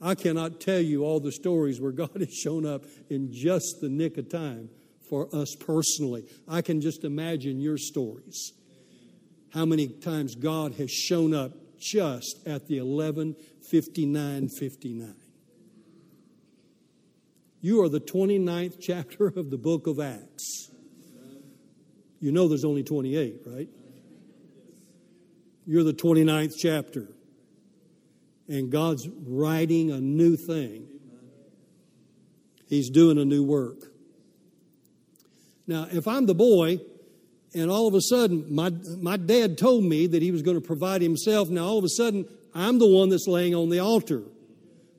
I 0.00 0.14
cannot 0.14 0.58
tell 0.58 0.80
you 0.80 1.04
all 1.04 1.20
the 1.20 1.32
stories 1.32 1.82
where 1.82 1.92
God 1.92 2.16
has 2.18 2.32
shown 2.32 2.64
up 2.64 2.86
in 3.10 3.30
just 3.30 3.82
the 3.82 3.90
nick 3.90 4.16
of 4.16 4.30
time 4.30 4.70
for 5.14 5.28
us 5.32 5.54
personally. 5.54 6.24
I 6.48 6.60
can 6.60 6.80
just 6.80 7.04
imagine 7.04 7.60
your 7.60 7.78
stories. 7.78 8.52
How 9.52 9.64
many 9.64 9.86
times 9.86 10.34
God 10.34 10.74
has 10.74 10.90
shown 10.90 11.32
up 11.32 11.52
just 11.78 12.40
at 12.46 12.66
the 12.66 12.78
11 12.78 13.36
59 13.70 14.48
59. 14.48 15.14
You 17.60 17.82
are 17.82 17.88
the 17.88 18.00
29th 18.00 18.80
chapter 18.80 19.28
of 19.28 19.50
the 19.50 19.56
book 19.56 19.86
of 19.86 20.00
Acts. 20.00 20.70
You 22.18 22.32
know 22.32 22.48
there's 22.48 22.64
only 22.64 22.82
28, 22.82 23.42
right? 23.46 23.68
You're 25.64 25.84
the 25.84 25.94
29th 25.94 26.54
chapter. 26.58 27.06
And 28.48 28.70
God's 28.70 29.08
writing 29.08 29.92
a 29.92 30.00
new 30.00 30.36
thing. 30.36 30.88
He's 32.66 32.90
doing 32.90 33.18
a 33.18 33.24
new 33.24 33.44
work. 33.44 33.93
Now, 35.66 35.86
if 35.90 36.06
I'm 36.06 36.26
the 36.26 36.34
boy, 36.34 36.80
and 37.54 37.70
all 37.70 37.86
of 37.86 37.94
a 37.94 38.00
sudden 38.00 38.52
my, 38.52 38.70
my 39.00 39.16
dad 39.16 39.56
told 39.56 39.84
me 39.84 40.06
that 40.08 40.20
he 40.22 40.30
was 40.30 40.42
going 40.42 40.60
to 40.60 40.66
provide 40.66 41.00
himself, 41.00 41.48
now 41.48 41.64
all 41.64 41.78
of 41.78 41.84
a 41.84 41.88
sudden 41.88 42.26
I'm 42.54 42.78
the 42.78 42.86
one 42.86 43.08
that's 43.08 43.26
laying 43.26 43.54
on 43.54 43.68
the 43.68 43.78
altar. 43.78 44.22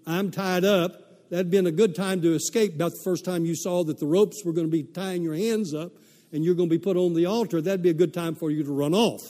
I'm 0.08 0.32
tied 0.32 0.64
up. 0.64 1.30
That'd 1.30 1.50
been 1.50 1.68
a 1.68 1.72
good 1.72 1.96
time 1.96 2.22
to 2.22 2.34
escape. 2.34 2.76
About 2.76 2.92
the 2.92 3.02
first 3.04 3.26
time 3.26 3.46
you 3.46 3.56
saw 3.56 3.84
that 3.84 4.00
the 4.00 4.06
ropes 4.06 4.44
were 4.46 4.54
going 4.54 4.68
to 4.68 4.72
be 4.72 4.84
tying 4.84 5.24
your 5.24 5.36
hands 5.36 5.74
up 5.74 5.92
and 6.32 6.44
you're 6.44 6.56
going 6.56 6.70
to 6.70 6.76
be 6.76 6.82
put 6.82 6.98
on 6.98 7.14
the 7.14 7.26
altar, 7.26 7.62
that'd 7.62 7.82
be 7.82 7.90
a 7.90 7.94
good 7.94 8.14
time 8.14 8.36
for 8.36 8.52
you 8.52 8.64
to 8.64 8.72
run 8.72 8.94
off. 8.94 9.22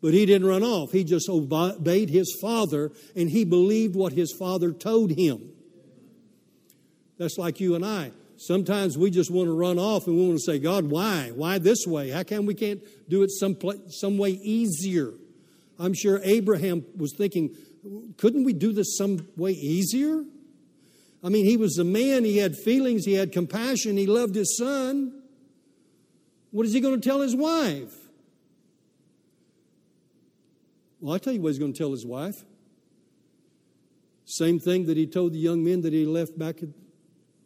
But 0.00 0.14
he 0.14 0.26
didn't 0.26 0.48
run 0.48 0.62
off. 0.62 0.90
He 0.90 1.04
just 1.04 1.28
obeyed 1.28 2.10
his 2.10 2.36
father 2.40 2.90
and 3.14 3.30
he 3.30 3.44
believed 3.44 3.94
what 3.94 4.12
his 4.12 4.34
father 4.36 4.72
told 4.72 5.12
him. 5.12 5.52
That's 7.18 7.38
like 7.38 7.60
you 7.60 7.76
and 7.76 7.84
I. 7.84 8.10
Sometimes 8.42 8.98
we 8.98 9.12
just 9.12 9.30
want 9.30 9.46
to 9.46 9.56
run 9.56 9.78
off 9.78 10.08
and 10.08 10.16
we 10.16 10.26
want 10.26 10.36
to 10.36 10.42
say, 10.42 10.58
God, 10.58 10.86
why? 10.86 11.30
Why 11.32 11.58
this 11.58 11.86
way? 11.86 12.10
How 12.10 12.24
come 12.24 12.44
we 12.44 12.54
can't 12.54 12.80
do 13.08 13.22
it 13.22 13.30
some, 13.30 13.56
some 13.88 14.18
way 14.18 14.30
easier? 14.30 15.12
I'm 15.78 15.94
sure 15.94 16.20
Abraham 16.24 16.84
was 16.96 17.14
thinking, 17.16 17.54
couldn't 18.16 18.42
we 18.42 18.52
do 18.52 18.72
this 18.72 18.96
some 18.98 19.28
way 19.36 19.52
easier? 19.52 20.24
I 21.22 21.28
mean, 21.28 21.44
he 21.44 21.56
was 21.56 21.78
a 21.78 21.84
man, 21.84 22.24
he 22.24 22.38
had 22.38 22.56
feelings, 22.56 23.04
he 23.04 23.12
had 23.12 23.30
compassion, 23.30 23.96
he 23.96 24.06
loved 24.06 24.34
his 24.34 24.56
son. 24.56 25.22
What 26.50 26.66
is 26.66 26.72
he 26.72 26.80
going 26.80 27.00
to 27.00 27.08
tell 27.08 27.20
his 27.20 27.36
wife? 27.36 27.94
Well, 30.98 31.12
I'll 31.12 31.20
tell 31.20 31.32
you 31.32 31.40
what 31.40 31.50
he's 31.50 31.60
going 31.60 31.74
to 31.74 31.78
tell 31.78 31.92
his 31.92 32.04
wife. 32.04 32.42
Same 34.24 34.58
thing 34.58 34.86
that 34.86 34.96
he 34.96 35.06
told 35.06 35.32
the 35.32 35.38
young 35.38 35.62
men 35.62 35.82
that 35.82 35.92
he 35.92 36.06
left 36.06 36.36
back 36.36 36.58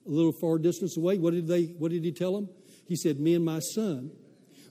a 0.06 0.10
little 0.10 0.32
far 0.32 0.58
distance 0.58 0.96
away. 0.96 1.18
What 1.18 1.34
did, 1.34 1.46
they, 1.46 1.64
what 1.64 1.90
did 1.90 2.04
he 2.04 2.12
tell 2.12 2.34
them? 2.34 2.48
He 2.88 2.96
said, 2.96 3.18
Me 3.18 3.34
and 3.34 3.44
my 3.44 3.58
son, 3.58 4.10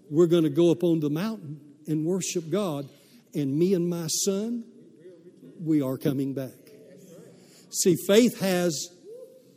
we're 0.10 0.28
going 0.28 0.44
to 0.44 0.50
go 0.50 0.72
up 0.72 0.84
on 0.84 1.00
the 1.00 1.10
mountain 1.10 1.60
and 1.88 2.06
worship 2.06 2.50
God. 2.50 2.88
And 3.34 3.58
me 3.58 3.74
and 3.74 3.90
my 3.90 4.08
son, 4.08 4.64
we 5.60 5.82
are 5.82 5.98
coming 5.98 6.34
back. 6.34 6.54
See, 7.72 7.96
faith 8.08 8.40
has 8.40 8.90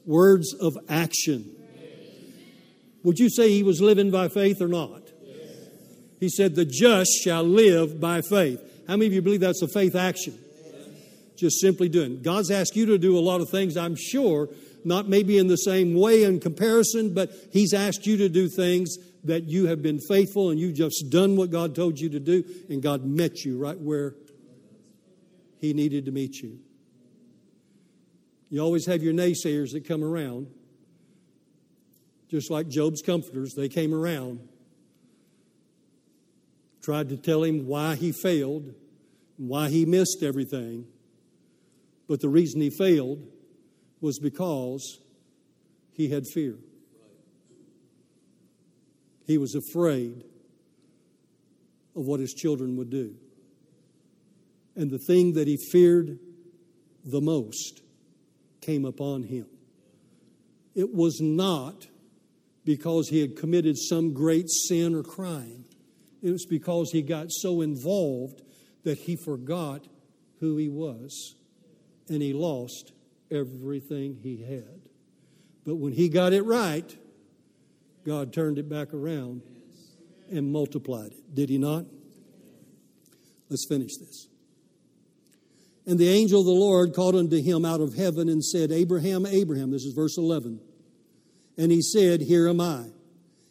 words 0.05 0.53
of 0.55 0.77
action. 0.89 1.55
Would 3.05 3.19
you 3.19 3.31
say 3.31 3.51
he 3.51 3.63
was 3.63 3.81
living 3.81 4.11
by 4.11 4.29
faith 4.29 4.61
or 4.61 4.69
not? 4.69 5.03
He 6.19 6.29
said, 6.29 6.57
The 6.57 6.65
just 6.65 7.11
shall 7.23 7.45
live 7.45 8.01
by 8.01 8.23
faith. 8.23 8.61
How 8.89 8.95
many 8.95 9.07
of 9.07 9.13
you 9.13 9.23
believe 9.23 9.41
that's 9.41 9.63
a 9.63 9.69
faith 9.69 9.95
action? 9.95 10.37
Just 11.37 11.61
simply 11.61 11.89
doing. 11.89 12.21
God's 12.23 12.51
asked 12.51 12.75
you 12.75 12.87
to 12.87 12.99
do 12.99 13.17
a 13.17 13.21
lot 13.21 13.41
of 13.41 13.49
things, 13.51 13.77
I'm 13.77 13.95
sure, 13.95 14.49
not 14.85 15.09
maybe 15.09 15.39
in 15.39 15.49
the 15.49 15.57
same 15.57 15.95
way 15.95 16.25
in 16.25 16.41
comparison, 16.41 17.15
but 17.15 17.31
He's 17.53 17.75
asked 17.75 18.07
you 18.07 18.17
to 18.19 18.29
do 18.29 18.49
things 18.49 18.97
that 19.25 19.45
you 19.45 19.67
have 19.67 19.83
been 19.83 19.99
faithful 19.99 20.51
and 20.51 20.59
you've 20.59 20.77
just 20.77 21.11
done 21.11 21.37
what 21.37 21.51
God 21.51 21.75
told 21.75 21.99
you 21.99 22.09
to 22.11 22.21
do, 22.21 22.45
and 22.69 22.83
God 22.83 23.05
met 23.05 23.45
you 23.45 23.59
right 23.59 23.79
where 23.79 24.15
He 25.59 25.73
needed 25.73 26.07
to 26.07 26.13
meet 26.13 26.37
you. 26.37 26.59
You 28.51 28.61
always 28.61 28.87
have 28.87 29.03
your 29.03 29.13
naysayers 29.13 29.73
that 29.73 29.87
come 29.87 30.03
around, 30.03 30.49
just 32.31 32.51
like 32.51 32.69
Job's 32.69 33.03
comforters, 33.03 33.55
they 33.55 33.69
came 33.69 33.93
around, 33.93 34.41
tried 36.83 37.11
to 37.11 37.17
tell 37.17 37.45
him 37.45 37.67
why 37.67 37.95
he 37.95 38.13
failed, 38.13 38.73
why 39.37 39.69
he 39.69 39.85
missed 39.85 40.23
everything. 40.23 40.87
But 42.09 42.21
the 42.21 42.29
reason 42.31 42.61
he 42.61 42.71
failed 42.71 43.27
was 44.01 44.19
because 44.19 45.01
he 45.93 46.09
had 46.09 46.25
fear. 46.27 46.57
He 49.27 49.39
was 49.39 49.55
afraid 49.55 50.25
of 51.95 52.07
what 52.07 52.21
his 52.21 52.33
children 52.33 52.77
would 52.77 52.91
do. 52.91 53.15
And 54.77 54.91
the 54.91 54.99
thing 54.99 55.33
that 55.35 55.49
he 55.49 55.57
feared 55.73 56.19
the 57.05 57.21
most 57.21 57.83
came 58.61 58.85
upon 58.85 59.25
him. 59.25 59.47
It 60.75 60.95
was 60.95 61.21
not 61.21 61.87
because 62.65 63.09
he 63.09 63.21
had 63.21 63.37
committed 63.37 63.77
some 63.77 64.13
great 64.13 64.49
sin 64.49 64.95
or 64.95 65.03
crime, 65.03 65.65
it 66.23 66.31
was 66.31 66.47
because 66.47 66.91
he 66.93 67.03
got 67.03 67.27
so 67.31 67.61
involved 67.61 68.43
that 68.85 68.99
he 68.99 69.17
forgot 69.17 69.87
who 70.41 70.57
he 70.57 70.69
was, 70.69 71.35
and 72.09 72.23
he 72.23 72.33
lost 72.33 72.93
everything 73.31 74.19
he 74.23 74.43
had. 74.43 74.81
But 75.67 75.77
when 75.77 75.93
he 75.93 76.09
got 76.09 76.33
it 76.33 76.43
right, 76.43 76.97
God 78.05 78.33
turned 78.33 78.59
it 78.59 78.69
back 78.69 78.95
around 78.95 79.43
and 80.31 80.51
multiplied 80.51 81.13
it. 81.13 81.35
Did 81.35 81.51
he 81.51 81.59
not? 81.59 81.85
Let's 83.49 83.67
finish 83.67 83.97
this. 83.97 84.29
And 85.87 85.99
the 85.99 86.09
angel 86.09 86.41
of 86.41 86.47
the 86.47 86.53
Lord 86.53 86.95
called 86.95 87.17
unto 87.17 87.41
him 87.41 87.65
out 87.65 87.81
of 87.81 87.95
heaven 87.95 88.29
and 88.29 88.45
said, 88.45 88.71
Abraham, 88.71 89.25
Abraham. 89.25 89.71
This 89.71 89.85
is 89.85 89.95
verse 89.95 90.19
11. 90.19 90.61
And 91.57 91.73
he 91.73 91.81
said, 91.81 92.21
Here 92.21 92.47
am 92.49 92.61
I. 92.61 92.85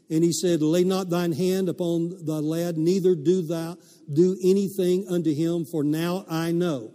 And 0.09 0.23
he 0.23 0.31
said, 0.31 0.61
Lay 0.61 0.83
not 0.83 1.09
thine 1.09 1.31
hand 1.31 1.67
upon 1.67 2.25
the 2.25 2.41
lad, 2.41 2.77
neither 2.77 3.15
do 3.15 3.41
thou 3.41 3.77
do 4.11 4.37
anything 4.43 5.07
unto 5.09 5.33
him, 5.33 5.65
for 5.65 5.83
now 5.83 6.25
I 6.29 6.51
know. 6.51 6.93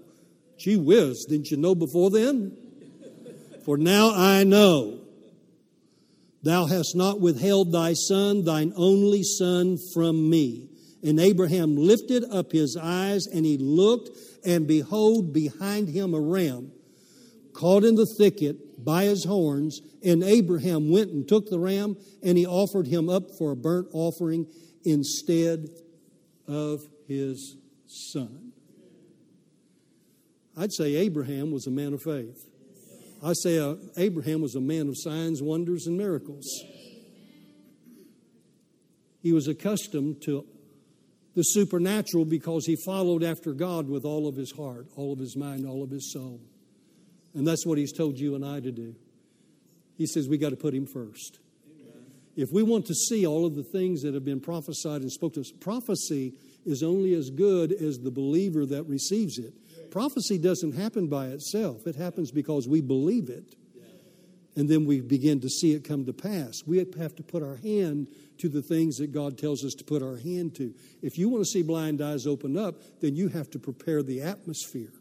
Gee 0.56 0.76
whiz, 0.76 1.26
didn't 1.26 1.50
you 1.50 1.56
know 1.56 1.74
before 1.74 2.10
then? 2.10 2.56
For 3.64 3.76
now 3.76 4.12
I 4.14 4.44
know. 4.44 4.98
Thou 6.42 6.66
hast 6.66 6.96
not 6.96 7.20
withheld 7.20 7.70
thy 7.70 7.92
son, 7.92 8.44
thine 8.44 8.72
only 8.76 9.22
son, 9.22 9.78
from 9.94 10.28
me. 10.28 10.68
And 11.02 11.20
Abraham 11.20 11.76
lifted 11.76 12.24
up 12.24 12.50
his 12.52 12.76
eyes, 12.76 13.26
and 13.26 13.44
he 13.44 13.58
looked, 13.58 14.10
and 14.44 14.66
behold, 14.66 15.32
behind 15.32 15.88
him 15.88 16.14
a 16.14 16.20
ram, 16.20 16.72
caught 17.52 17.84
in 17.84 17.94
the 17.94 18.06
thicket 18.06 18.84
by 18.84 19.04
his 19.04 19.24
horns. 19.24 19.80
And 20.04 20.24
Abraham 20.24 20.90
went 20.90 21.10
and 21.10 21.26
took 21.26 21.48
the 21.48 21.60
ram, 21.60 21.96
and 22.22 22.36
he 22.36 22.46
offered 22.46 22.88
him 22.88 23.08
up 23.08 23.30
for 23.38 23.52
a 23.52 23.56
burnt 23.56 23.88
offering 23.92 24.46
instead 24.84 25.68
of 26.48 26.82
his 27.06 27.56
son. 27.86 28.52
I'd 30.56 30.72
say 30.72 30.96
Abraham 30.96 31.52
was 31.52 31.68
a 31.68 31.70
man 31.70 31.94
of 31.94 32.02
faith. 32.02 32.51
I 33.22 33.34
say 33.34 33.58
uh, 33.58 33.76
Abraham 33.96 34.42
was 34.42 34.56
a 34.56 34.60
man 34.60 34.88
of 34.88 34.96
signs, 34.98 35.40
wonders, 35.40 35.86
and 35.86 35.96
miracles. 35.96 36.46
He 39.20 39.32
was 39.32 39.46
accustomed 39.46 40.22
to 40.22 40.44
the 41.34 41.42
supernatural 41.42 42.24
because 42.24 42.66
he 42.66 42.76
followed 42.84 43.22
after 43.22 43.52
God 43.52 43.88
with 43.88 44.04
all 44.04 44.26
of 44.26 44.34
his 44.34 44.52
heart, 44.52 44.86
all 44.96 45.12
of 45.12 45.20
his 45.20 45.36
mind, 45.36 45.66
all 45.66 45.82
of 45.84 45.90
his 45.90 46.12
soul. 46.12 46.40
And 47.34 47.46
that's 47.46 47.64
what 47.64 47.78
he's 47.78 47.92
told 47.92 48.18
you 48.18 48.34
and 48.34 48.44
I 48.44 48.60
to 48.60 48.72
do. 48.72 48.94
He 49.96 50.06
says 50.06 50.28
we 50.28 50.36
got 50.36 50.50
to 50.50 50.56
put 50.56 50.74
him 50.74 50.86
first. 50.86 51.38
Amen. 51.66 52.02
If 52.36 52.50
we 52.52 52.62
want 52.62 52.86
to 52.86 52.94
see 52.94 53.26
all 53.26 53.46
of 53.46 53.54
the 53.54 53.62
things 53.62 54.02
that 54.02 54.14
have 54.14 54.24
been 54.24 54.40
prophesied 54.40 55.02
and 55.02 55.10
spoke 55.10 55.34
to 55.34 55.40
us, 55.40 55.52
prophecy 55.60 56.34
is 56.66 56.82
only 56.82 57.14
as 57.14 57.30
good 57.30 57.72
as 57.72 57.98
the 57.98 58.10
believer 58.10 58.66
that 58.66 58.84
receives 58.84 59.38
it. 59.38 59.54
Prophecy 59.92 60.38
doesn't 60.38 60.72
happen 60.72 61.06
by 61.06 61.26
itself, 61.26 61.86
it 61.86 61.96
happens 61.96 62.32
because 62.32 62.66
we 62.66 62.80
believe 62.80 63.28
it. 63.28 63.54
And 64.56 64.68
then 64.68 64.86
we 64.86 65.00
begin 65.00 65.40
to 65.40 65.48
see 65.48 65.72
it 65.72 65.84
come 65.84 66.04
to 66.06 66.12
pass. 66.12 66.62
We 66.66 66.78
have 66.78 67.14
to 67.16 67.22
put 67.22 67.42
our 67.42 67.56
hand 67.56 68.08
to 68.38 68.48
the 68.48 68.60
things 68.60 68.96
that 68.96 69.12
God 69.12 69.38
tells 69.38 69.64
us 69.64 69.72
to 69.74 69.84
put 69.84 70.02
our 70.02 70.16
hand 70.16 70.54
to. 70.56 70.74
If 71.00 71.16
you 71.16 71.28
want 71.28 71.44
to 71.44 71.50
see 71.50 71.62
blind 71.62 72.02
eyes 72.02 72.26
open 72.26 72.58
up, 72.58 72.82
then 73.00 73.16
you 73.16 73.28
have 73.28 73.50
to 73.50 73.58
prepare 73.58 74.02
the 74.02 74.22
atmosphere. 74.22 74.92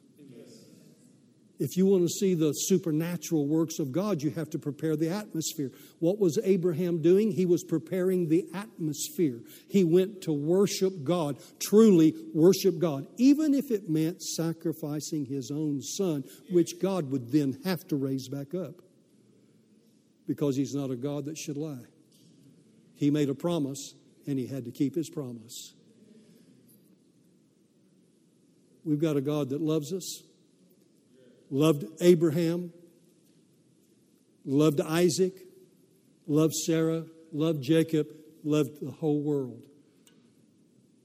If 1.62 1.78
you 1.78 1.86
want 1.86 2.02
to 2.02 2.10
see 2.10 2.34
the 2.34 2.54
supernatural 2.54 3.46
works 3.46 3.78
of 3.78 3.92
God, 3.92 4.24
you 4.24 4.32
have 4.32 4.50
to 4.50 4.58
prepare 4.58 4.96
the 4.96 5.10
atmosphere. 5.10 5.72
What 6.00 6.18
was 6.18 6.40
Abraham 6.44 7.04
doing? 7.04 7.32
He 7.32 7.46
was 7.46 7.64
preparing 7.64 8.30
the 8.30 8.48
atmosphere. 8.52 9.42
He 9.70 9.84
went 9.84 10.24
to 10.24 10.34
worship 10.34 11.04
God, 11.04 11.38
truly 11.60 12.16
worship 12.34 12.80
God, 12.80 13.06
even 13.18 13.54
if 13.54 13.70
it 13.70 13.88
meant 13.88 14.24
sacrificing 14.24 15.26
his 15.26 15.52
own 15.52 15.84
son, 15.84 16.24
which 16.50 16.80
God 16.82 17.12
would 17.12 17.32
then 17.32 17.60
have 17.64 17.88
to 17.90 17.96
raise 17.96 18.28
back 18.28 18.56
up 18.56 18.82
because 20.26 20.56
he's 20.56 20.74
not 20.74 20.90
a 20.90 20.96
God 20.96 21.26
that 21.26 21.38
should 21.38 21.58
lie. 21.58 21.86
He 22.96 23.12
made 23.12 23.30
a 23.30 23.36
promise 23.36 23.94
and 24.26 24.40
he 24.40 24.48
had 24.48 24.66
to 24.66 24.72
keep 24.72 24.96
his 24.96 25.12
promise. 25.12 25.76
We've 28.84 29.00
got 29.00 29.16
a 29.16 29.22
God 29.22 29.50
that 29.50 29.62
loves 29.62 29.94
us 29.94 30.24
loved 31.52 31.86
Abraham, 32.00 32.72
loved 34.46 34.82
Isaac, 34.82 35.34
loved 36.26 36.56
Sarah, 36.66 37.04
loved 37.32 37.62
Jacob, 37.62 38.08
loved 38.44 38.82
the 38.82 38.92
whole 38.92 39.22
world. 39.22 39.62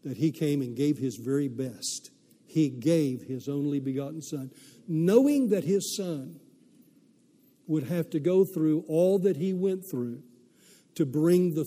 That 0.04 0.16
he 0.16 0.30
came 0.30 0.62
and 0.62 0.76
gave 0.76 0.96
his 0.98 1.16
very 1.16 1.48
best. 1.48 2.10
He 2.46 2.68
gave 2.70 3.22
his 3.22 3.48
only 3.48 3.80
begotten 3.80 4.22
Son, 4.22 4.52
knowing 4.86 5.50
that 5.50 5.64
his 5.64 5.96
Son 5.96 6.38
would 7.66 7.82
have 7.88 8.08
to 8.10 8.20
go 8.20 8.44
through 8.44 8.84
all 8.86 9.18
that 9.18 9.36
he 9.36 9.52
went 9.52 9.84
through 9.90 10.22
to 10.94 11.04
bring 11.04 11.54
the 11.54 11.66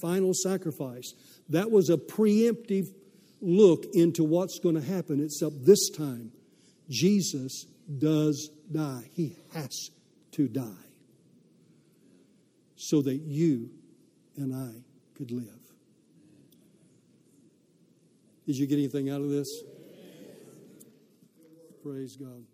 final 0.00 0.32
sacrifice. 0.32 1.12
That 1.48 1.70
was 1.72 1.90
a 1.90 1.96
preemptive 1.96 2.86
look 3.40 3.84
into 3.92 4.22
what's 4.22 4.60
going 4.60 4.76
to 4.76 4.80
happen, 4.80 5.22
except 5.22 5.66
this 5.66 5.90
time, 5.90 6.30
Jesus 6.88 7.66
does 7.98 8.50
die. 8.70 9.08
He 9.12 9.36
has 9.54 9.90
to 10.32 10.48
die 10.48 10.86
so 12.76 13.02
that 13.02 13.16
you 13.16 13.70
and 14.36 14.54
I 14.54 14.82
could 15.16 15.30
live. 15.30 15.46
Did 18.46 18.56
you 18.56 18.66
get 18.66 18.76
anything 18.76 19.10
out 19.10 19.20
of 19.20 19.28
this? 19.30 19.48
Praise 21.82 22.16
God. 22.16 22.44